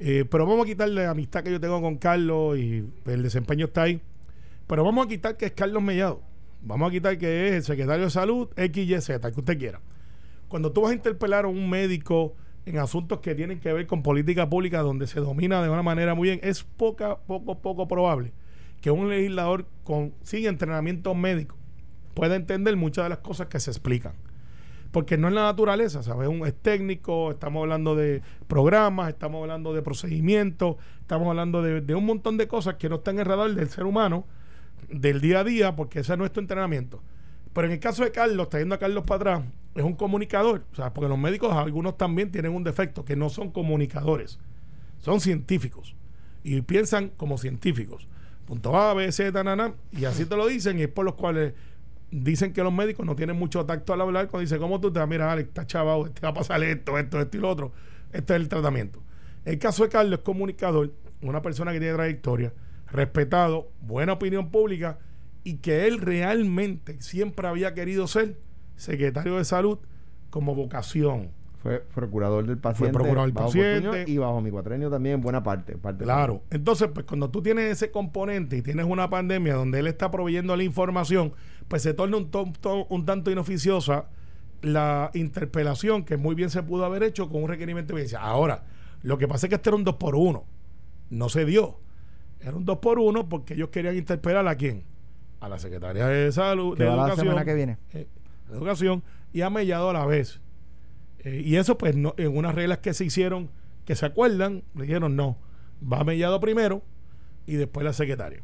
Eh, 0.00 0.24
pero 0.30 0.46
vamos 0.46 0.64
a 0.64 0.66
quitarle 0.66 1.04
la 1.04 1.10
amistad 1.10 1.42
que 1.42 1.50
yo 1.50 1.60
tengo 1.60 1.80
con 1.80 1.96
Carlos 1.96 2.58
y 2.58 2.84
el 3.06 3.22
desempeño 3.22 3.66
está 3.66 3.82
ahí. 3.82 4.00
Pero 4.66 4.84
vamos 4.84 5.06
a 5.06 5.08
quitar 5.08 5.36
que 5.36 5.46
es 5.46 5.52
Carlos 5.52 5.82
Mellado. 5.82 6.22
Vamos 6.62 6.88
a 6.88 6.92
quitar 6.92 7.18
que 7.18 7.48
es 7.48 7.54
el 7.54 7.62
secretario 7.62 8.04
de 8.04 8.10
salud, 8.10 8.48
XYZ, 8.56 9.10
el 9.10 9.20
que 9.20 9.40
usted 9.40 9.58
quiera. 9.58 9.80
Cuando 10.48 10.72
tú 10.72 10.82
vas 10.82 10.92
a 10.92 10.94
interpelar 10.94 11.44
a 11.44 11.48
un 11.48 11.68
médico 11.68 12.34
en 12.66 12.78
asuntos 12.78 13.20
que 13.20 13.34
tienen 13.34 13.60
que 13.60 13.72
ver 13.72 13.86
con 13.86 14.02
política 14.02 14.48
pública 14.48 14.80
donde 14.80 15.06
se 15.06 15.20
domina 15.20 15.62
de 15.62 15.70
una 15.70 15.82
manera 15.82 16.14
muy 16.14 16.28
bien, 16.28 16.40
es 16.42 16.64
poca, 16.64 17.18
poco, 17.18 17.60
poco 17.60 17.88
probable 17.88 18.32
que 18.80 18.90
un 18.90 19.08
legislador 19.08 19.66
con 19.84 20.14
sin 20.22 20.46
entrenamiento 20.46 21.14
médico 21.14 21.56
pueda 22.14 22.36
entender 22.36 22.76
muchas 22.76 23.04
de 23.04 23.08
las 23.10 23.18
cosas 23.18 23.48
que 23.48 23.60
se 23.60 23.70
explican. 23.70 24.14
Porque 24.90 25.18
no 25.18 25.28
es 25.28 25.34
la 25.34 25.42
naturaleza, 25.42 26.02
¿sabes? 26.02 26.30
Es 26.46 26.54
técnico, 26.62 27.30
estamos 27.30 27.60
hablando 27.62 27.94
de 27.94 28.22
programas, 28.46 29.10
estamos 29.10 29.42
hablando 29.42 29.74
de 29.74 29.82
procedimientos, 29.82 30.76
estamos 31.00 31.28
hablando 31.28 31.62
de, 31.62 31.94
un 31.94 32.06
montón 32.06 32.38
de 32.38 32.48
cosas 32.48 32.76
que 32.76 32.88
no 32.88 32.96
están 32.96 33.18
en 33.18 33.26
radar 33.26 33.54
del 33.54 33.68
ser 33.68 33.84
humano, 33.84 34.26
del 34.88 35.20
día 35.20 35.40
a 35.40 35.44
día, 35.44 35.76
porque 35.76 36.00
ese 36.00 36.12
es 36.12 36.18
nuestro 36.18 36.40
entrenamiento. 36.40 37.02
Pero 37.52 37.66
en 37.66 37.72
el 37.74 37.80
caso 37.80 38.02
de 38.02 38.12
Carlos, 38.12 38.48
trayendo 38.48 38.74
a 38.76 38.78
Carlos 38.78 39.04
para 39.04 39.16
atrás, 39.16 39.44
es 39.74 39.84
un 39.84 39.94
comunicador, 39.94 40.64
sea, 40.72 40.92
porque 40.92 41.08
los 41.08 41.18
médicos 41.18 41.52
algunos 41.52 41.96
también 41.96 42.30
tienen 42.30 42.54
un 42.54 42.64
defecto, 42.64 43.04
que 43.04 43.14
no 43.14 43.28
son 43.28 43.50
comunicadores, 43.50 44.38
son 45.00 45.20
científicos 45.20 45.94
y 46.42 46.62
piensan 46.62 47.10
como 47.10 47.38
científicos. 47.38 48.08
Punto 48.46 48.76
A, 48.76 48.94
B, 48.94 49.10
Z, 49.12 49.44
na, 49.44 49.54
na, 49.54 49.74
y 49.92 50.06
así 50.06 50.24
te 50.24 50.34
lo 50.34 50.46
dicen 50.46 50.78
y 50.78 50.82
es 50.82 50.88
por 50.88 51.04
los 51.04 51.14
cuales 51.14 51.52
dicen 52.10 52.52
que 52.52 52.62
los 52.62 52.72
médicos 52.72 53.04
no 53.04 53.14
tienen 53.16 53.36
mucho 53.36 53.64
tacto 53.66 53.92
al 53.92 54.00
hablar 54.00 54.28
cuando 54.28 54.42
dicen, 54.42 54.58
¿cómo 54.58 54.80
tú 54.80 54.92
te 54.92 54.98
vas? 54.98 55.08
Mira, 55.08 55.30
Alex, 55.30 55.48
está 55.48 55.66
chavado, 55.66 56.10
te 56.10 56.20
va 56.20 56.28
a 56.28 56.34
pasar 56.34 56.62
esto, 56.62 56.98
esto, 56.98 57.20
esto 57.20 57.36
y 57.36 57.40
lo 57.40 57.48
otro. 57.48 57.72
Este 58.12 58.34
es 58.34 58.40
el 58.40 58.48
tratamiento. 58.48 59.02
El 59.44 59.58
caso 59.58 59.82
de 59.84 59.90
Carlos 59.90 60.18
es 60.18 60.24
comunicador, 60.24 60.92
una 61.22 61.42
persona 61.42 61.72
que 61.72 61.80
tiene 61.80 61.94
trayectoria, 61.94 62.52
respetado, 62.90 63.70
buena 63.80 64.14
opinión 64.14 64.50
pública 64.50 64.98
y 65.44 65.56
que 65.56 65.86
él 65.86 66.00
realmente 66.00 67.00
siempre 67.00 67.46
había 67.48 67.74
querido 67.74 68.06
ser 68.06 68.38
secretario 68.76 69.36
de 69.36 69.44
salud 69.44 69.78
como 70.30 70.54
vocación. 70.54 71.30
Fue 71.62 71.80
procurador 71.80 72.46
del 72.46 72.58
paciente. 72.58 72.92
procurador 72.92 73.26
del 73.26 73.34
paciente. 73.34 74.04
Y 74.06 74.18
bajo 74.18 74.40
mi 74.40 74.50
cuatrenio 74.50 74.90
también, 74.90 75.16
en 75.16 75.20
buena 75.22 75.42
parte. 75.42 75.76
parte 75.76 76.04
Claro. 76.04 76.42
Entonces, 76.50 76.88
pues 76.94 77.04
cuando 77.04 77.30
tú 77.30 77.42
tienes 77.42 77.72
ese 77.72 77.90
componente 77.90 78.56
y 78.56 78.62
tienes 78.62 78.86
una 78.86 79.10
pandemia 79.10 79.54
donde 79.54 79.80
él 79.80 79.88
está 79.88 80.10
proveyendo 80.10 80.56
la 80.56 80.62
información, 80.62 81.32
pues 81.68 81.82
se 81.82 81.94
torna 81.94 82.16
un, 82.16 82.30
to- 82.30 82.52
to- 82.60 82.86
un 82.88 83.04
tanto 83.04 83.30
inoficiosa 83.30 84.06
la 84.62 85.10
interpelación 85.14 86.04
que 86.04 86.16
muy 86.16 86.34
bien 86.34 86.50
se 86.50 86.62
pudo 86.62 86.84
haber 86.84 87.02
hecho 87.04 87.28
con 87.28 87.42
un 87.44 87.48
requerimiento 87.48 87.92
de 87.94 88.00
evidencia. 88.00 88.20
Ahora, 88.20 88.64
lo 89.02 89.16
que 89.18 89.28
pasa 89.28 89.46
es 89.46 89.50
que 89.50 89.54
este 89.56 89.70
era 89.70 89.76
un 89.76 89.84
2 89.84 89.94
por 89.96 90.16
1 90.16 90.44
No 91.10 91.28
se 91.28 91.44
dio. 91.44 91.78
Era 92.40 92.56
un 92.56 92.64
2 92.64 92.78
por 92.78 92.98
1 92.98 93.28
porque 93.28 93.54
ellos 93.54 93.68
querían 93.68 93.96
interpelar 93.96 94.46
a 94.48 94.56
quién? 94.56 94.84
A 95.40 95.48
la 95.48 95.58
Secretaría 95.58 96.06
de 96.06 96.32
Salud, 96.32 96.76
Que 96.76 96.82
de 96.84 96.88
va 96.88 96.96
la 96.96 97.02
Educación. 97.02 97.26
semana 97.26 97.44
que 97.44 97.54
viene. 97.54 97.78
eh, 97.92 98.08
de 98.48 98.56
Educación 98.56 99.04
y 99.32 99.42
a 99.42 99.50
Mellado 99.50 99.90
a 99.90 99.92
la 99.92 100.06
vez. 100.06 100.40
Eh, 101.20 101.42
y 101.44 101.56
eso, 101.56 101.78
pues, 101.78 101.94
no, 101.96 102.14
en 102.16 102.36
unas 102.36 102.54
reglas 102.54 102.78
que 102.78 102.94
se 102.94 103.04
hicieron, 103.04 103.50
que 103.84 103.94
se 103.94 104.06
acuerdan, 104.06 104.64
le 104.74 104.82
dijeron 104.82 105.14
no, 105.16 105.38
va 105.80 106.02
Mellado 106.04 106.40
primero 106.40 106.82
y 107.46 107.54
después 107.54 107.84
la 107.84 107.92
secretaria. 107.92 108.40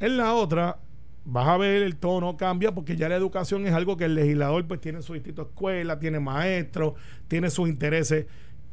En 0.00 0.16
la 0.16 0.34
otra, 0.34 0.78
vas 1.30 1.46
a 1.46 1.56
ver 1.58 1.82
el 1.82 1.96
tono 1.96 2.36
cambia 2.38 2.72
porque 2.74 2.96
ya 2.96 3.06
la 3.08 3.16
educación 3.16 3.66
es 3.66 3.74
algo 3.74 3.98
que 3.98 4.06
el 4.06 4.14
legislador 4.14 4.66
pues 4.66 4.80
tiene 4.80 5.02
su 5.02 5.12
distrito 5.12 5.42
escuela, 5.42 5.98
tiene 5.98 6.20
maestros, 6.20 6.94
tiene 7.28 7.50
sus 7.50 7.68
intereses. 7.68 8.24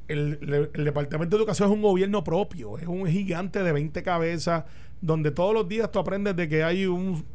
El, 0.07 0.39
Departamento 0.73 1.35
de 1.35 1.41
Educación 1.41 1.69
es 1.69 1.75
un 1.75 1.81
gobierno 1.81 2.23
propio, 2.23 2.77
es 2.77 2.87
un 2.87 3.07
gigante 3.07 3.61
de 3.61 3.71
20 3.73 4.01
cabezas, 4.03 4.63
donde 5.01 5.31
todos 5.31 5.53
los 5.53 5.67
días 5.67 5.91
tú 5.91 5.99
aprendes 5.99 6.35
de 6.35 6.47
que 6.47 6.63
hay 6.63 6.85
un- 6.85 7.25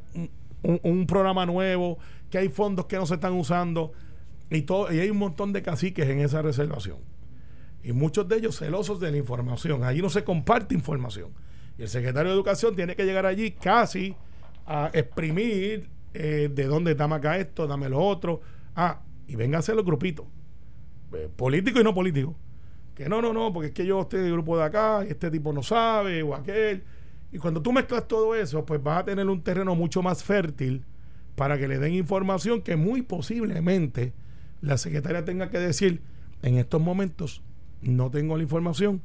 un- 0.62 0.80
un 0.82 1.06
programa 1.06 1.44
nuevo, 1.44 1.98
que 2.30 2.38
hay 2.38 2.48
fondos 2.48 2.86
que 2.86 2.96
no 2.96 3.04
se 3.06 3.14
están 3.14 3.34
usando, 3.34 3.92
y, 4.50 4.62
todo, 4.62 4.90
y 4.92 5.00
hay 5.00 5.10
un 5.10 5.18
montón 5.18 5.52
de 5.52 5.62
caciques 5.62 6.08
en 6.08 6.20
esa 6.20 6.40
reservación. 6.42 6.96
Y 7.82 7.92
muchos 7.92 8.26
de 8.28 8.36
ellos 8.36 8.58
celosos 8.58 9.00
de 9.00 9.10
la 9.10 9.16
información. 9.18 9.84
Allí 9.84 10.00
no 10.00 10.08
se 10.10 10.24
comparte 10.24 10.74
información. 10.74 11.30
Y 11.78 11.82
el 11.82 11.88
secretario 11.88 12.30
de 12.30 12.36
Educación 12.36 12.74
tiene 12.76 12.94
que 12.96 13.04
llegar 13.04 13.26
allí 13.26 13.50
casi 13.52 14.14
a 14.70 14.88
exprimir 14.92 15.90
eh, 16.14 16.48
de 16.52 16.64
dónde 16.64 16.94
dame 16.94 17.16
acá 17.16 17.36
esto, 17.38 17.66
dame 17.66 17.88
lo 17.88 17.98
otro. 17.98 18.40
Ah, 18.76 19.02
y 19.26 19.34
vénganse 19.34 19.74
los 19.74 19.84
grupitos, 19.84 20.26
eh, 21.12 21.28
políticos 21.34 21.80
y 21.80 21.84
no 21.84 21.92
políticos. 21.92 22.36
Que 22.94 23.08
no, 23.08 23.20
no, 23.20 23.32
no, 23.32 23.52
porque 23.52 23.68
es 23.68 23.74
que 23.74 23.84
yo 23.84 24.02
estoy 24.02 24.20
del 24.20 24.32
grupo 24.32 24.56
de 24.56 24.64
acá 24.64 25.04
y 25.04 25.10
este 25.10 25.28
tipo 25.30 25.52
no 25.52 25.64
sabe 25.64 26.22
o 26.22 26.36
aquel. 26.36 26.84
Y 27.32 27.38
cuando 27.38 27.60
tú 27.60 27.72
mezclas 27.72 28.06
todo 28.06 28.36
eso, 28.36 28.64
pues 28.64 28.80
vas 28.80 29.00
a 29.00 29.04
tener 29.06 29.26
un 29.26 29.42
terreno 29.42 29.74
mucho 29.74 30.02
más 30.02 30.22
fértil 30.22 30.84
para 31.34 31.58
que 31.58 31.66
le 31.66 31.78
den 31.78 31.94
información 31.94 32.62
que 32.62 32.76
muy 32.76 33.02
posiblemente 33.02 34.12
la 34.60 34.78
secretaria 34.78 35.24
tenga 35.24 35.50
que 35.50 35.58
decir, 35.58 36.00
en 36.42 36.58
estos 36.58 36.80
momentos 36.80 37.42
no 37.82 38.10
tengo 38.10 38.36
la 38.36 38.42
información, 38.44 39.02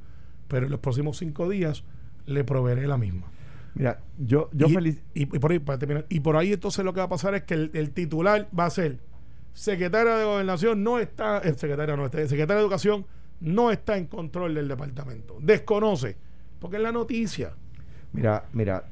pero 0.47 0.67
en 0.67 0.71
los 0.71 0.79
próximos 0.79 1.17
cinco 1.17 1.49
días 1.49 1.83
le 2.27 2.43
proveeré 2.43 2.87
la 2.87 2.97
misma. 2.97 3.34
Mira, 3.75 3.99
yo, 4.17 4.49
yo 4.53 4.67
y, 4.67 4.73
feliz. 4.73 5.03
y- 5.13 5.23
y 5.23 5.39
por 5.39 5.51
ahí, 5.51 5.59
para 5.59 5.77
terminar, 5.77 6.05
y 6.09 6.19
por 6.21 6.37
ahí 6.37 6.53
entonces 6.53 6.83
lo 6.83 6.93
que 6.93 6.99
va 7.01 7.05
a 7.05 7.09
pasar 7.09 7.35
es 7.35 7.43
que 7.43 7.53
el, 7.53 7.71
el 7.73 7.91
titular 7.91 8.47
va 8.57 8.65
a 8.65 8.69
ser 8.69 8.99
secretaria 9.53 10.15
de 10.15 10.25
gobernación 10.25 10.83
no 10.83 10.97
está, 10.99 11.39
el 11.39 11.55
secretario 11.57 11.95
no 11.97 12.05
está, 12.05 12.21
el 12.21 12.29
secretario 12.29 12.59
de 12.61 12.63
educación 12.63 13.05
no 13.41 13.71
está 13.71 13.97
en 13.97 14.05
control 14.07 14.53
del 14.55 14.67
departamento. 14.67 15.37
Desconoce, 15.41 16.15
porque 16.59 16.77
es 16.77 16.83
la 16.83 16.91
noticia. 16.91 17.51
Mira, 18.13 18.45
mira, 18.53 18.85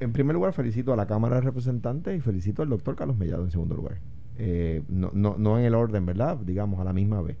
en 0.00 0.12
primer 0.12 0.34
lugar 0.34 0.54
felicito 0.54 0.92
a 0.94 0.96
la 0.96 1.06
Cámara 1.06 1.36
de 1.36 1.42
Representantes 1.42 2.16
y 2.16 2.20
felicito 2.20 2.62
al 2.62 2.70
doctor 2.70 2.96
Carlos 2.96 3.18
Mellado 3.18 3.44
en 3.44 3.50
segundo 3.50 3.74
lugar. 3.74 3.98
Eh, 4.38 4.82
no, 4.88 5.10
no, 5.12 5.36
no 5.38 5.58
en 5.58 5.66
el 5.66 5.74
orden, 5.74 6.06
¿verdad? 6.06 6.38
Digamos 6.38 6.80
a 6.80 6.84
la 6.84 6.94
misma 6.94 7.20
vez. 7.20 7.36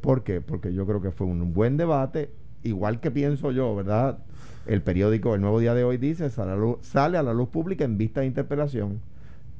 ¿Por 0.00 0.22
qué? 0.22 0.40
Porque 0.40 0.72
yo 0.72 0.86
creo 0.86 1.00
que 1.02 1.10
fue 1.10 1.26
un 1.26 1.52
buen 1.52 1.76
debate, 1.76 2.30
igual 2.62 3.00
que 3.00 3.10
pienso 3.10 3.50
yo, 3.50 3.74
¿verdad? 3.74 4.18
El 4.66 4.82
periódico 4.82 5.34
El 5.34 5.40
Nuevo 5.40 5.60
Día 5.60 5.74
de 5.74 5.84
hoy 5.84 5.96
dice, 5.96 6.28
sale 6.30 7.18
a 7.18 7.22
la 7.22 7.32
luz, 7.34 7.48
pública 7.48 7.84
en 7.84 7.98
vista 7.98 8.20
de 8.20 8.26
interpelación 8.26 9.00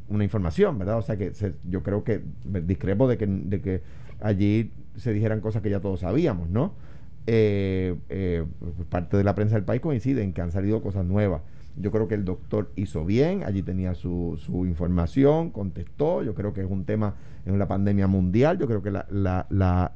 una 0.09 0.23
información, 0.25 0.79
¿verdad? 0.79 0.99
O 0.99 1.03
sea 1.03 1.16
que 1.16 1.35
se- 1.35 1.55
yo 1.69 1.83
creo 1.83 2.05
que 2.05 2.23
discrepo 2.45 3.09
de 3.09 3.19
que, 3.19 3.27
de 3.27 3.61
que 3.61 3.83
allí 4.21 4.71
se 4.97 5.12
dijeran 5.12 5.40
cosas 5.40 5.62
que 5.62 5.71
ya 5.71 5.81
todos 5.81 6.01
sabíamos, 6.01 6.49
¿no? 6.49 6.75
Eh, 7.27 7.97
eh, 8.09 8.45
pues 8.61 8.73
parte 8.88 9.16
de 9.16 9.25
la 9.25 9.35
prensa 9.35 9.57
del 9.57 9.64
país 9.64 9.81
coincide 9.81 10.23
en 10.23 10.33
que 10.33 10.42
han 10.42 10.53
salido 10.53 10.81
cosas 10.81 11.05
nuevas. 11.05 11.42
Yo 11.77 11.90
creo 11.90 12.07
que 12.09 12.14
el 12.14 12.25
doctor 12.25 12.71
hizo 12.77 13.05
bien, 13.05 13.42
allí 13.45 13.62
tenía 13.62 13.95
su, 13.95 14.38
su 14.38 14.64
información, 14.64 15.51
contestó, 15.51 16.23
yo 16.23 16.35
creo 16.35 16.53
que 16.55 16.62
es 16.62 16.71
un 16.71 16.85
tema 16.85 17.14
en 17.45 17.59
la 17.59 17.66
pandemia 17.69 18.07
mundial, 18.07 18.59
yo 18.59 18.66
creo 18.69 18.83
que 18.83 18.90
la, 18.92 19.07
la, 19.11 19.47
la, 19.51 19.92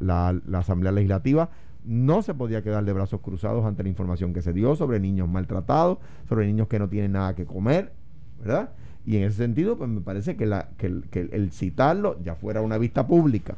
la 0.47 0.59
Asamblea 0.59 0.93
Legislativa 0.93 1.51
no 1.85 2.23
se 2.23 2.35
podía 2.35 2.63
quedar 2.63 2.85
de 2.85 2.93
brazos 2.93 3.21
cruzados 3.21 3.65
ante 3.65 3.83
la 3.83 3.89
información 3.89 4.33
que 4.33 4.43
se 4.43 4.53
dio 4.53 4.77
sobre 4.77 5.01
niños 5.01 5.29
maltratados, 5.29 5.99
sobre 6.29 6.47
niños 6.47 6.69
que 6.69 6.79
no 6.79 6.89
tienen 6.89 7.13
nada 7.13 7.35
que 7.35 7.47
comer, 7.47 7.93
¿verdad? 8.41 8.71
Y 9.07 9.17
en 9.17 9.25
ese 9.25 9.39
sentido, 9.39 9.79
pues 9.79 9.89
me 9.89 10.01
parece 10.01 10.37
que, 10.37 10.47
la, 10.47 10.69
que, 10.77 10.87
el, 10.87 11.53
citarlo 11.53 12.21
ya 12.23 12.35
fuera 12.35 12.61
una 12.61 12.77
vista 12.77 13.07
pública, 13.07 13.57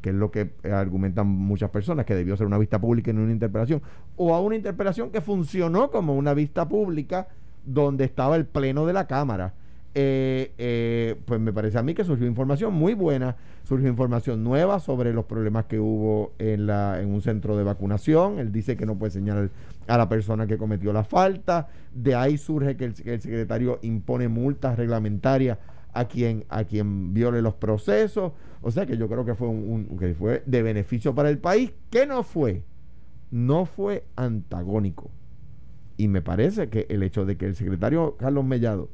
que 0.00 0.10
es 0.10 0.14
lo 0.14 0.30
que 0.30 0.52
eh, 0.62 0.70
argumentan 0.70 1.26
muchas 1.26 1.70
personas, 1.70 2.06
que 2.06 2.14
debió 2.14 2.36
ser 2.36 2.46
una 2.46 2.58
vista 2.58 2.80
pública 2.80 3.10
y 3.10 3.14
una 3.14 3.32
interpelación, 3.32 3.82
o 4.16 4.34
a 4.34 4.40
una 4.40 4.54
interpelación 4.54 5.10
que 5.10 5.20
funcionó 5.20 5.90
como 5.90 6.14
una 6.14 6.34
vista 6.34 6.68
pública 6.68 7.28
donde 7.64 8.04
estaba 8.04 8.36
el 8.36 8.46
pleno 8.46 8.86
de 8.86 8.92
la 8.92 9.08
Cámara. 9.08 9.54
Eh, 9.98 10.52
eh, 10.58 11.16
pues 11.24 11.40
me 11.40 11.54
parece 11.54 11.78
a 11.78 11.82
mí 11.82 11.94
que 11.94 12.04
surgió 12.04 12.26
información 12.26 12.74
muy 12.74 12.92
buena, 12.92 13.34
surgió 13.64 13.88
información 13.88 14.44
nueva 14.44 14.78
sobre 14.78 15.14
los 15.14 15.24
problemas 15.24 15.64
que 15.64 15.80
hubo 15.80 16.34
en, 16.38 16.66
la, 16.66 17.00
en 17.00 17.14
un 17.14 17.22
centro 17.22 17.56
de 17.56 17.64
vacunación. 17.64 18.38
Él 18.38 18.52
dice 18.52 18.76
que 18.76 18.84
no 18.84 18.98
puede 18.98 19.12
señalar 19.12 19.48
a 19.86 19.96
la 19.96 20.06
persona 20.06 20.46
que 20.46 20.58
cometió 20.58 20.92
la 20.92 21.02
falta. 21.02 21.68
De 21.94 22.14
ahí 22.14 22.36
surge 22.36 22.76
que 22.76 22.84
el, 22.84 22.94
secretario 22.94 23.78
impone 23.80 24.28
multas 24.28 24.76
reglamentarias 24.76 25.56
a 25.94 26.04
quien, 26.04 26.44
a 26.50 26.64
quien 26.64 27.14
viole 27.14 27.40
los 27.40 27.54
procesos. 27.54 28.32
O 28.60 28.70
sea 28.70 28.84
que 28.84 28.98
yo 28.98 29.08
creo 29.08 29.24
que 29.24 29.34
fue, 29.34 29.48
un, 29.48 29.86
un- 29.88 29.98
que 29.98 30.12
fue 30.12 30.42
de 30.44 30.62
beneficio 30.62 31.14
para 31.14 31.30
el 31.30 31.38
país. 31.38 31.72
que 31.88 32.04
no 32.06 32.22
fue? 32.22 32.64
No 33.30 33.64
fue 33.64 34.04
antagónico. 34.14 35.10
Y 35.96 36.08
me 36.08 36.20
parece 36.20 36.68
que 36.68 36.84
el 36.90 37.02
hecho 37.02 37.24
de 37.24 37.38
que 37.38 37.46
el 37.46 37.54
secretario 37.54 38.18
Carlos 38.18 38.44
Mellado 38.44 38.90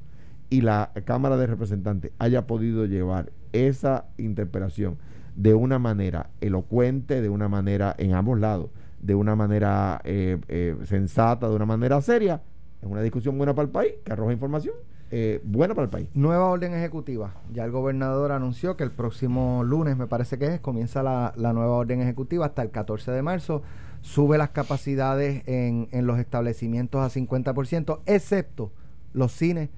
y 0.52 0.60
la 0.60 0.90
Cámara 1.06 1.38
de 1.38 1.46
Representantes 1.46 2.12
haya 2.18 2.46
podido 2.46 2.84
llevar 2.84 3.32
esa 3.54 4.04
interpelación 4.18 4.98
de 5.34 5.54
una 5.54 5.78
manera 5.78 6.28
elocuente, 6.42 7.22
de 7.22 7.30
una 7.30 7.48
manera 7.48 7.94
en 7.96 8.12
ambos 8.12 8.38
lados, 8.38 8.68
de 9.00 9.14
una 9.14 9.34
manera 9.34 10.02
eh, 10.04 10.36
eh, 10.48 10.76
sensata, 10.84 11.48
de 11.48 11.56
una 11.56 11.64
manera 11.64 12.02
seria, 12.02 12.42
es 12.82 12.86
una 12.86 13.00
discusión 13.00 13.38
buena 13.38 13.54
para 13.54 13.64
el 13.64 13.72
país, 13.72 13.94
que 14.04 14.12
arroja 14.12 14.34
información 14.34 14.74
eh, 15.10 15.40
buena 15.42 15.74
para 15.74 15.86
el 15.86 15.90
país. 15.90 16.08
Nueva 16.12 16.44
orden 16.44 16.74
ejecutiva. 16.74 17.32
Ya 17.50 17.64
el 17.64 17.70
gobernador 17.70 18.30
anunció 18.30 18.76
que 18.76 18.84
el 18.84 18.90
próximo 18.90 19.64
lunes, 19.64 19.96
me 19.96 20.06
parece 20.06 20.38
que 20.38 20.48
es, 20.48 20.60
comienza 20.60 21.02
la, 21.02 21.32
nueva 21.54 21.72
orden 21.76 22.02
ejecutiva 22.02 22.44
hasta 22.44 22.60
el 22.60 22.70
14 22.70 23.10
de 23.10 23.22
marzo. 23.22 23.62
Sube 24.02 24.36
las 24.36 24.50
capacidades 24.50 25.44
en 25.46 26.06
los 26.06 26.18
establecimientos 26.18 27.00
a 27.00 27.08
50%, 27.08 28.00
excepto 28.04 28.70
los 29.14 29.32
cines 29.32 29.70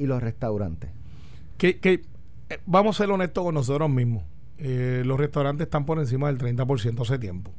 y 0.00 0.06
los 0.06 0.22
restaurantes. 0.22 0.90
Que, 1.58 1.78
que, 1.78 2.02
eh, 2.48 2.58
vamos 2.66 2.96
a 2.98 3.04
ser 3.04 3.12
honestos 3.12 3.44
con 3.44 3.54
nosotros 3.54 3.88
mismos. 3.90 4.24
Eh, 4.58 5.02
los 5.06 5.18
restaurantes 5.18 5.66
están 5.66 5.84
por 5.86 5.98
encima 5.98 6.26
del 6.28 6.38
30% 6.38 7.02
hace 7.02 7.18
tiempo. 7.18 7.52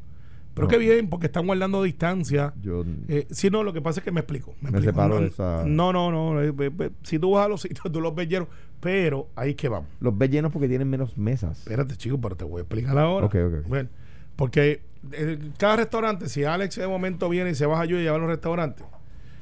Pero 0.54 0.65
No. 0.67 0.69
qué 0.69 0.77
bien, 0.77 1.08
porque 1.10 1.27
están 1.27 1.45
guardando 1.47 1.82
distancia. 1.82 2.54
Yo 2.62 2.84
Eh, 3.08 3.25
sí, 3.32 3.49
no, 3.49 3.63
lo 3.63 3.71
que 3.71 3.82
pasa 3.82 4.01
es 4.01 4.04
que 4.04 4.12
me 4.12 4.19
explico. 4.19 4.54
Me, 4.62 4.69
Me 4.71 4.77
explico. 4.80 4.91
separo 4.91 5.15
no, 5.15 5.21
de 5.21 5.27
esa- 5.27 5.63
no, 5.65 5.93
no, 5.93 6.12
no, 6.12 6.41
eh, 6.41 6.54
eh, 6.60 6.71
eh, 6.80 6.89
Si 7.04 7.19
tú 7.19 7.32
vas 7.32 7.45
a 7.45 7.47
los 7.49 7.62
sitios, 7.62 7.89
tú 7.91 8.01
los 8.01 8.13
ves 8.13 8.27
llenos. 8.27 8.49
Pero 8.82 9.30
ahí 9.36 9.51
es 9.51 9.56
que 9.56 9.69
vamos. 9.69 9.88
los 10.01 10.17
ve 10.17 10.27
llenos 10.27 10.51
porque 10.51 10.67
tienen 10.67 10.89
menos 10.89 11.17
mesas. 11.17 11.60
Espérate, 11.60 11.95
chico, 11.95 12.19
pero 12.19 12.36
te 12.36 12.43
voy 12.43 12.60
a 12.60 12.62
explicar 12.63 12.97
ahora. 12.97 13.27
Ok, 13.27 13.36
ok. 13.36 13.67
Bueno, 13.67 13.89
porque 14.36 14.82
cada 15.58 15.77
restaurante, 15.77 16.27
si 16.30 16.43
Alex 16.43 16.75
de 16.75 16.88
momento 16.88 17.30
viene 17.30 17.51
y 17.51 17.56
se 17.56 17.65
baja 17.65 17.86
yo 17.86 17.97
y 17.97 18.04
lleva 18.04 18.15
a 18.17 18.19
los 18.19 18.27
restaurantes, 18.30 18.86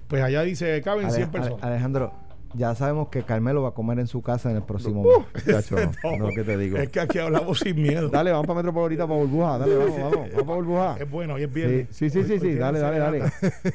pues 0.08 0.22
allá 0.22 0.42
dice, 0.44 0.80
caben 0.82 1.06
Ale- 1.06 1.16
100 1.16 1.30
Ale- 1.30 1.32
personas. 1.40 1.64
Alejandro, 1.64 2.14
ya 2.56 2.74
sabemos 2.76 3.10
que 3.10 3.24
Carmelo 3.24 3.62
va 3.62 3.70
a 3.70 3.74
comer 3.74 4.00
en 4.00 4.08
su 4.08 4.22
casa 4.22 4.50
en 4.50 4.58
el 4.58 4.64
próximo 4.64 5.02
Uh, 5.02 5.24
mes. 5.46 5.72
no, 6.04 6.18
no, 6.18 6.30
¿qué 6.30 6.44
te 6.44 6.58
digo? 6.58 6.78
Es 6.78 6.90
que 6.90 7.00
aquí 7.00 7.20
hablamos 7.20 7.60
sin 7.60 7.82
miedo. 7.82 8.10
Dale, 8.12 8.32
vamos 8.32 8.48
para 8.48 8.58
Metropolitana 8.58 9.08
para 9.08 9.20
burbuja. 9.20 9.58
Dale, 9.60 9.76
vamos, 9.78 9.98
vamos, 9.98 10.12
vamos 10.14 10.32
para 10.44 10.56
burbuja. 10.56 10.98
Es 11.00 11.10
bueno, 11.12 11.34
hoy 11.36 11.44
es 11.44 11.54
viernes. 11.54 11.88
sí, 11.92 12.10
sí, 12.10 12.20
Hoy- 12.20 12.26
sí, 12.26 12.34
hoy 12.34 12.40
sí, 12.40 12.56
dale, 12.56 12.80
dale, 12.80 12.98
dale. 13.00 13.24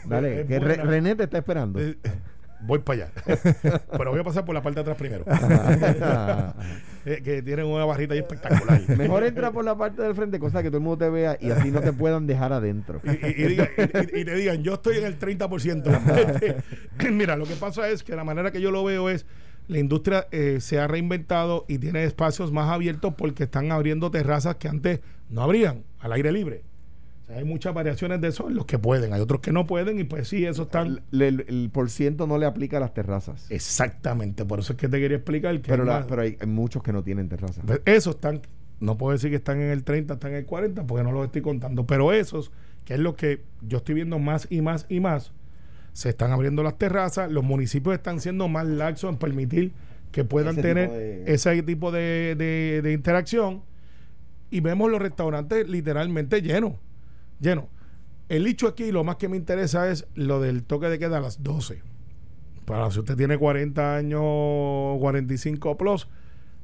Dale, 0.07 0.41
Es 0.43 0.47
que. 0.47 0.59
René 0.59 1.15
te 1.15 1.25
está 1.25 1.39
esperando. 1.39 1.81
Voy 2.67 2.79
para 2.81 3.05
allá. 3.05 3.13
Pero 3.99 4.11
voy 4.11 4.21
a 4.21 4.25
pasar 4.25 4.45
por 4.45 4.55
la 4.55 4.63
parte 4.63 4.77
de 4.77 4.81
atrás 4.83 4.97
primero. 4.97 5.25
Eh, 7.07 7.21
que 7.23 7.43
tienen 7.43 7.67
una 7.67 7.85
barrita 7.85 8.15
ahí 8.15 8.21
espectacular. 8.21 8.81
Mejor 8.97 9.25
entra 9.25 9.53
por 9.53 9.63
la 9.63 9.77
parte 9.77 10.01
del 10.01 10.15
frente, 10.15 10.39
cosa 10.39 10.63
que 10.63 10.69
todo 10.71 10.79
el 10.79 10.85
mundo 10.85 11.05
te 11.05 11.11
vea 11.11 11.37
y 11.39 11.51
así 11.51 11.71
no 11.71 11.83
te 11.83 11.93
puedan 11.93 12.27
dejar 12.27 12.55
adentro. 12.55 13.03
y, 13.05 13.11
y- 13.11 13.45
y 13.45 13.49
diga- 13.57 13.69
y- 14.19 14.25
te 14.25 14.35
digan, 14.35 14.63
yo 14.63 14.73
estoy 14.75 14.97
en 14.97 15.05
el 15.05 15.19
30%. 15.19 15.85
Este, 16.17 16.57
Mira, 17.11 17.37
lo 17.37 17.45
que 17.45 17.57
pasa 17.57 17.91
es 17.91 18.03
que 18.03 18.17
la 18.17 18.25
manera 18.25 18.51
que 18.53 18.61
yo 18.63 18.71
lo 18.71 18.83
veo 18.85 19.11
es, 19.11 19.27
la 19.69 19.79
industria 19.81 20.29
eh, 20.31 20.59
se 20.63 20.79
ha 20.81 20.87
reinventado 20.87 21.67
y 21.69 21.77
tiene 21.77 22.05
espacios 22.05 22.53
más 22.53 22.71
abiertos 22.71 23.13
porque 23.19 23.43
están 23.45 23.71
abriendo 23.71 24.11
terrazas 24.11 24.57
que 24.57 24.69
antes 24.69 25.01
no 25.29 25.43
abrían, 25.43 25.83
al 26.01 26.11
aire 26.13 26.33
libre. 26.33 26.63
O 27.25 27.27
sea, 27.27 27.39
hay 27.39 27.45
muchas 27.45 27.73
variaciones 27.73 28.21
de 28.21 28.29
eso 28.29 28.49
los 28.51 28.67
que 28.67 28.79
pueden, 28.79 29.13
hay 29.15 29.21
otros 29.21 29.41
que 29.41 29.51
no 29.51 29.67
pueden 29.67 29.99
y 29.99 30.05
pues 30.05 30.29
sí, 30.29 30.45
eso 30.45 30.65
están... 30.65 31.01
Le- 31.11 31.29
El, 31.29 31.45
el 31.49 31.71
por 31.73 31.89
ciento 31.91 32.27
no 32.27 32.37
le 32.39 32.45
aplica 32.47 32.77
a 32.77 32.81
las 32.81 32.93
terrazas. 32.93 33.51
Exactamente, 33.51 34.45
por 34.45 34.59
eso 34.61 34.75
es 34.75 34.79
que 34.79 34.89
te 34.89 35.01
quería 35.01 35.17
explicar 35.17 35.55
que... 35.61 35.69
Pero, 35.69 35.83
hay 35.85 35.89
la- 35.89 35.99
más- 36.01 36.07
pero 36.07 36.23
hay, 36.23 36.37
hay 36.41 36.47
muchos 36.47 36.83
que 36.83 36.93
no 36.93 37.03
tienen 37.03 37.29
terrazas. 37.29 37.65
Pues 37.67 37.81
Esos 37.87 38.17
están, 38.17 38.43
no 38.81 38.99
puedo 38.99 39.13
decir 39.13 39.31
que 39.31 39.37
están 39.37 39.61
en 39.61 39.71
el 39.71 39.85
30, 39.85 40.15
están 40.15 40.33
en 40.33 40.39
el 40.39 40.45
40, 40.47 40.87
porque 40.87 41.03
no 41.03 41.13
los 41.13 41.25
estoy 41.25 41.41
contando, 41.43 41.87
pero 41.87 42.13
esos, 42.13 42.53
que 42.85 42.95
es 42.95 43.01
lo 43.01 43.17
que 43.17 43.41
yo 43.63 43.79
estoy 43.79 43.95
viendo 43.95 44.19
más 44.19 44.47
y 44.51 44.61
más 44.61 44.85
y 44.91 45.01
más, 45.01 45.33
se 45.95 46.11
están 46.11 46.31
abriendo 46.33 46.63
las 46.63 46.77
terrazas, 46.77 47.31
los 47.33 47.43
municipios 47.45 47.95
están 47.95 48.21
siendo 48.21 48.49
más 48.49 48.67
laxos 48.67 49.11
en 49.11 49.17
permitir 49.19 49.73
que 50.13 50.25
puedan 50.25 50.53
Ese 50.59 50.63
tener 50.63 50.89
tipo 50.89 50.99
de- 50.99 51.33
ese 51.35 51.63
tipo 51.63 51.91
de, 51.91 52.35
de- 52.37 52.81
de 52.83 52.93
interacción 52.93 53.63
y 54.51 54.61
vemos 54.61 54.91
los 54.91 55.01
restaurantes 55.01 55.69
literalmente 55.69 56.43
llenos, 56.43 56.75
llenos. 57.41 57.67
El 58.29 58.47
hecho 58.47 58.69
aquí, 58.69 58.91
lo 58.91 59.05
más 59.05 59.17
que 59.17 59.29
me 59.29 59.37
interesa 59.37 59.91
es 59.91 60.07
lo 60.15 60.41
del 60.41 60.65
toque 60.65 60.89
de 60.89 60.99
queda 60.99 61.19
a 61.19 61.21
las 61.21 61.43
12. 61.43 61.83
Para 62.65 62.91
si 62.91 63.01
usted 63.01 63.17
tiene 63.17 63.37
40 63.37 63.97
años, 63.97 64.21
45 65.01 65.77
plus, 65.77 66.09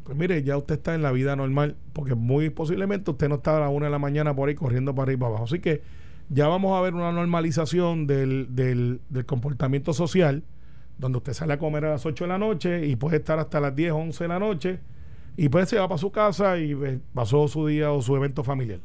pues 0.04 0.16
mire, 0.16 0.42
ya 0.42 0.56
usted 0.56 0.76
está 0.76 0.94
en 0.94 1.02
la 1.02 1.12
vida 1.12 1.37
normal, 1.37 1.76
porque 1.92 2.14
muy 2.14 2.48
posiblemente 2.50 3.11
usted 3.11 3.28
no 3.28 3.37
está 3.37 3.59
a 3.59 3.61
la 3.61 3.68
una 3.68 3.87
de 3.87 3.92
la 3.92 3.98
mañana 3.98 4.35
por 4.35 4.48
ahí 4.48 4.54
corriendo 4.54 4.94
para 4.94 5.04
arriba 5.04 5.20
para 5.20 5.28
abajo. 5.30 5.44
Así 5.44 5.61
que 5.61 5.83
ya 6.30 6.48
vamos 6.48 6.78
a 6.78 6.80
ver 6.80 6.94
una 6.94 7.12
normalización 7.12 8.06
del, 8.06 8.48
del, 8.50 9.00
del 9.11 9.26
comportamiento 9.26 9.92
social, 9.92 10.42
donde 10.98 11.18
usted 11.18 11.35
sale 11.35 11.52
a 11.52 11.59
comer 11.59 11.85
a 11.85 11.90
las 11.90 12.06
8 12.06 12.24
de 12.24 12.28
la 12.28 12.38
noche 12.38 12.87
y 12.87 12.96
puede 12.96 13.18
estar 13.18 13.38
hasta 13.38 13.61
las 13.61 13.76
10, 13.76 13.92
11 13.92 14.24
de 14.24 14.28
la 14.28 14.38
noche, 14.38 14.80
y 15.37 15.48
pues 15.48 15.68
se 15.68 15.78
va 15.78 15.88
para 15.88 15.98
su 15.98 16.11
casa 16.11 16.59
y 16.59 16.74
pues, 16.74 16.98
pasó 17.14 17.48
su 17.48 17.66
día 17.66 17.92
o 17.92 18.00
su 18.00 18.16
evento 18.16 18.42
familiar. 18.44 18.80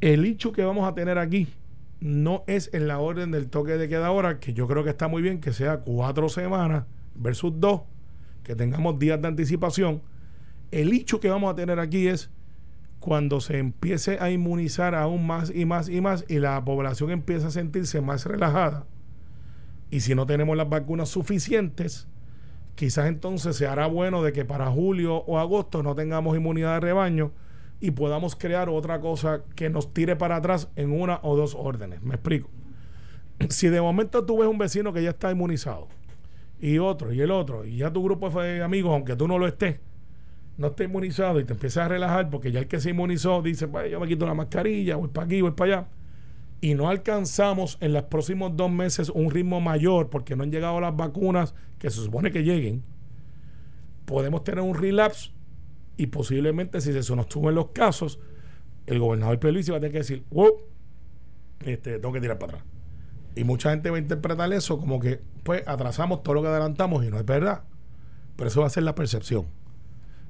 El 0.00 0.24
hecho 0.24 0.52
que 0.52 0.62
vamos 0.62 0.88
a 0.88 0.94
tener 0.94 1.18
aquí 1.18 1.48
no 2.00 2.44
es 2.46 2.70
en 2.72 2.86
la 2.86 3.00
orden 3.00 3.32
del 3.32 3.48
toque 3.48 3.76
de 3.76 3.88
queda 3.88 4.06
ahora, 4.06 4.38
que 4.38 4.52
yo 4.54 4.68
creo 4.68 4.84
que 4.84 4.90
está 4.90 5.08
muy 5.08 5.22
bien 5.22 5.40
que 5.40 5.52
sea 5.52 5.80
cuatro 5.80 6.28
semanas 6.28 6.84
versus 7.16 7.52
dos, 7.58 7.82
que 8.44 8.54
tengamos 8.54 8.98
días 9.00 9.20
de 9.20 9.26
anticipación. 9.26 10.02
El 10.70 10.92
hecho 10.92 11.18
que 11.18 11.28
vamos 11.28 11.50
a 11.50 11.56
tener 11.56 11.80
aquí 11.80 12.06
es 12.06 12.30
cuando 13.00 13.40
se 13.40 13.58
empiece 13.58 14.18
a 14.20 14.30
inmunizar 14.30 14.94
aún 14.94 15.26
más 15.26 15.52
y 15.52 15.64
más 15.64 15.88
y 15.88 16.00
más 16.00 16.24
y 16.28 16.38
la 16.38 16.64
población 16.64 17.10
empieza 17.10 17.48
a 17.48 17.50
sentirse 17.50 18.00
más 18.00 18.24
relajada. 18.24 18.86
Y 19.90 20.00
si 20.00 20.14
no 20.14 20.26
tenemos 20.26 20.56
las 20.56 20.68
vacunas 20.68 21.08
suficientes, 21.08 22.06
quizás 22.76 23.06
entonces 23.06 23.56
se 23.56 23.66
hará 23.66 23.88
bueno 23.88 24.22
de 24.22 24.32
que 24.32 24.44
para 24.44 24.70
julio 24.70 25.16
o 25.16 25.40
agosto 25.40 25.82
no 25.82 25.96
tengamos 25.96 26.36
inmunidad 26.36 26.74
de 26.74 26.80
rebaño 26.80 27.32
y 27.80 27.92
podamos 27.92 28.34
crear 28.34 28.68
otra 28.68 29.00
cosa 29.00 29.42
que 29.54 29.70
nos 29.70 29.92
tire 29.92 30.16
para 30.16 30.36
atrás 30.36 30.68
en 30.76 30.92
una 30.92 31.20
o 31.22 31.36
dos 31.36 31.54
órdenes. 31.54 32.02
Me 32.02 32.14
explico. 32.14 32.50
Si 33.50 33.68
de 33.68 33.80
momento 33.80 34.24
tú 34.24 34.38
ves 34.38 34.48
un 34.48 34.58
vecino 34.58 34.92
que 34.92 35.02
ya 35.02 35.10
está 35.10 35.30
inmunizado 35.30 35.86
y 36.60 36.78
otro 36.78 37.12
y 37.12 37.20
el 37.20 37.30
otro 37.30 37.64
y 37.64 37.76
ya 37.76 37.92
tu 37.92 38.02
grupo 38.02 38.30
de 38.30 38.62
amigos, 38.62 38.92
aunque 38.92 39.14
tú 39.14 39.28
no 39.28 39.38
lo 39.38 39.46
estés, 39.46 39.78
no 40.56 40.68
está 40.68 40.82
inmunizado 40.82 41.38
y 41.38 41.44
te 41.44 41.52
empiezas 41.52 41.84
a 41.84 41.88
relajar 41.88 42.30
porque 42.30 42.50
ya 42.50 42.58
el 42.58 42.66
que 42.66 42.80
se 42.80 42.90
inmunizó 42.90 43.40
dice, 43.42 43.68
pues 43.68 43.90
yo 43.92 44.00
me 44.00 44.08
quito 44.08 44.26
la 44.26 44.34
mascarilla, 44.34 44.96
voy 44.96 45.08
para 45.08 45.26
aquí, 45.26 45.40
voy 45.40 45.52
para 45.52 45.78
allá. 45.78 45.88
Y 46.60 46.74
no 46.74 46.88
alcanzamos 46.88 47.78
en 47.80 47.92
los 47.92 48.02
próximos 48.04 48.56
dos 48.56 48.68
meses 48.68 49.08
un 49.10 49.30
ritmo 49.30 49.60
mayor 49.60 50.10
porque 50.10 50.34
no 50.34 50.42
han 50.42 50.50
llegado 50.50 50.80
las 50.80 50.96
vacunas 50.96 51.54
que 51.78 51.90
se 51.90 52.00
supone 52.02 52.32
que 52.32 52.42
lleguen. 52.42 52.82
Podemos 54.04 54.42
tener 54.42 54.64
un 54.64 54.74
relapse 54.74 55.30
y 55.98 56.06
posiblemente 56.06 56.80
si 56.80 57.02
se 57.02 57.16
nos 57.16 57.26
suben 57.28 57.56
los 57.56 57.70
casos, 57.72 58.20
el 58.86 59.00
gobernador 59.00 59.38
Pierluisi 59.38 59.72
va 59.72 59.76
a 59.76 59.80
tener 59.80 59.92
que 59.92 59.98
decir, 59.98 60.24
wow, 60.30 60.52
este, 61.66 61.98
tengo 61.98 62.12
que 62.14 62.20
tirar 62.20 62.38
para 62.38 62.52
atrás. 62.54 62.68
Y 63.34 63.44
mucha 63.44 63.70
gente 63.70 63.90
va 63.90 63.96
a 63.96 64.00
interpretar 64.00 64.50
eso 64.52 64.78
como 64.78 65.00
que, 65.00 65.20
pues, 65.42 65.66
atrasamos 65.66 66.22
todo 66.22 66.34
lo 66.34 66.42
que 66.42 66.48
adelantamos 66.48 67.04
y 67.04 67.10
no 67.10 67.18
es 67.18 67.26
verdad. 67.26 67.64
Pero 68.36 68.48
eso 68.48 68.60
va 68.60 68.68
a 68.68 68.70
ser 68.70 68.84
la 68.84 68.94
percepción. 68.94 69.46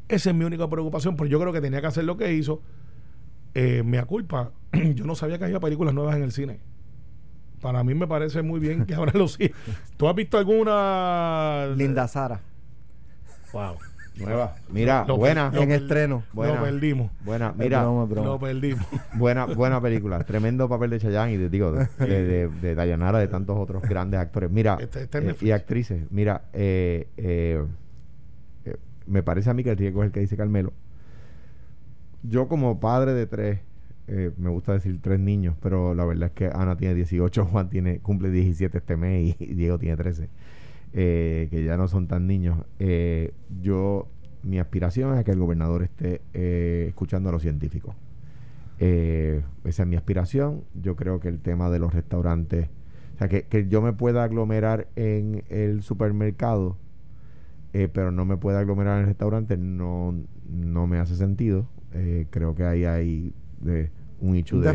Esa 0.08 0.30
es 0.30 0.36
mi 0.36 0.46
única 0.46 0.68
preocupación, 0.68 1.16
porque 1.16 1.30
yo 1.30 1.38
creo 1.38 1.52
que 1.52 1.60
tenía 1.60 1.82
que 1.82 1.86
hacer 1.86 2.04
lo 2.04 2.16
que 2.16 2.32
hizo. 2.32 2.62
Eh, 3.52 3.82
me 3.84 4.02
culpa, 4.04 4.52
yo 4.94 5.04
no 5.04 5.14
sabía 5.14 5.38
que 5.38 5.44
había 5.44 5.60
películas 5.60 5.92
nuevas 5.92 6.16
en 6.16 6.22
el 6.22 6.32
cine. 6.32 6.60
Para 7.60 7.84
mí 7.84 7.94
me 7.94 8.06
parece 8.06 8.40
muy 8.40 8.58
bien 8.58 8.86
que 8.86 8.94
ahora 8.96 9.12
lo 9.14 9.28
sí. 9.28 9.50
¿Tú 9.98 10.08
has 10.08 10.14
visto 10.14 10.38
alguna? 10.38 11.66
Linda 11.76 12.08
Sara. 12.08 12.40
Wow. 13.52 13.76
Nueva. 14.20 14.56
Mira, 14.70 15.04
Lo- 15.06 15.16
buena. 15.16 15.50
lo- 15.52 15.62
en 15.62 15.70
estreno. 15.72 16.22
Buena. 16.32 16.54
Lo 16.56 16.62
perdimos. 16.62 17.10
Buena, 17.24 17.52
mira. 17.56 17.82
broma. 17.82 18.06
Lo 18.24 18.38
perdimos. 18.38 18.84
Buena, 19.14 19.46
buena 19.46 19.80
película. 19.80 20.18
Tremendo 20.24 20.68
papel 20.68 20.90
de 20.90 20.98
Chayanne 21.00 21.32
y 21.32 21.36
de, 21.36 21.48
digo, 21.48 21.72
de, 21.72 21.86
de, 21.98 22.24
de- 22.24 22.48
de 22.48 22.74
Dayanara, 22.74 23.18
de 23.18 23.28
tantos 23.28 23.56
otros 23.58 23.82
grandes 23.82 24.20
actores. 24.20 24.50
Mira, 24.50 24.76
Este- 24.80 25.02
este 25.02 25.18
eh, 25.30 25.36
y 25.40 25.50
actrices. 25.52 26.04
Mira, 26.10 26.42
eh, 26.52 27.08
eh, 27.16 27.64
eh, 28.64 28.76
me 29.06 29.22
parece 29.22 29.50
a 29.50 29.54
mí 29.54 29.62
que 29.64 29.70
el 29.70 29.76
riesgo 29.76 30.02
es 30.02 30.06
el 30.08 30.12
que 30.12 30.20
dice 30.20 30.36
Carmelo. 30.36 30.72
Yo 32.22 32.48
como 32.48 32.80
padre 32.80 33.14
de 33.14 33.26
tres, 33.26 33.60
eh, 34.08 34.32
me 34.38 34.50
gusta 34.50 34.72
decir 34.72 34.98
tres 35.00 35.20
niños, 35.20 35.54
pero 35.62 35.94
la 35.94 36.04
verdad 36.04 36.26
es 36.28 36.32
que 36.32 36.46
Ana 36.52 36.76
tiene 36.76 36.94
18, 36.94 37.44
Juan 37.46 37.68
tiene 37.70 38.00
cumple 38.00 38.30
17 38.30 38.78
este 38.78 38.96
mes 38.96 39.36
y, 39.38 39.44
y 39.44 39.54
Diego 39.54 39.78
tiene 39.78 39.96
13, 39.96 40.28
eh, 40.92 41.48
que 41.50 41.64
ya 41.64 41.76
no 41.76 41.88
son 41.88 42.06
tan 42.08 42.26
niños. 42.26 42.58
Eh, 42.78 43.32
yo, 43.60 44.08
mi 44.42 44.58
aspiración 44.58 45.12
es 45.14 45.20
a 45.20 45.24
que 45.24 45.30
el 45.32 45.38
gobernador 45.38 45.82
esté 45.82 46.22
eh, 46.34 46.86
escuchando 46.88 47.28
a 47.28 47.32
los 47.32 47.42
científicos. 47.42 47.94
Eh, 48.80 49.42
esa 49.64 49.82
es 49.82 49.88
mi 49.88 49.96
aspiración. 49.96 50.64
Yo 50.74 50.96
creo 50.96 51.20
que 51.20 51.28
el 51.28 51.40
tema 51.40 51.68
de 51.70 51.78
los 51.78 51.92
restaurantes, 51.94 52.68
o 53.14 53.18
sea, 53.18 53.28
que, 53.28 53.42
que 53.44 53.68
yo 53.68 53.82
me 53.82 53.92
pueda 53.92 54.22
aglomerar 54.24 54.88
en 54.96 55.44
el 55.48 55.82
supermercado, 55.82 56.76
eh, 57.72 57.88
pero 57.92 58.12
no 58.12 58.24
me 58.24 58.36
pueda 58.36 58.60
aglomerar 58.60 58.94
en 58.96 59.00
el 59.00 59.06
restaurante, 59.06 59.56
no, 59.56 60.14
no 60.48 60.86
me 60.86 60.98
hace 60.98 61.16
sentido. 61.16 61.66
Creo 62.30 62.54
que 62.54 62.64
ahí 62.64 62.84
hay 62.84 63.32
de, 63.60 63.90
un 64.20 64.36
hecho 64.36 64.56
de, 64.60 64.68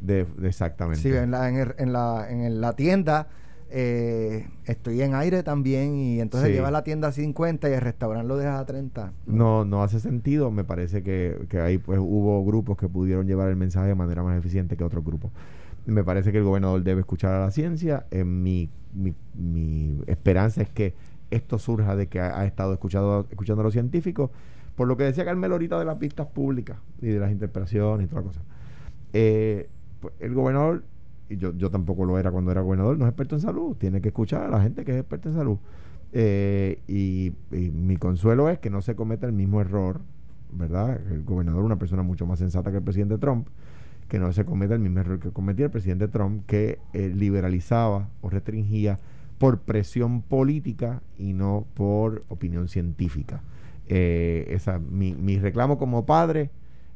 de- 0.00 0.26
de 0.36 0.48
exactamente. 0.48 1.00
Sí, 1.00 1.08
en 1.14 1.30
la, 1.30 1.48
en, 1.48 1.56
el- 1.56 1.74
en 1.78 1.92
la, 1.92 2.26
en 2.28 2.60
la 2.60 2.74
tienda 2.74 3.28
eh, 3.72 4.46
estoy 4.66 5.00
en 5.02 5.14
aire 5.14 5.42
también 5.42 5.96
y 5.96 6.20
entonces 6.20 6.50
Sí. 6.50 6.54
llevas 6.54 6.70
la 6.72 6.84
tienda 6.84 7.08
a 7.08 7.12
50 7.12 7.68
y 7.68 7.72
el 7.72 7.80
restaurante 7.80 8.28
lo 8.28 8.36
dejas 8.36 8.60
a 8.60 8.66
30. 8.66 9.12
No, 9.26 9.64
no 9.64 9.82
hace 9.82 9.98
sentido. 10.00 10.50
Me 10.50 10.62
parece 10.64 11.02
que, 11.02 11.46
que 11.48 11.60
ahí 11.60 11.78
pues 11.78 11.98
hubo 11.98 12.44
grupos 12.44 12.76
que 12.76 12.88
pudieron 12.88 13.26
llevar 13.26 13.48
el 13.48 13.56
mensaje 13.56 13.88
de 13.88 13.94
manera 13.94 14.22
más 14.22 14.38
eficiente 14.38 14.76
que 14.76 14.84
otros 14.84 15.04
grupos. 15.04 15.30
Me 15.86 16.04
parece 16.04 16.30
que 16.32 16.38
el 16.38 16.44
gobernador 16.44 16.82
debe 16.82 17.00
escuchar 17.00 17.34
a 17.34 17.40
la 17.40 17.50
ciencia. 17.50 18.06
Eh, 18.10 18.24
mi, 18.24 18.70
mi, 18.94 19.14
mi 19.34 20.00
esperanza 20.06 20.62
es 20.62 20.68
que 20.68 20.94
esto 21.30 21.58
surja 21.58 21.96
de 21.96 22.06
que 22.08 22.20
ha, 22.20 22.38
ha 22.40 22.44
estado 22.46 22.72
escuchado, 22.74 23.26
escuchando 23.30 23.62
a 23.62 23.64
los 23.64 23.72
científicos. 23.72 24.30
Por 24.76 24.86
lo 24.86 24.96
que 24.96 25.04
decía 25.04 25.24
Carmelo 25.24 25.54
ahorita 25.54 25.78
de 25.78 25.84
las 25.84 25.96
pistas 25.96 26.26
públicas 26.28 26.76
y 27.00 27.06
de 27.08 27.18
las 27.18 27.30
interpretaciones 27.32 28.06
y 28.06 28.08
toda 28.08 28.22
la 28.22 28.28
cosa. 28.28 28.40
Eh, 29.12 29.68
pues, 30.00 30.14
el 30.20 30.34
gobernador, 30.34 30.84
yo, 31.36 31.52
yo 31.56 31.70
tampoco 31.70 32.04
lo 32.04 32.18
era 32.18 32.30
cuando 32.30 32.50
era 32.50 32.60
gobernador, 32.60 32.98
no 32.98 33.04
es 33.04 33.10
experto 33.10 33.36
en 33.36 33.40
salud. 33.40 33.76
Tiene 33.76 34.00
que 34.00 34.08
escuchar 34.08 34.42
a 34.42 34.48
la 34.48 34.62
gente 34.62 34.84
que 34.84 34.92
es 34.92 34.98
experta 34.98 35.28
en 35.28 35.34
salud. 35.34 35.58
Eh, 36.12 36.82
y, 36.86 37.32
mi 37.50 37.96
consuelo 37.96 38.48
es 38.50 38.58
que 38.58 38.70
no 38.70 38.82
se 38.82 38.94
cometa 38.94 39.26
el 39.26 39.32
mismo 39.32 39.60
error, 39.60 40.00
¿verdad? 40.52 41.00
El 41.10 41.24
gobernador 41.24 41.64
una 41.64 41.78
persona 41.78 42.02
mucho 42.02 42.26
más 42.26 42.38
sensata 42.38 42.70
que 42.70 42.78
el 42.78 42.82
presidente 42.82 43.18
Trump, 43.18 43.48
que 44.08 44.18
no 44.18 44.32
se 44.32 44.44
cometa 44.44 44.74
el 44.74 44.80
mismo 44.80 45.00
error 45.00 45.18
que 45.18 45.30
cometía 45.30 45.66
el 45.66 45.70
presidente 45.70 46.08
Trump, 46.08 46.44
que 46.46 46.78
eh, 46.92 47.08
liberalizaba 47.08 48.10
o 48.20 48.28
restringía 48.28 48.98
por 49.38 49.60
presión 49.60 50.22
política 50.22 51.02
y 51.18 51.32
no 51.32 51.66
por 51.74 52.22
opinión 52.28 52.68
científica. 52.68 53.42
Eh, 53.88 54.46
esa, 54.50 54.78
mi, 54.78 55.14
mi 55.14 55.38
reclamo 55.38 55.78
como 55.78 56.06
padre 56.06 56.50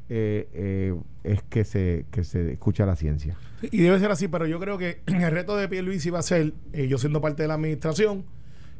eh, 0.09 0.47
eh, 0.53 0.95
es 1.23 1.43
que 1.43 1.63
se, 1.65 2.05
que 2.11 2.23
se 2.23 2.53
escucha 2.53 2.85
la 2.85 2.95
ciencia. 2.95 3.37
Y 3.61 3.79
debe 3.79 3.99
ser 3.99 4.11
así, 4.11 4.27
pero 4.27 4.45
yo 4.45 4.59
creo 4.59 4.77
que 4.77 5.01
el 5.05 5.31
reto 5.31 5.57
de 5.57 5.67
Pierluisi 5.67 6.09
va 6.09 6.19
a 6.19 6.23
ser, 6.23 6.53
eh, 6.73 6.87
yo 6.87 6.97
siendo 6.97 7.21
parte 7.21 7.43
de 7.43 7.47
la 7.47 7.55
administración, 7.55 8.25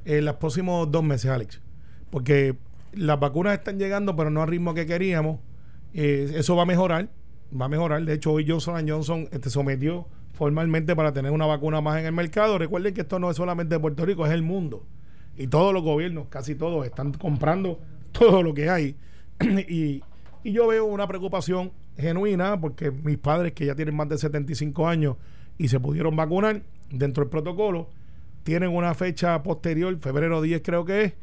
en 0.05 0.25
los 0.25 0.36
próximos 0.38 0.89
dos 0.89 1.03
meses, 1.03 1.30
Alex. 1.30 1.61
Porque 2.09 2.55
las 2.93 3.19
vacunas 3.19 3.53
están 3.53 3.78
llegando, 3.78 4.15
pero 4.15 4.30
no 4.30 4.41
al 4.41 4.47
ritmo 4.47 4.73
que 4.73 4.86
queríamos. 4.86 5.39
Eh, 5.93 6.32
eso 6.36 6.55
va 6.55 6.63
a 6.63 6.65
mejorar, 6.65 7.09
va 7.59 7.65
a 7.65 7.69
mejorar. 7.69 8.03
De 8.03 8.13
hecho, 8.13 8.32
hoy 8.32 8.45
Johnson 8.47 8.88
Johnson 8.88 9.28
este, 9.32 9.49
sometió 9.49 10.07
formalmente 10.34 10.95
para 10.95 11.11
tener 11.13 11.32
una 11.32 11.45
vacuna 11.45 11.82
más 11.82 11.99
en 11.99 12.05
el 12.05 12.13
mercado. 12.13 12.57
Recuerden 12.57 12.93
que 12.93 13.01
esto 13.01 13.19
no 13.19 13.30
es 13.30 13.38
solamente 13.38 13.78
Puerto 13.80 14.05
Rico, 14.05 14.25
es 14.25 14.32
el 14.32 14.43
mundo. 14.43 14.86
Y 15.36 15.47
todos 15.47 15.73
los 15.73 15.84
gobiernos, 15.84 16.28
casi 16.30 16.55
todos, 16.55 16.86
están 16.86 17.11
comprando 17.13 17.80
todo 18.11 18.43
lo 18.43 18.53
que 18.53 18.69
hay. 18.69 18.95
y, 19.39 20.03
y 20.43 20.51
yo 20.51 20.67
veo 20.67 20.85
una 20.85 21.07
preocupación 21.07 21.71
genuina 21.97 22.59
porque 22.59 22.91
mis 22.91 23.17
padres 23.17 23.53
que 23.53 23.65
ya 23.65 23.75
tienen 23.75 23.95
más 23.95 24.09
de 24.09 24.17
75 24.17 24.88
años 24.88 25.17
y 25.57 25.67
se 25.67 25.79
pudieron 25.79 26.15
vacunar 26.15 26.61
dentro 26.91 27.23
del 27.23 27.29
protocolo, 27.29 27.89
tienen 28.43 28.69
una 28.75 28.93
fecha 28.93 29.41
posterior, 29.43 29.97
febrero 29.99 30.41
10 30.41 30.61
creo 30.63 30.85
que 30.85 31.03
es, 31.03 31.13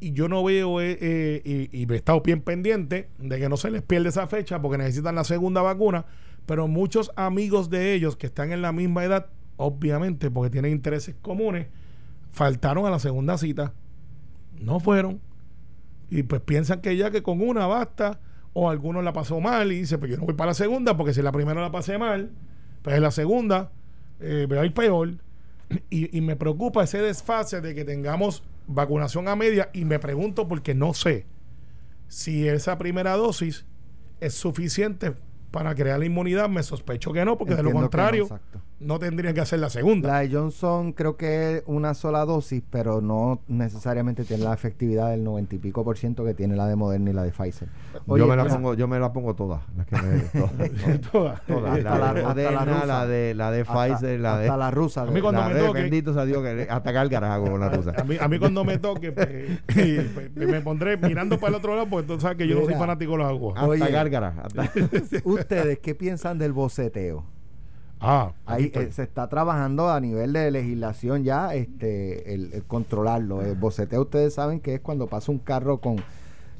y 0.00 0.12
yo 0.12 0.28
no 0.28 0.42
veo, 0.42 0.80
eh, 0.80 0.98
eh, 1.00 1.68
y, 1.72 1.82
y 1.82 1.92
he 1.92 1.96
estado 1.96 2.20
bien 2.22 2.40
pendiente 2.40 3.08
de 3.18 3.38
que 3.38 3.48
no 3.48 3.56
se 3.56 3.70
les 3.70 3.82
pierda 3.82 4.08
esa 4.08 4.26
fecha 4.26 4.60
porque 4.60 4.78
necesitan 4.78 5.14
la 5.14 5.24
segunda 5.24 5.62
vacuna, 5.62 6.06
pero 6.46 6.68
muchos 6.68 7.12
amigos 7.16 7.70
de 7.70 7.94
ellos 7.94 8.16
que 8.16 8.26
están 8.26 8.52
en 8.52 8.62
la 8.62 8.72
misma 8.72 9.04
edad, 9.04 9.26
obviamente 9.56 10.30
porque 10.30 10.50
tienen 10.50 10.72
intereses 10.72 11.14
comunes, 11.22 11.68
faltaron 12.30 12.86
a 12.86 12.90
la 12.90 12.98
segunda 12.98 13.38
cita, 13.38 13.72
no 14.60 14.80
fueron, 14.80 15.20
y 16.10 16.24
pues 16.24 16.40
piensan 16.40 16.80
que 16.80 16.96
ya 16.96 17.10
que 17.10 17.22
con 17.22 17.40
una 17.40 17.66
basta, 17.66 18.20
o 18.52 18.68
algunos 18.68 19.04
la 19.04 19.12
pasó 19.12 19.40
mal 19.40 19.72
y 19.72 19.80
dice, 19.80 19.98
pues 19.98 20.10
yo 20.10 20.16
no 20.16 20.24
voy 20.24 20.34
para 20.34 20.50
la 20.50 20.54
segunda 20.54 20.96
porque 20.96 21.14
si 21.14 21.22
la 21.22 21.32
primera 21.32 21.60
la 21.60 21.70
pasé 21.70 21.98
mal, 21.98 22.30
pues 22.82 22.96
en 22.96 23.02
la 23.02 23.10
segunda 23.10 23.72
eh, 24.20 24.46
a 24.50 24.64
ir 24.64 24.74
peor. 24.74 25.14
Y, 25.88 26.16
y 26.16 26.20
me 26.20 26.34
preocupa 26.34 26.82
ese 26.82 27.00
desfase 27.00 27.60
de 27.60 27.76
que 27.76 27.84
tengamos 27.84 28.42
vacunación 28.66 29.28
a 29.28 29.36
media 29.36 29.70
y 29.72 29.84
me 29.84 30.00
pregunto 30.00 30.48
porque 30.48 30.74
no 30.74 30.94
sé 30.94 31.26
si 32.08 32.48
esa 32.48 32.76
primera 32.76 33.14
dosis 33.14 33.66
es 34.18 34.34
suficiente 34.34 35.14
para 35.50 35.74
crear 35.74 35.98
la 35.98 36.06
inmunidad. 36.06 36.48
Me 36.48 36.62
sospecho 36.62 37.12
que 37.12 37.24
no, 37.24 37.38
porque 37.38 37.54
de 37.54 37.62
lo 37.62 37.70
no, 37.70 37.80
contrario. 37.80 38.28
No 38.80 38.98
tendrían 38.98 39.34
que 39.34 39.40
hacer 39.42 39.58
la 39.60 39.68
segunda. 39.70 40.08
La 40.08 40.20
de 40.20 40.30
Johnson 40.34 40.92
creo 40.92 41.16
que 41.16 41.58
es 41.58 41.62
una 41.66 41.92
sola 41.94 42.24
dosis, 42.24 42.62
pero 42.70 43.00
no 43.00 43.40
necesariamente 43.46 44.24
tiene 44.24 44.42
la 44.44 44.54
efectividad 44.54 45.10
del 45.10 45.22
90 45.22 45.54
y 45.54 45.58
pico 45.58 45.84
por 45.84 45.98
ciento 45.98 46.24
que 46.24 46.32
tiene 46.34 46.56
la 46.56 46.66
de 46.66 46.76
Moderna 46.76 47.10
y 47.10 47.12
la 47.12 47.22
de 47.22 47.30
Pfizer. 47.30 47.68
Oye, 48.06 48.22
yo 48.22 48.26
me 48.26 48.36
la 48.36 48.44
mira, 48.44 48.54
pongo, 48.56 48.74
yo 48.74 48.88
me 48.88 48.98
la 48.98 49.12
pongo 49.12 49.34
todas, 49.34 49.60
las 49.76 49.86
que 49.86 49.96
me- 49.96 50.98
todas. 51.12 51.40
La, 51.48 51.60
la- 51.60 52.14
de 52.14 52.46
hasta 52.46 52.50
la 52.50 52.60
Moderna, 52.60 52.64
rusa. 52.74 52.86
la 52.86 53.06
de 53.06 53.34
la 53.34 53.50
de 53.50 53.60
hasta- 53.60 53.72
Pfizer, 53.74 54.20
la 54.20 54.38
de 54.38 54.44
hasta 54.46 54.56
la 54.56 54.70
rusa. 54.70 55.02
A 55.02 55.06
mí 55.06 55.20
cuando 55.20 55.40
la 55.42 55.48
me 55.48 55.54
de- 55.54 55.60
toque- 55.66 55.80
bendito 55.82 56.14
sea 56.14 56.24
Dios 56.24 56.42
que 56.42 56.66
hasta 56.70 56.92
cálgaras 56.92 57.30
hago 57.32 57.50
con 57.50 57.60
la 57.60 57.68
rusa. 57.68 57.92
A 57.98 58.04
mí, 58.04 58.16
a 58.20 58.28
mí 58.28 58.38
cuando 58.38 58.64
me 58.64 58.78
toque, 58.78 59.12
pues, 59.12 59.28
pues, 60.14 60.36
me 60.36 60.60
pondré 60.62 60.96
mirando 60.96 61.38
para 61.38 61.50
el 61.50 61.54
otro 61.56 61.74
lado, 61.74 61.88
porque 61.88 62.06
tú 62.08 62.18
sabes 62.18 62.38
que 62.38 62.48
yo 62.48 62.58
no 62.58 62.64
soy 62.64 62.74
fanático 62.74 63.12
de 63.12 63.18
los 63.18 63.26
aguas. 63.28 63.56
Hasta 63.58 63.66
hasta- 64.42 64.70
¿Ustedes 65.24 65.78
qué 65.80 65.94
piensan 65.94 66.38
del 66.38 66.52
boceteo? 66.52 67.24
Ah, 68.00 68.32
Ahí 68.46 68.70
eh, 68.74 68.88
se 68.92 69.02
está 69.02 69.28
trabajando 69.28 69.90
a 69.90 70.00
nivel 70.00 70.32
de 70.32 70.50
legislación 70.50 71.22
ya 71.22 71.54
este 71.54 72.32
el, 72.32 72.52
el 72.54 72.64
controlarlo. 72.64 73.42
El 73.42 73.54
boceteo 73.56 74.02
ustedes 74.02 74.34
saben 74.34 74.60
que 74.60 74.74
es 74.74 74.80
cuando 74.80 75.06
pasa 75.06 75.30
un 75.30 75.38
carro 75.38 75.78
con 75.80 75.96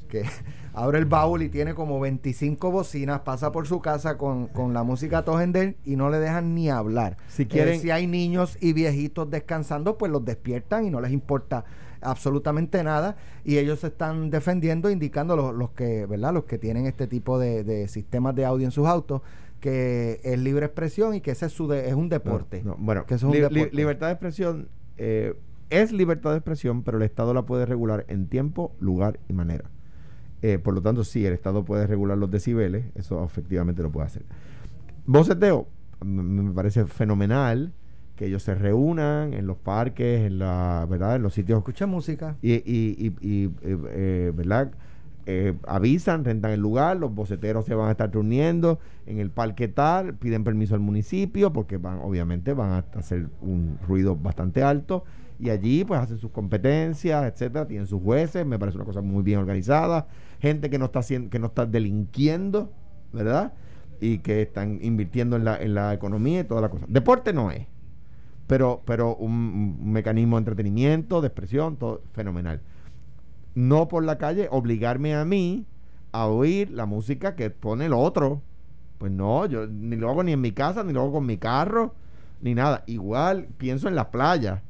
que 0.07 0.23
abre 0.73 0.99
el 0.99 1.05
baúl 1.05 1.41
y 1.41 1.49
tiene 1.49 1.73
como 1.73 1.99
25 1.99 2.69
bocinas, 2.69 3.21
pasa 3.21 3.51
por 3.51 3.65
su 3.67 3.79
casa 3.81 4.17
con, 4.17 4.47
con 4.47 4.73
la 4.73 4.83
música 4.83 5.23
gender 5.25 5.77
y 5.83 5.95
no 5.95 6.09
le 6.09 6.19
dejan 6.19 6.53
ni 6.53 6.69
hablar. 6.69 7.17
Si 7.29 7.43
Eh, 7.43 7.47
quieren- 7.47 7.79
si 7.79 7.89
hay 7.91 8.05
niños 8.07 8.57
y 8.61 8.73
viejitos 8.73 9.29
descansando, 9.29 9.97
pues 9.97 10.11
los 10.11 10.23
despiertan 10.23 10.85
y 10.85 10.89
no 10.91 11.01
les 11.01 11.11
importa 11.11 11.65
absolutamente 12.01 12.83
nada 12.83 13.15
y 13.45 13.57
ellos 13.57 13.79
se 13.79 13.87
están 13.87 14.29
defendiendo 14.31 14.89
indicando 14.89 15.35
los, 15.35 15.53
los 15.53 15.69
que 15.71 16.05
verdad 16.07 16.33
los 16.33 16.45
que 16.45 16.57
tienen 16.57 16.87
este 16.87 17.05
tipo 17.07 17.37
de, 17.39 17.63
de 17.63 17.87
sistemas 17.87 18.35
de 18.35 18.43
audio 18.45 18.65
en 18.65 18.71
sus 18.71 18.87
autos 18.87 19.21
que 19.61 20.19
es 20.23 20.37
libre 20.37 20.65
expresión 20.65 21.15
y 21.15 21.21
que 21.21 21.31
ese 21.31 21.45
es 21.45 21.53
su 21.53 21.67
de- 21.69 21.87
es 21.87 21.93
un 21.93 22.09
deporte 22.09 22.61
No, 22.63 22.71
no, 22.71 22.77
bueno, 22.79 23.05
que 23.05 23.13
eso 23.13 23.27
es 23.27 23.29
un 23.29 23.35
li- 23.37 23.41
deporte. 23.41 23.75
libertad 23.77 24.07
de 24.07 24.13
expresión 24.13 24.67
eh, 24.97 25.35
es 25.69 25.93
libertad 25.93 26.31
de 26.31 26.37
expresión, 26.37 26.83
pero 26.83 26.97
el 26.97 27.03
Estado 27.03 27.33
la 27.33 27.43
puede 27.43 27.65
regular 27.65 28.03
en 28.09 28.27
tiempo, 28.27 28.75
lugar 28.81 29.19
y 29.29 29.33
manera. 29.33 29.69
Eh, 30.41 30.57
por 30.59 30.73
lo 30.73 30.81
tanto, 30.81 31.03
sí, 31.05 31.25
el 31.25 31.31
Estado 31.33 31.63
puede 31.63 31.87
regular 31.87 32.17
los 32.17 32.29
decibeles, 32.29 32.85
eso 32.95 33.23
efectivamente 33.23 33.81
lo 33.81 33.89
puede 33.91 34.07
hacer. 34.07 34.23
Boceteo, 35.05 35.67
me 36.03 36.51
parece 36.51 36.85
fenomenal 36.85 37.71
que 38.15 38.25
ellos 38.25 38.43
se 38.43 38.53
reúnan 38.55 39.33
en 39.33 39.47
los 39.47 39.57
parques, 39.57 40.21
en 40.27 40.39
la, 40.39 40.85
¿verdad? 40.89 41.15
En 41.15 41.21
los 41.23 41.33
sitios 41.33 41.59
Escucha 41.59 41.85
música. 41.87 42.35
y, 42.41 42.53
y, 42.53 42.61
y- 42.65 43.15
y, 43.21 43.45
eh, 43.61 43.77
eh, 43.89 44.31
¿verdad? 44.35 44.71
Eh, 45.27 45.53
avisan, 45.67 46.25
rentan 46.25 46.51
el 46.51 46.59
lugar, 46.59 46.97
los 46.97 47.13
boceteros 47.13 47.65
se 47.65 47.75
van 47.75 47.89
a 47.89 47.91
estar 47.91 48.11
reuniendo 48.11 48.79
en 49.05 49.19
el 49.19 49.29
parque 49.29 49.67
tal, 49.67 50.15
piden 50.15 50.43
permiso 50.43 50.73
al 50.73 50.79
municipio 50.79 51.53
porque 51.53 51.77
van, 51.77 51.99
obviamente 51.99 52.53
van 52.53 52.71
a 52.71 52.85
hacer 52.97 53.27
un 53.41 53.77
ruido 53.87 54.15
bastante 54.15 54.63
alto 54.63 55.03
y 55.39 55.49
allí 55.49 55.83
pues 55.83 55.99
hacen 55.99 56.17
sus 56.17 56.31
competencias, 56.31 57.23
etcétera, 57.31 57.67
tienen 57.67 57.85
sus 57.85 58.01
jueces, 58.01 58.45
me 58.45 58.57
parece 58.57 58.77
una 58.77 58.85
cosa 58.85 59.01
muy 59.01 59.21
bien 59.21 59.39
organizada, 59.39 60.07
gente 60.39 60.69
que 60.71 60.79
no 60.79 60.85
está 60.85 60.99
haciendo, 60.99 61.29
que 61.29 61.37
no 61.37 61.47
está 61.47 61.67
delinquiendo, 61.67 62.71
¿verdad? 63.13 63.53
Y 63.99 64.19
que 64.19 64.41
están 64.41 64.79
invirtiendo 64.81 65.35
en 65.35 65.45
la, 65.45 65.57
en 65.57 65.75
la 65.75 65.93
economía 65.93 66.39
y 66.39 66.43
toda 66.45 66.61
la 66.61 66.69
cosa. 66.69 66.85
Deporte 66.89 67.31
no 67.31 67.51
es, 67.51 67.67
pero, 68.47 68.81
pero 68.85 69.15
un, 69.15 69.77
un 69.79 69.91
mecanismo 69.91 70.37
de 70.37 70.39
entretenimiento, 70.39 71.21
de 71.21 71.27
expresión, 71.27 71.77
todo 71.77 72.01
fenomenal. 72.13 72.61
No 73.55 73.87
por 73.87 74.03
la 74.03 74.17
calle 74.17 74.47
obligarme 74.51 75.15
a 75.15 75.25
mí 75.25 75.65
a 76.11 76.27
oír 76.27 76.71
la 76.71 76.85
música 76.85 77.35
que 77.35 77.49
pone 77.49 77.85
el 77.85 77.93
otro. 77.93 78.41
Pues 78.97 79.11
no, 79.11 79.45
yo 79.45 79.67
ni 79.67 79.95
lo 79.95 80.09
hago 80.09 80.23
ni 80.23 80.33
en 80.33 80.41
mi 80.41 80.51
casa, 80.51 80.83
ni 80.83 80.93
lo 80.93 81.01
hago 81.01 81.13
con 81.13 81.25
mi 81.25 81.37
carro, 81.37 81.95
ni 82.41 82.53
nada. 82.53 82.83
Igual 82.85 83.47
pienso 83.57 83.87
en 83.87 83.95
las 83.95 84.07
playas. 84.07 84.61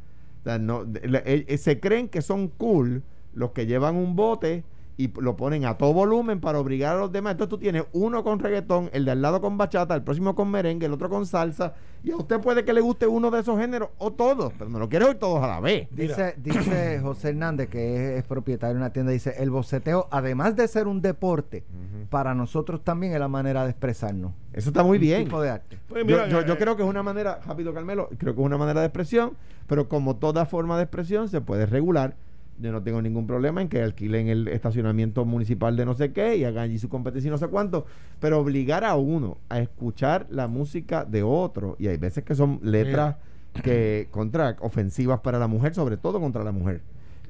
O 0.41 0.43
sea, 0.43 0.57
no, 0.57 0.85
eh, 1.03 1.57
se 1.57 1.79
creen 1.79 2.09
que 2.09 2.21
son 2.21 2.47
cool 2.47 3.03
los 3.33 3.51
que 3.51 3.65
llevan 3.65 3.95
un 3.95 4.15
bote 4.15 4.63
y 4.97 5.11
lo 5.19 5.35
ponen 5.35 5.65
a 5.65 5.77
todo 5.77 5.93
volumen 5.93 6.39
para 6.39 6.59
obligar 6.59 6.95
a 6.95 6.99
los 6.99 7.11
demás. 7.11 7.31
Entonces 7.31 7.49
tú 7.49 7.57
tienes 7.57 7.83
uno 7.93 8.23
con 8.23 8.39
reggaetón, 8.39 8.89
el 8.93 9.05
de 9.05 9.11
al 9.11 9.21
lado 9.21 9.41
con 9.41 9.57
bachata, 9.57 9.95
el 9.95 10.03
próximo 10.03 10.35
con 10.35 10.51
merengue, 10.51 10.85
el 10.85 10.93
otro 10.93 11.09
con 11.09 11.25
salsa. 11.25 11.73
Y 12.03 12.11
a 12.11 12.17
usted 12.17 12.39
puede 12.39 12.65
que 12.65 12.73
le 12.73 12.81
guste 12.81 13.07
uno 13.07 13.29
de 13.31 13.39
esos 13.41 13.59
géneros 13.59 13.89
o 13.99 14.11
todos, 14.11 14.51
pero 14.57 14.69
no 14.69 14.79
lo 14.79 14.89
quiere 14.89 15.05
oír 15.05 15.15
todos 15.17 15.43
a 15.43 15.47
la 15.47 15.59
vez. 15.59 15.87
Dice, 15.91 16.35
dice 16.43 16.99
José 17.01 17.29
Hernández, 17.29 17.69
que 17.69 17.95
es, 18.13 18.19
es 18.19 18.23
propietario 18.25 18.75
de 18.75 18.81
una 18.81 18.91
tienda, 18.91 19.11
dice, 19.11 19.35
el 19.37 19.49
boceteo, 19.49 20.07
además 20.11 20.55
de 20.55 20.67
ser 20.67 20.87
un 20.87 21.01
deporte, 21.01 21.63
para 22.09 22.33
nosotros 22.35 22.83
también 22.83 23.13
es 23.13 23.19
la 23.19 23.27
manera 23.27 23.63
de 23.63 23.69
expresarnos. 23.71 24.33
Eso 24.53 24.69
está 24.69 24.83
muy 24.83 24.97
Un 24.97 25.01
bien. 25.01 25.23
tipo 25.23 25.41
de 25.41 25.49
arte. 25.51 25.77
Pues 25.87 26.01
Yo, 26.01 26.05
mira, 26.05 26.27
yo- 26.27 26.41
eh, 26.41 26.45
yo 26.47 26.57
creo 26.57 26.75
que 26.75 26.83
es 26.83 26.89
una 26.89 27.03
manera, 27.03 27.39
rápido 27.45 27.73
Carmelo, 27.73 28.09
creo 28.17 28.35
que 28.35 28.41
es 28.41 28.45
una 28.45 28.57
manera 28.57 28.81
de 28.81 28.87
expresión, 28.87 29.33
pero 29.67 29.87
como 29.87 30.17
toda 30.17 30.45
forma 30.45 30.77
de 30.77 30.83
expresión 30.83 31.29
se 31.29 31.39
puede 31.41 31.65
regular. 31.65 32.15
Yo 32.61 32.71
no 32.71 32.83
tengo 32.83 33.01
ningún 33.01 33.25
problema 33.25 33.61
en 33.61 33.69
que 33.69 33.81
alquilen 33.81 34.27
el 34.27 34.47
estacionamiento 34.47 35.25
municipal 35.25 35.75
de 35.75 35.85
no 35.85 35.95
sé 35.95 36.11
qué 36.11 36.35
y 36.37 36.43
hagan 36.43 36.65
allí 36.65 36.77
su 36.77 36.89
competencia 36.89 37.27
y 37.27 37.31
no 37.31 37.39
sé 37.39 37.47
cuánto, 37.47 37.87
pero 38.19 38.39
obligar 38.39 38.83
a 38.83 38.95
uno 38.95 39.39
a 39.49 39.59
escuchar 39.59 40.27
la 40.29 40.47
música 40.47 41.03
de 41.03 41.23
otro, 41.23 41.75
y 41.79 41.87
hay 41.87 41.97
veces 41.97 42.23
que 42.23 42.35
son 42.35 42.59
letras 42.61 43.15
que 43.63 44.07
contra 44.11 44.57
ofensivas 44.59 45.21
para 45.21 45.39
la 45.39 45.47
mujer, 45.47 45.73
sobre 45.73 45.97
todo 45.97 46.19
contra 46.19 46.43
la 46.43 46.51
mujer, 46.51 46.81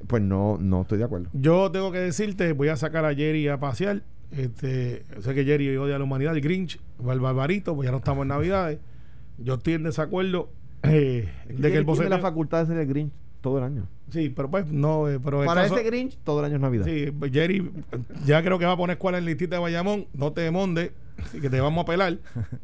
pues 0.06 0.22
no, 0.22 0.58
no 0.60 0.82
estoy 0.82 0.98
de 0.98 1.04
acuerdo. 1.04 1.30
Yo 1.32 1.70
tengo 1.70 1.92
que 1.92 1.98
decirte, 1.98 2.52
voy 2.52 2.68
a 2.68 2.76
sacar 2.76 3.04
a 3.06 3.14
Jerry 3.14 3.48
a 3.48 3.58
pasear. 3.58 4.02
Este, 4.30 5.04
sé 5.20 5.34
que 5.34 5.44
Jerry 5.44 5.76
odia 5.76 5.96
a 5.96 5.98
la 5.98 6.04
humanidad, 6.04 6.34
el 6.34 6.42
Grinch, 6.42 6.78
el 7.10 7.20
barbarito, 7.20 7.74
pues 7.74 7.86
ya 7.86 7.92
no 7.92 7.98
estamos 7.98 8.22
en 8.22 8.28
Navidades. 8.28 8.80
Yo 9.38 9.54
estoy 9.54 9.74
en 9.74 9.84
desacuerdo 9.84 10.50
eh, 10.82 11.28
de 11.48 11.72
que 11.72 11.78
el 11.78 11.86
Tiene 11.86 12.08
la 12.10 12.18
facultad 12.18 12.60
de 12.60 12.66
ser 12.66 12.78
el 12.78 12.86
Grinch 12.86 13.12
todo 13.42 13.58
el 13.58 13.64
año. 13.64 13.86
Sí, 14.10 14.30
pero 14.30 14.50
pues 14.50 14.66
no, 14.66 15.08
eh, 15.08 15.18
pero 15.22 15.44
Para 15.44 15.62
caso- 15.62 15.74
ese 15.76 15.84
Grinch, 15.84 16.16
todo 16.24 16.40
el 16.40 16.46
año 16.46 16.56
es 16.56 16.60
Navidad. 16.60 16.84
Sí, 16.86 17.12
Jerry, 17.32 17.70
ya 18.24 18.42
creo 18.42 18.58
que 18.58 18.64
va 18.66 18.72
a 18.72 18.76
poner 18.76 18.94
escuela 18.96 19.18
en 19.18 19.24
listita 19.26 19.56
de 19.56 19.62
Bayamón. 19.62 20.06
No 20.14 20.32
te 20.32 20.42
demonde, 20.42 20.92
que 21.40 21.50
te 21.50 21.60
vamos 21.60 21.82
a 21.82 21.86
pelar. 21.86 22.18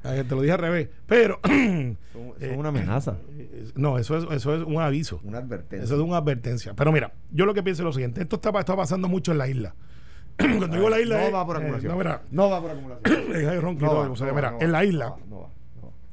Eh, 0.04 0.24
te 0.28 0.34
lo 0.34 0.40
dije 0.42 0.52
al 0.52 0.58
revés. 0.60 0.88
Pero, 1.06 1.40
Son, 1.44 1.96
son 2.40 2.58
una 2.58 2.68
amenaza, 2.70 3.16
eh, 3.36 3.70
no, 3.76 3.98
eso 3.98 4.16
es, 4.16 4.24
eso 4.30 4.54
es 4.54 4.62
un 4.62 4.80
aviso. 4.80 5.20
una 5.24 5.38
advertencia. 5.38 5.84
Eso 5.84 5.94
es 5.96 6.00
una 6.00 6.18
advertencia. 6.18 6.74
Pero 6.74 6.92
mira, 6.92 7.12
yo 7.30 7.44
lo 7.46 7.54
que 7.54 7.62
pienso 7.62 7.82
es 7.82 7.86
lo 7.86 7.92
siguiente: 7.92 8.20
esto 8.22 8.36
está, 8.36 8.50
está 8.58 8.76
pasando 8.76 9.08
mucho 9.08 9.32
en 9.32 9.38
la 9.38 9.48
isla. 9.48 9.74
Cuando 10.38 10.68
digo 10.68 10.88
la 10.88 11.00
isla. 11.00 11.18
no 11.24 11.32
va 11.32 11.46
por 11.46 11.56
eh, 11.56 11.58
acumulación. 11.60 11.92
no, 11.92 11.98
mira, 11.98 12.22
No 12.30 12.50
va 12.50 12.60
por 12.60 12.70
acumulación. 12.70 13.22
eh, 13.34 13.48
hay 13.48 13.58
ronquito, 13.58 13.86
No 13.86 13.94
va, 13.96 14.10
o 14.10 14.16
sea, 14.16 14.26
no 14.28 14.34
va, 14.34 14.40
mira, 14.50 14.56
en 14.64 14.72
la 14.72 14.84
isla, 14.84 15.08
va, 15.10 15.16
no 15.28 15.40
va. 15.40 15.48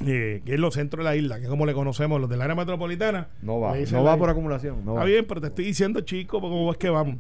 Eh, 0.08 0.41
que 0.45 0.53
es 0.53 0.60
los 0.60 0.74
centros 0.74 1.03
de 1.03 1.10
la 1.10 1.16
isla, 1.16 1.38
que 1.38 1.43
es 1.43 1.49
como 1.49 1.66
le 1.66 1.74
conocemos, 1.74 2.20
los 2.20 2.30
del 2.30 2.41
área 2.41 2.56
metropolitana. 2.56 3.28
No 3.41 3.60
va, 3.60 3.76
no 3.78 4.03
va 4.03 4.18
por 4.18 4.30
acumulación. 4.30 4.86
No 4.86 4.91
Está 4.93 5.01
va. 5.01 5.06
bien, 5.06 5.26
pero 5.28 5.41
te 5.41 5.47
estoy 5.47 5.66
diciendo, 5.66 6.01
chico, 6.01 6.39
cómo 6.41 6.72
es 6.72 6.78
que 6.78 6.89
vamos. 6.89 7.18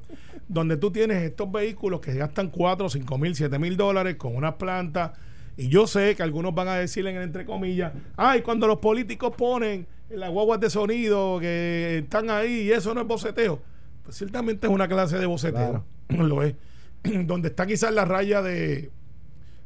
Donde 0.47 0.77
tú 0.77 0.91
tienes 0.91 1.23
estos 1.23 1.51
vehículos 1.51 2.01
que 2.01 2.13
gastan 2.13 2.49
4, 2.49 2.89
5 2.89 3.17
mil, 3.17 3.35
7 3.35 3.57
mil 3.59 3.77
dólares 3.77 4.15
con 4.15 4.35
unas 4.35 4.55
plantas. 4.55 5.11
Y 5.57 5.69
yo 5.69 5.87
sé 5.87 6.15
que 6.15 6.23
algunos 6.23 6.53
van 6.53 6.67
a 6.67 6.75
decirle 6.75 7.11
en 7.11 7.21
entre 7.21 7.45
comillas, 7.45 7.93
ay, 8.17 8.41
cuando 8.41 8.67
los 8.67 8.79
políticos 8.79 9.33
ponen 9.37 9.87
las 10.09 10.29
guaguas 10.29 10.59
de 10.59 10.69
sonido 10.69 11.39
que 11.39 11.99
están 12.03 12.29
ahí 12.29 12.63
y 12.63 12.71
eso 12.71 12.93
no 12.93 13.01
es 13.01 13.07
boceteo. 13.07 13.61
Pues 14.03 14.17
ciertamente 14.17 14.67
es 14.67 14.73
una 14.73 14.87
clase 14.87 15.17
de 15.17 15.25
boceteo. 15.25 15.83
Lo 16.09 16.43
es. 16.43 16.55
Donde 17.25 17.49
está 17.49 17.65
quizás 17.65 17.93
la 17.93 18.05
raya 18.05 18.41
de, 18.41 18.91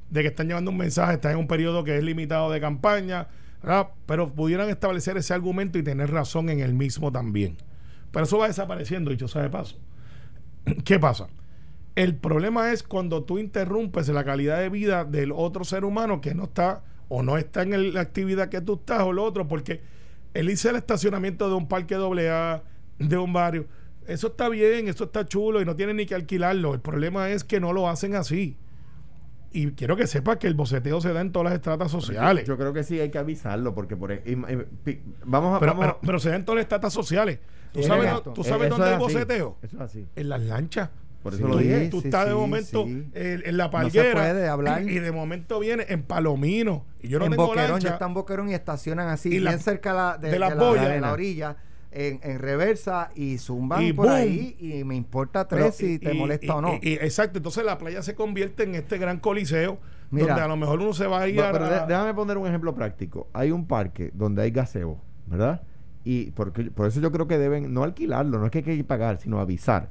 de 0.10 0.22
que 0.22 0.28
están 0.28 0.48
llevando 0.48 0.72
un 0.72 0.78
mensaje, 0.78 1.14
están 1.14 1.34
en 1.34 1.38
un 1.38 1.48
periodo 1.48 1.84
que 1.84 1.98
es 1.98 2.04
limitado 2.04 2.52
de 2.52 2.60
campaña, 2.60 3.28
¿verdad? 3.62 3.90
pero 4.06 4.34
pudieran 4.34 4.70
establecer 4.70 5.18
ese 5.18 5.34
argumento 5.34 5.78
y 5.78 5.84
tener 5.84 6.12
razón 6.12 6.50
en 6.50 6.60
el 6.60 6.74
mismo 6.74 7.12
también. 7.12 7.58
Pero 8.12 8.26
eso 8.26 8.38
va 8.38 8.48
desapareciendo, 8.48 9.12
dicho 9.12 9.28
sea 9.28 9.44
de 9.44 9.50
paso. 9.50 9.78
¿Qué 10.84 11.00
pasa? 11.00 11.28
El 11.96 12.16
problema 12.16 12.72
es 12.72 12.84
cuando 12.84 13.24
tú 13.24 13.40
interrumpes 13.40 14.08
la 14.10 14.24
calidad 14.24 14.60
de 14.60 14.70
vida 14.70 15.06
del 15.06 15.32
otro 15.32 15.64
ser 15.64 15.84
humano 15.84 16.22
que 16.22 16.34
no 16.34 16.46
está 16.46 16.84
o 17.10 17.24
no 17.24 17.38
está 17.38 17.64
en 17.64 17.94
la 17.94 18.02
actividad 18.02 18.50
que 18.50 18.62
tú 18.62 18.76
estás 18.76 19.02
o 19.02 19.12
lo 19.12 19.24
otro, 19.24 19.48
porque 19.48 19.82
él 20.34 20.50
hice 20.50 20.70
el 20.70 20.76
estacionamiento 20.76 21.50
de 21.50 21.56
un 21.56 21.68
parque 21.68 21.96
doble 21.96 22.30
A, 22.30 22.64
de 23.00 23.18
un 23.18 23.34
barrio. 23.34 23.66
Eso 24.08 24.28
está 24.28 24.48
bien, 24.50 24.88
eso 24.88 25.06
está 25.06 25.26
chulo 25.26 25.62
y 25.62 25.66
no 25.66 25.76
tienen 25.76 25.98
ni 25.98 26.06
que 26.06 26.16
alquilarlo. 26.16 26.74
El 26.74 26.80
problema 26.80 27.30
es 27.30 27.44
que 27.44 27.60
no 27.60 27.74
lo 27.74 27.90
hacen 27.90 28.16
así. 28.16 28.56
Y 29.52 29.72
quiero 29.72 29.96
que 29.96 30.06
sepas 30.06 30.38
que 30.38 30.48
el 30.48 30.54
boceteo 30.54 31.02
se 31.02 31.12
da 31.12 31.22
en 31.22 31.32
todas 31.32 31.46
las 31.46 31.54
estratas 31.56 31.90
sociales. 31.92 32.46
Yo 32.48 32.58
creo 32.58 32.72
que 32.72 32.84
sí 32.84 33.00
hay 33.00 33.10
que 33.10 33.18
avisarlo 33.18 33.74
porque 33.74 33.98
por 33.98 34.12
im- 34.12 34.66
pi- 34.84 35.02
vamos 35.26 35.56
a 35.56 35.60
pero, 35.60 35.72
vamos 35.74 35.86
a- 35.86 35.94
pero, 35.94 36.00
pero 36.06 36.20
se 36.20 36.30
da 36.30 36.36
en 36.36 36.46
todas 36.46 36.58
las 36.58 36.64
estratas 36.66 36.94
sociales. 36.94 37.40
¿Tú 37.72 37.82
Sí, 37.82 37.88
sabes, 37.88 38.06
exacto. 38.06 38.34
¿tú 38.34 38.44
sabes 38.44 38.68
eso 38.68 38.78
dónde 38.78 38.86
es 38.94 38.98
hay 39.00 39.04
así. 39.06 39.14
boceteo? 39.14 39.58
Eso 39.62 39.76
es 39.78 39.82
así. 39.82 40.08
En 40.16 40.30
las 40.30 40.42
lanchas. 40.42 40.90
Por 41.24 41.34
Sí, 41.34 41.40
eso 41.40 41.48
lo 41.50 41.58
dije. 41.58 41.90
Tú 41.90 42.00
sí, 42.02 42.08
estás 42.08 42.26
de 42.26 42.32
sí, 42.32 42.38
momento 42.38 42.86
sí. 42.86 42.92
en, 43.14 43.44
en 43.46 43.58
la 43.58 43.66
No 43.66 43.70
se 43.70 43.72
palguera 43.74 44.12
puede 44.14 44.48
hablar. 44.48 44.84
y 44.84 45.00
de 45.00 45.12
momento 45.12 45.60
viene 45.60 45.86
en 45.90 46.04
Palomino. 46.04 46.86
Y 47.02 47.10
yo 47.10 47.20
no 47.20 47.26
en 47.26 47.32
tengo 47.32 47.48
Boquerón, 47.48 47.72
lancha. 47.72 47.88
ya 47.90 47.94
están 47.96 48.10
en 48.10 48.14
Boquerón 48.14 48.50
y 48.50 48.54
estacionan 48.54 49.10
así, 49.10 49.28
Y 49.30 49.32
bien 49.34 49.44
la- 49.46 49.58
cerca 49.58 49.94
la- 49.94 50.18
de, 50.18 50.28
de 50.28 50.34
de 50.34 50.40
la, 50.40 50.56
boyas. 50.56 50.88
de 50.88 51.02
la 51.02 51.12
orilla, 51.12 51.58
en, 51.92 52.20
en 52.24 52.40
reversa, 52.40 53.10
y 53.16 53.38
zumban 53.40 53.82
Y 53.84 53.94
por 53.94 54.06
boom. 54.08 54.16
ahí, 54.16 54.56
y 54.60 54.84
me 54.84 54.96
importa 54.96 55.48
Pero- 55.48 55.64
tres 55.64 55.76
si 55.76 55.98
te 56.00 56.14
y- 56.14 56.18
molesta 56.18 56.46
y- 56.46 56.50
o 56.50 56.62
no. 56.62 56.74
y- 56.76 56.90
y- 56.90 56.94
exacto, 56.94 57.38
entonces 57.40 57.64
la 57.66 57.78
playa 57.78 58.02
se 58.04 58.14
convierte 58.16 58.64
en 58.64 58.76
este 58.76 58.98
gran 58.98 59.20
coliseo 59.20 59.80
Mira. 60.12 60.28
donde 60.28 60.42
a 60.42 60.48
lo 60.48 60.56
mejor 60.58 60.80
uno 60.82 60.94
se 60.94 61.08
va 61.08 61.22
a 61.22 61.28
ir 61.28 61.42
a... 61.42 61.52
pero 61.52 61.68
déjame 61.88 62.14
poner 62.14 62.38
un 62.38 62.48
ejemplo 62.48 62.76
práctico. 62.76 63.28
Hay 63.34 63.52
un 63.52 63.66
parque 63.66 64.12
donde 64.14 64.42
hay 64.44 64.52
gaseo, 64.52 65.00
¿verdad? 65.28 65.64
Y 66.04 66.32
porque, 66.32 66.64
por 66.72 66.88
eso 66.88 67.00
yo 67.02 67.12
creo 67.12 67.28
que 67.28 67.38
deben 67.38 67.74
no 67.74 67.84
alquilarlo, 67.84 68.40
no 68.40 68.46
es 68.46 68.52
que 68.52 68.60
hay 68.60 68.64
que 68.78 68.84
pagar, 68.84 69.18
sino 69.18 69.40
avisar. 69.40 69.90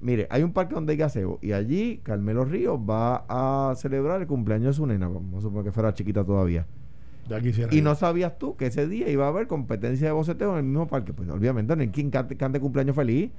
Mire, 0.00 0.26
hay 0.30 0.42
un 0.42 0.52
parque 0.52 0.74
donde 0.74 0.92
hay 0.92 0.96
gaseo 0.96 1.38
y 1.42 1.52
allí 1.52 2.00
Carmelo 2.02 2.44
Ríos 2.44 2.78
va 2.78 3.24
a 3.28 3.74
celebrar 3.76 4.20
el 4.20 4.26
cumpleaños 4.26 4.74
de 4.74 4.80
su 4.80 4.86
nena, 4.86 5.06
vamos 5.08 5.38
a 5.38 5.40
suponer 5.42 5.64
que 5.64 5.72
fuera 5.72 5.94
chiquita 5.94 6.24
todavía. 6.24 6.66
Ya 7.28 7.40
quisiera 7.40 7.74
Y 7.74 7.80
no 7.82 7.94
sabías 7.94 8.36
tú 8.38 8.56
que 8.56 8.66
ese 8.66 8.86
día 8.88 9.08
iba 9.08 9.26
a 9.26 9.28
haber 9.28 9.46
competencia 9.46 10.08
de 10.08 10.12
boceteo 10.12 10.52
en 10.52 10.56
el 10.58 10.62
mismo 10.64 10.88
parque. 10.88 11.12
Pues 11.12 11.28
obviamente 11.28 11.74
no 11.76 11.82
hay 11.82 11.88
quien 11.88 12.10
cante, 12.10 12.36
cante 12.36 12.58
cumpleaños 12.60 12.96
feliz. 12.96 13.30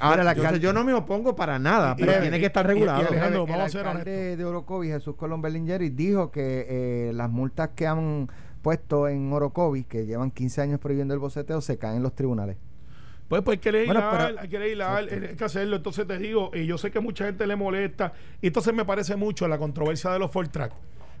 Ah, 0.00 0.10
Mira, 0.10 0.24
la 0.24 0.34
cal- 0.34 0.58
yo 0.58 0.72
no 0.72 0.82
me 0.82 0.92
opongo 0.92 1.36
para 1.36 1.60
nada, 1.60 1.94
Y- 1.96 2.00
pero 2.00 2.18
y- 2.18 2.20
tiene 2.22 2.40
que 2.40 2.46
estar 2.46 2.66
regulado. 2.66 3.02
y 3.02 3.06
Alejandro, 3.06 3.44
el 3.44 3.50
vamos 3.50 3.66
a 3.66 3.68
ser 3.68 3.86
alcalde 3.86 4.36
de 4.36 4.44
Orocovis, 4.44 4.90
Jesús 4.92 5.14
Colón 5.14 5.40
Berlingeri, 5.40 5.90
dijo 5.90 6.32
que 6.32 6.66
eh, 6.68 7.12
las 7.14 7.30
multas 7.30 7.70
que 7.76 7.86
han 7.86 8.28
puesto 8.62 9.06
en 9.06 9.32
Orocovis, 9.32 9.86
que 9.86 10.04
llevan 10.04 10.32
15 10.32 10.60
años 10.60 10.80
prohibiendo 10.80 11.14
el 11.14 11.20
boceteo, 11.20 11.60
se 11.60 11.78
caen 11.78 11.98
en 11.98 12.02
los 12.02 12.16
tribunales. 12.16 12.56
Pues, 13.28 13.42
pues 13.42 13.56
hay 13.58 13.60
que 13.60 13.70
legislar, 13.72 14.02
Bueno, 14.10 14.24
pero- 14.26 14.40
hay 14.40 14.48
que 14.48 14.58
legislar, 14.58 15.04
Exacto. 15.04 15.26
hay 15.30 15.36
que 15.36 15.44
hacerlo. 15.44 15.76
Entonces 15.76 16.06
te 16.06 16.18
digo, 16.18 16.50
y 16.52 16.66
yo 16.66 16.78
sé 16.78 16.90
que 16.90 16.98
mucha 16.98 17.26
gente 17.26 17.46
le 17.46 17.54
molesta, 17.54 18.12
y 18.42 18.48
entonces 18.48 18.74
me 18.74 18.84
parece 18.84 19.14
mucho 19.14 19.46
la 19.46 19.58
controversia 19.58 20.10
de 20.10 20.18
los 20.18 20.32
Ford 20.32 20.48
Track. 20.48 20.72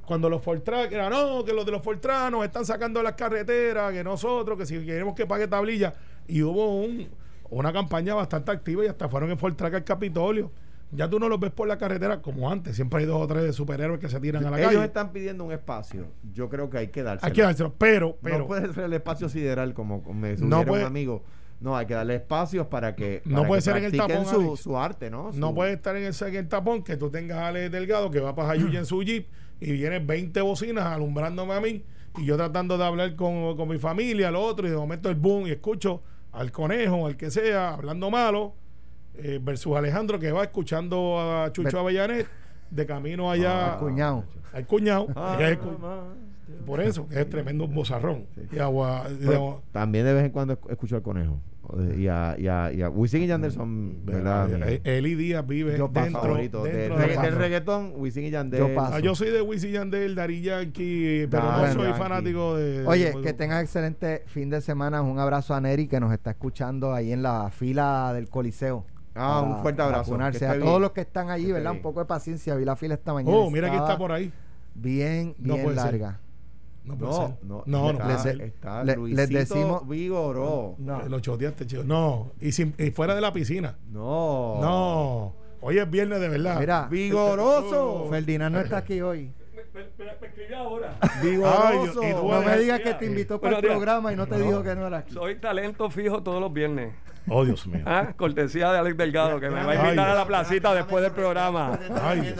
Cuando 0.06 0.30
los 0.30 0.42
Track 0.42 0.92
eran, 0.92 1.10
no, 1.10 1.44
que 1.44 1.52
los 1.52 1.66
de 1.66 1.72
los 1.72 1.82
Ford 1.82 1.98
Track 1.98 2.30
nos 2.30 2.44
están 2.44 2.64
sacando 2.64 3.00
de 3.00 3.04
las 3.04 3.14
carreteras, 3.14 3.92
que 3.92 4.04
nosotros, 4.04 4.56
que 4.56 4.64
si 4.66 4.84
queremos 4.84 5.14
que 5.14 5.26
pague 5.26 5.48
tablilla. 5.48 5.94
Y 6.28 6.42
hubo 6.42 6.76
un, 6.76 7.08
una 7.50 7.72
campaña 7.72 8.14
bastante 8.14 8.50
activa 8.50 8.84
y 8.84 8.88
hasta 8.88 9.08
fueron 9.08 9.30
en 9.30 9.38
Ford 9.38 9.54
Track 9.54 9.74
al 9.74 9.84
Capitolio. 9.84 10.50
Ya 10.92 11.10
tú 11.10 11.18
no 11.18 11.28
los 11.28 11.40
ves 11.40 11.50
por 11.50 11.66
la 11.66 11.78
carretera 11.78 12.22
como 12.22 12.48
antes. 12.50 12.76
Siempre 12.76 13.00
hay 13.00 13.06
dos 13.06 13.20
o 13.20 13.26
tres 13.26 13.54
superhéroes 13.54 13.98
que 13.98 14.08
se 14.08 14.20
tiran 14.20 14.46
a 14.46 14.50
la 14.50 14.58
Ellos 14.58 14.72
calle. 14.72 14.84
están 14.84 15.12
pidiendo 15.12 15.44
un 15.44 15.52
espacio. 15.52 16.06
Yo 16.32 16.48
creo 16.48 16.70
que 16.70 16.78
hay 16.78 16.88
que 16.88 17.02
dárselo. 17.02 17.26
Hay 17.26 17.32
que 17.32 17.42
dárselo. 17.42 17.74
Pero, 17.76 18.16
pero, 18.22 18.38
no 18.38 18.46
puede 18.46 18.72
ser 18.72 18.84
el 18.84 18.92
espacio 18.92 19.28
sideral 19.28 19.74
como 19.74 20.00
me 20.14 20.32
No 20.34 20.38
sugiere 20.38 20.66
puede- 20.66 20.82
un 20.82 20.86
amigo. 20.86 21.22
No, 21.58 21.76
hay 21.76 21.86
que 21.86 21.94
darle 21.94 22.16
espacios 22.16 22.66
para 22.66 22.94
que. 22.94 23.22
No 23.24 23.44
puede 23.46 23.58
que 23.60 23.64
ser 23.64 23.76
en 23.78 23.84
el 23.84 23.96
tapón, 23.96 24.56
su, 24.56 24.76
arte, 24.78 25.10
¿no? 25.10 25.30
No 25.32 25.54
puede 25.54 25.72
estar 25.72 25.96
en 25.96 26.04
el, 26.04 26.14
en 26.20 26.34
el 26.36 26.48
tapón 26.48 26.84
que 26.84 26.96
tú 26.96 27.10
tengas 27.10 27.38
a 27.38 27.48
Alex 27.48 27.72
Delgado 27.72 28.10
que 28.10 28.20
va 28.20 28.34
para 28.34 28.48
Jayuya 28.48 28.78
en 28.78 28.86
su 28.86 29.02
jeep 29.02 29.26
y 29.60 29.72
viene 29.72 29.98
20 29.98 30.40
bocinas 30.42 30.84
alumbrándome 30.86 31.54
a 31.54 31.60
mí 31.60 31.82
y 32.18 32.24
yo 32.24 32.36
tratando 32.36 32.76
de 32.78 32.84
hablar 32.84 33.14
con, 33.16 33.56
con 33.56 33.68
mi 33.68 33.78
familia, 33.78 34.30
lo 34.30 34.42
otro, 34.42 34.66
y 34.66 34.70
de 34.70 34.76
momento 34.76 35.08
el 35.08 35.14
boom 35.16 35.46
y 35.46 35.50
escucho 35.50 36.02
al 36.32 36.50
conejo, 36.52 37.06
al 37.06 37.16
que 37.16 37.30
sea, 37.30 37.74
hablando 37.74 38.10
malo, 38.10 38.54
eh, 39.14 39.38
versus 39.42 39.76
Alejandro 39.76 40.18
que 40.18 40.32
va 40.32 40.44
escuchando 40.44 41.18
a 41.20 41.50
Chucho 41.52 41.78
Avellanet 41.78 42.26
de 42.70 42.86
camino 42.86 43.30
allá 43.30 43.74
Al 43.74 43.78
cuñado. 43.78 44.24
al 44.52 44.66
cuñado. 44.66 45.06
Ah, 45.14 45.34
que 45.38 45.44
es 45.44 45.50
el 45.52 45.58
cu- 45.58 45.70
mamá. 45.78 46.02
por 46.66 46.80
eso, 46.80 47.08
que 47.08 47.20
es 47.20 47.28
tremendo 47.30 47.66
bozarrón. 47.66 48.26
Y 48.52 48.58
agua, 48.58 49.04
y 49.10 49.14
de- 49.14 49.26
Pero 49.28 49.62
también 49.72 50.04
de 50.04 50.12
vez 50.14 50.24
en 50.24 50.30
cuando 50.32 50.54
esc- 50.58 50.70
escucho 50.70 50.96
al 50.96 51.02
conejo. 51.02 51.38
Eh, 51.78 51.96
Y 52.00 52.08
a, 52.08 52.36
y 52.38 52.46
a, 52.48 52.72
y 52.72 52.82
a 52.82 52.88
Wisin 52.88 53.22
y 53.22 53.26
Yandel 53.26 53.50
son, 53.52 54.04
¿verdad? 54.06 54.48
Eh, 54.68 54.80
Eli 54.84 55.14
Díaz 55.14 55.46
vive 55.46 55.72
dentro, 55.72 55.90
favorito. 56.10 56.62
dentro 56.62 56.96
del, 56.98 57.08
de 57.16 57.22
del 57.22 57.34
reggaetón, 57.36 57.92
Wisin 57.96 58.24
y 58.24 58.30
Yandel. 58.30 58.60
Yo 58.60 58.74
paso. 58.74 58.94
Ah, 58.94 59.00
yo 59.00 59.14
soy 59.14 59.30
de 59.30 59.42
Wisin 59.42 59.70
y 59.70 59.72
Yandel, 59.72 60.14
Dari 60.14 60.40
Yankee, 60.42 61.26
pero 61.30 61.42
Ah, 61.44 61.64
no 61.66 61.72
soy 61.72 61.82
Yankee. 61.84 61.98
fanático 61.98 62.56
de. 62.56 62.86
Oye, 62.86 63.12
de- 63.12 63.20
que 63.22 63.32
tengas 63.32 63.62
excelente 63.62 64.22
fin 64.26 64.48
de 64.50 64.60
semana. 64.60 65.02
Un 65.02 65.18
abrazo 65.18 65.54
a 65.54 65.60
Neri 65.60 65.88
que 65.88 65.98
nos 66.00 66.12
está 66.12 66.30
escuchando 66.30 66.92
ahí 66.94 67.12
en 67.12 67.22
la 67.22 67.50
fila 67.50 68.12
del 68.14 68.28
Coliseo. 68.28 68.84
Ah, 69.14 69.40
un 69.40 69.62
fuerte 69.62 69.80
abrazo. 69.82 70.10
vacunarse. 70.10 70.46
A 70.46 70.52
todos 70.54 70.62
bien. 70.64 70.82
los 70.82 70.90
que 70.92 71.00
están 71.00 71.30
allí, 71.30 71.46
Que 71.46 71.52
¿verdad? 71.54 71.70
bien. 71.70 71.78
Un 71.78 71.82
poco 71.82 72.00
de 72.00 72.06
paciencia. 72.06 72.54
Vi 72.54 72.64
la 72.64 72.76
fila 72.76 72.94
esta 72.94 73.12
mañana. 73.14 73.34
Oh, 73.36 73.50
mira 73.50 73.70
que 73.70 73.76
está 73.76 73.96
por 73.96 74.12
ahí. 74.12 74.30
Bien, 74.74 75.34
No 75.38 75.54
bien 75.54 75.74
ser. 75.74 76.00
No, 76.86 76.96
puede 76.96 77.10
No, 77.10 77.16
ser. 77.26 77.36
no, 77.42 77.62
no, 77.66 77.82
no. 77.82 77.90
está, 77.92 78.06
Les 78.08 78.38
de- 78.38 78.44
está 78.46 78.84
le- 78.84 78.96
Luisito 78.96 79.20
les 79.22 79.30
decimos- 79.48 79.88
Vigoró. 79.88 80.74
No. 80.78 81.02
Lo 81.08 81.20
choteaste, 81.20 81.66
chico. 81.66 81.82
No, 81.84 82.30
y, 82.40 82.52
sin- 82.52 82.74
y 82.78 82.90
fuera 82.90 83.14
de 83.14 83.20
la 83.20 83.32
piscina. 83.32 83.76
No. 83.90 84.58
No. 84.60 85.34
Hoy 85.60 85.78
es 85.78 85.90
viernes 85.90 86.20
de 86.20 86.28
verdad. 86.28 86.60
Mira, 86.60 86.86
Vigoroso. 86.88 88.06
Ferdinand 88.10 88.54
no 88.54 88.60
está 88.60 88.78
aquí 88.78 89.00
hoy. 89.00 89.32
Me, 89.74 89.82
escribí 90.28 90.54
ahora. 90.54 90.96
Vigoroso. 91.22 92.00
Ay, 92.02 92.14
No 92.14 92.40
me 92.42 92.58
digas 92.58 92.80
que 92.80 92.94
te 92.94 93.06
invitó 93.06 93.40
para 93.40 93.58
el 93.58 93.64
programa 93.66 94.12
y 94.12 94.16
no 94.16 94.26
te 94.26 94.38
dijo 94.38 94.62
que 94.62 94.74
no 94.74 94.86
era 94.86 94.98
aquí. 94.98 95.12
Soy 95.12 95.38
talento 95.40 95.90
fijo 95.90 96.22
todos 96.22 96.40
los 96.40 96.52
viernes. 96.52 96.94
Oh, 97.28 97.44
Dios 97.44 97.66
mío. 97.66 97.82
Ah, 97.86 98.12
cortesía 98.16 98.70
de 98.72 98.78
Alex 98.78 98.96
Delgado, 98.96 99.40
que 99.40 99.48
me 99.50 99.56
va 99.56 99.62
a 99.62 99.70
Ay, 99.70 99.78
invitar 99.78 100.06
a 100.06 100.08
la 100.10 100.14
Dios. 100.16 100.26
placita 100.26 100.74
después 100.74 101.02
del 101.02 101.12
programa. 101.12 101.78
Ay, 102.02 102.34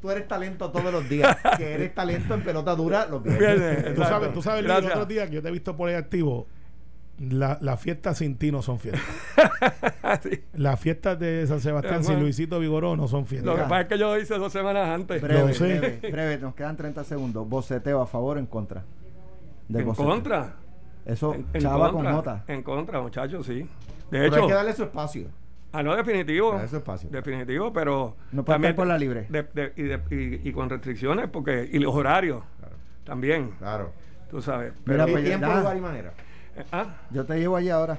Tú 0.00 0.10
eres 0.10 0.26
talento 0.26 0.70
todos 0.70 0.92
los 0.92 1.08
días. 1.08 1.36
Que 1.56 1.74
eres 1.74 1.94
talento 1.94 2.34
en 2.34 2.42
pelota 2.42 2.74
dura 2.74 3.06
los 3.06 3.22
viernes. 3.22 3.58
Viernes, 3.60 3.94
Tú 3.94 4.02
sabes, 4.02 4.32
tú 4.32 4.42
sabes 4.42 4.64
Luis, 4.64 4.76
el 4.78 4.84
otro 4.86 5.06
día 5.06 5.26
que 5.28 5.34
yo 5.36 5.42
te 5.42 5.48
he 5.48 5.52
visto 5.52 5.76
por 5.76 5.88
ahí 5.88 5.94
activo. 5.94 6.46
La, 7.18 7.56
las 7.62 7.80
fiestas 7.80 8.18
sin 8.18 8.36
ti 8.36 8.52
no 8.52 8.60
son 8.62 8.78
fiestas. 8.78 9.02
Sí. 10.22 10.40
Las 10.54 10.78
fiestas 10.78 11.18
de 11.18 11.44
San 11.48 11.60
Sebastián 11.60 12.04
sin. 12.04 12.20
Luisito 12.20 12.60
Vigoró 12.60 12.96
no 12.96 13.08
son 13.08 13.26
fiestas. 13.26 13.46
Lo 13.52 13.56
que 13.56 13.62
pasa 13.68 13.80
es 13.82 13.86
que 13.88 13.98
yo 13.98 14.16
hice 14.16 14.38
dos 14.38 14.52
semanas 14.52 14.88
antes. 14.88 15.20
Breve, 15.20 15.40
Lo 15.48 15.52
sé. 15.52 15.78
breve, 15.80 16.10
breve. 16.12 16.38
Nos 16.38 16.54
quedan 16.54 16.76
30 16.76 17.02
segundos. 17.02 17.48
Boceteo 17.48 18.00
a 18.00 18.06
favor 18.06 18.36
o 18.36 18.40
en 18.40 18.46
contra. 18.46 18.84
En 19.68 19.84
boceteo. 19.84 20.06
contra. 20.08 20.54
Eso, 21.04 21.34
En, 21.34 21.46
en 21.52 21.60
chava 21.60 21.90
contra. 21.90 22.10
con 22.12 22.16
Jota. 22.20 22.44
En 22.46 22.62
contra, 22.62 23.00
muchachos, 23.00 23.46
sí. 23.46 23.68
De 24.10 24.18
Pero 24.30 24.42
hay 24.42 24.46
que 24.48 24.54
darle 24.54 24.72
su 24.72 24.82
espacio. 24.84 25.28
ah, 25.72 25.82
no, 25.82 25.94
definitivo. 25.96 26.52
Darle 26.52 26.68
su 26.68 26.76
espacio. 26.76 27.08
Definitivo, 27.10 27.72
pero. 27.72 28.16
No 28.32 28.44
puede 28.44 28.58
estar 28.58 28.74
por 28.76 28.86
la 28.86 28.98
libre. 28.98 29.26
de- 29.28 29.42
de- 29.52 29.72
y, 29.76 29.82
de- 29.82 30.00
y- 30.10 30.48
y 30.48 30.52
con 30.52 30.68
restricciones, 30.70 31.28
porque. 31.28 31.68
Y 31.72 31.78
los 31.78 31.94
horarios 31.94 32.42
también, 33.04 33.50
Claro. 33.58 33.92
tú 34.30 34.40
sabes. 34.42 34.72
Mira, 34.84 35.04
Pero, 35.04 35.08
Y 35.08 35.12
pues, 35.12 35.24
tiempo, 35.24 35.46
ya. 35.46 35.58
lugar 35.58 35.76
y 35.76 35.80
manera. 35.80 36.12
ah, 36.72 36.94
Yo 37.10 37.24
te 37.24 37.38
llevo 37.38 37.56
allí 37.56 37.70
ahora. 37.70 37.98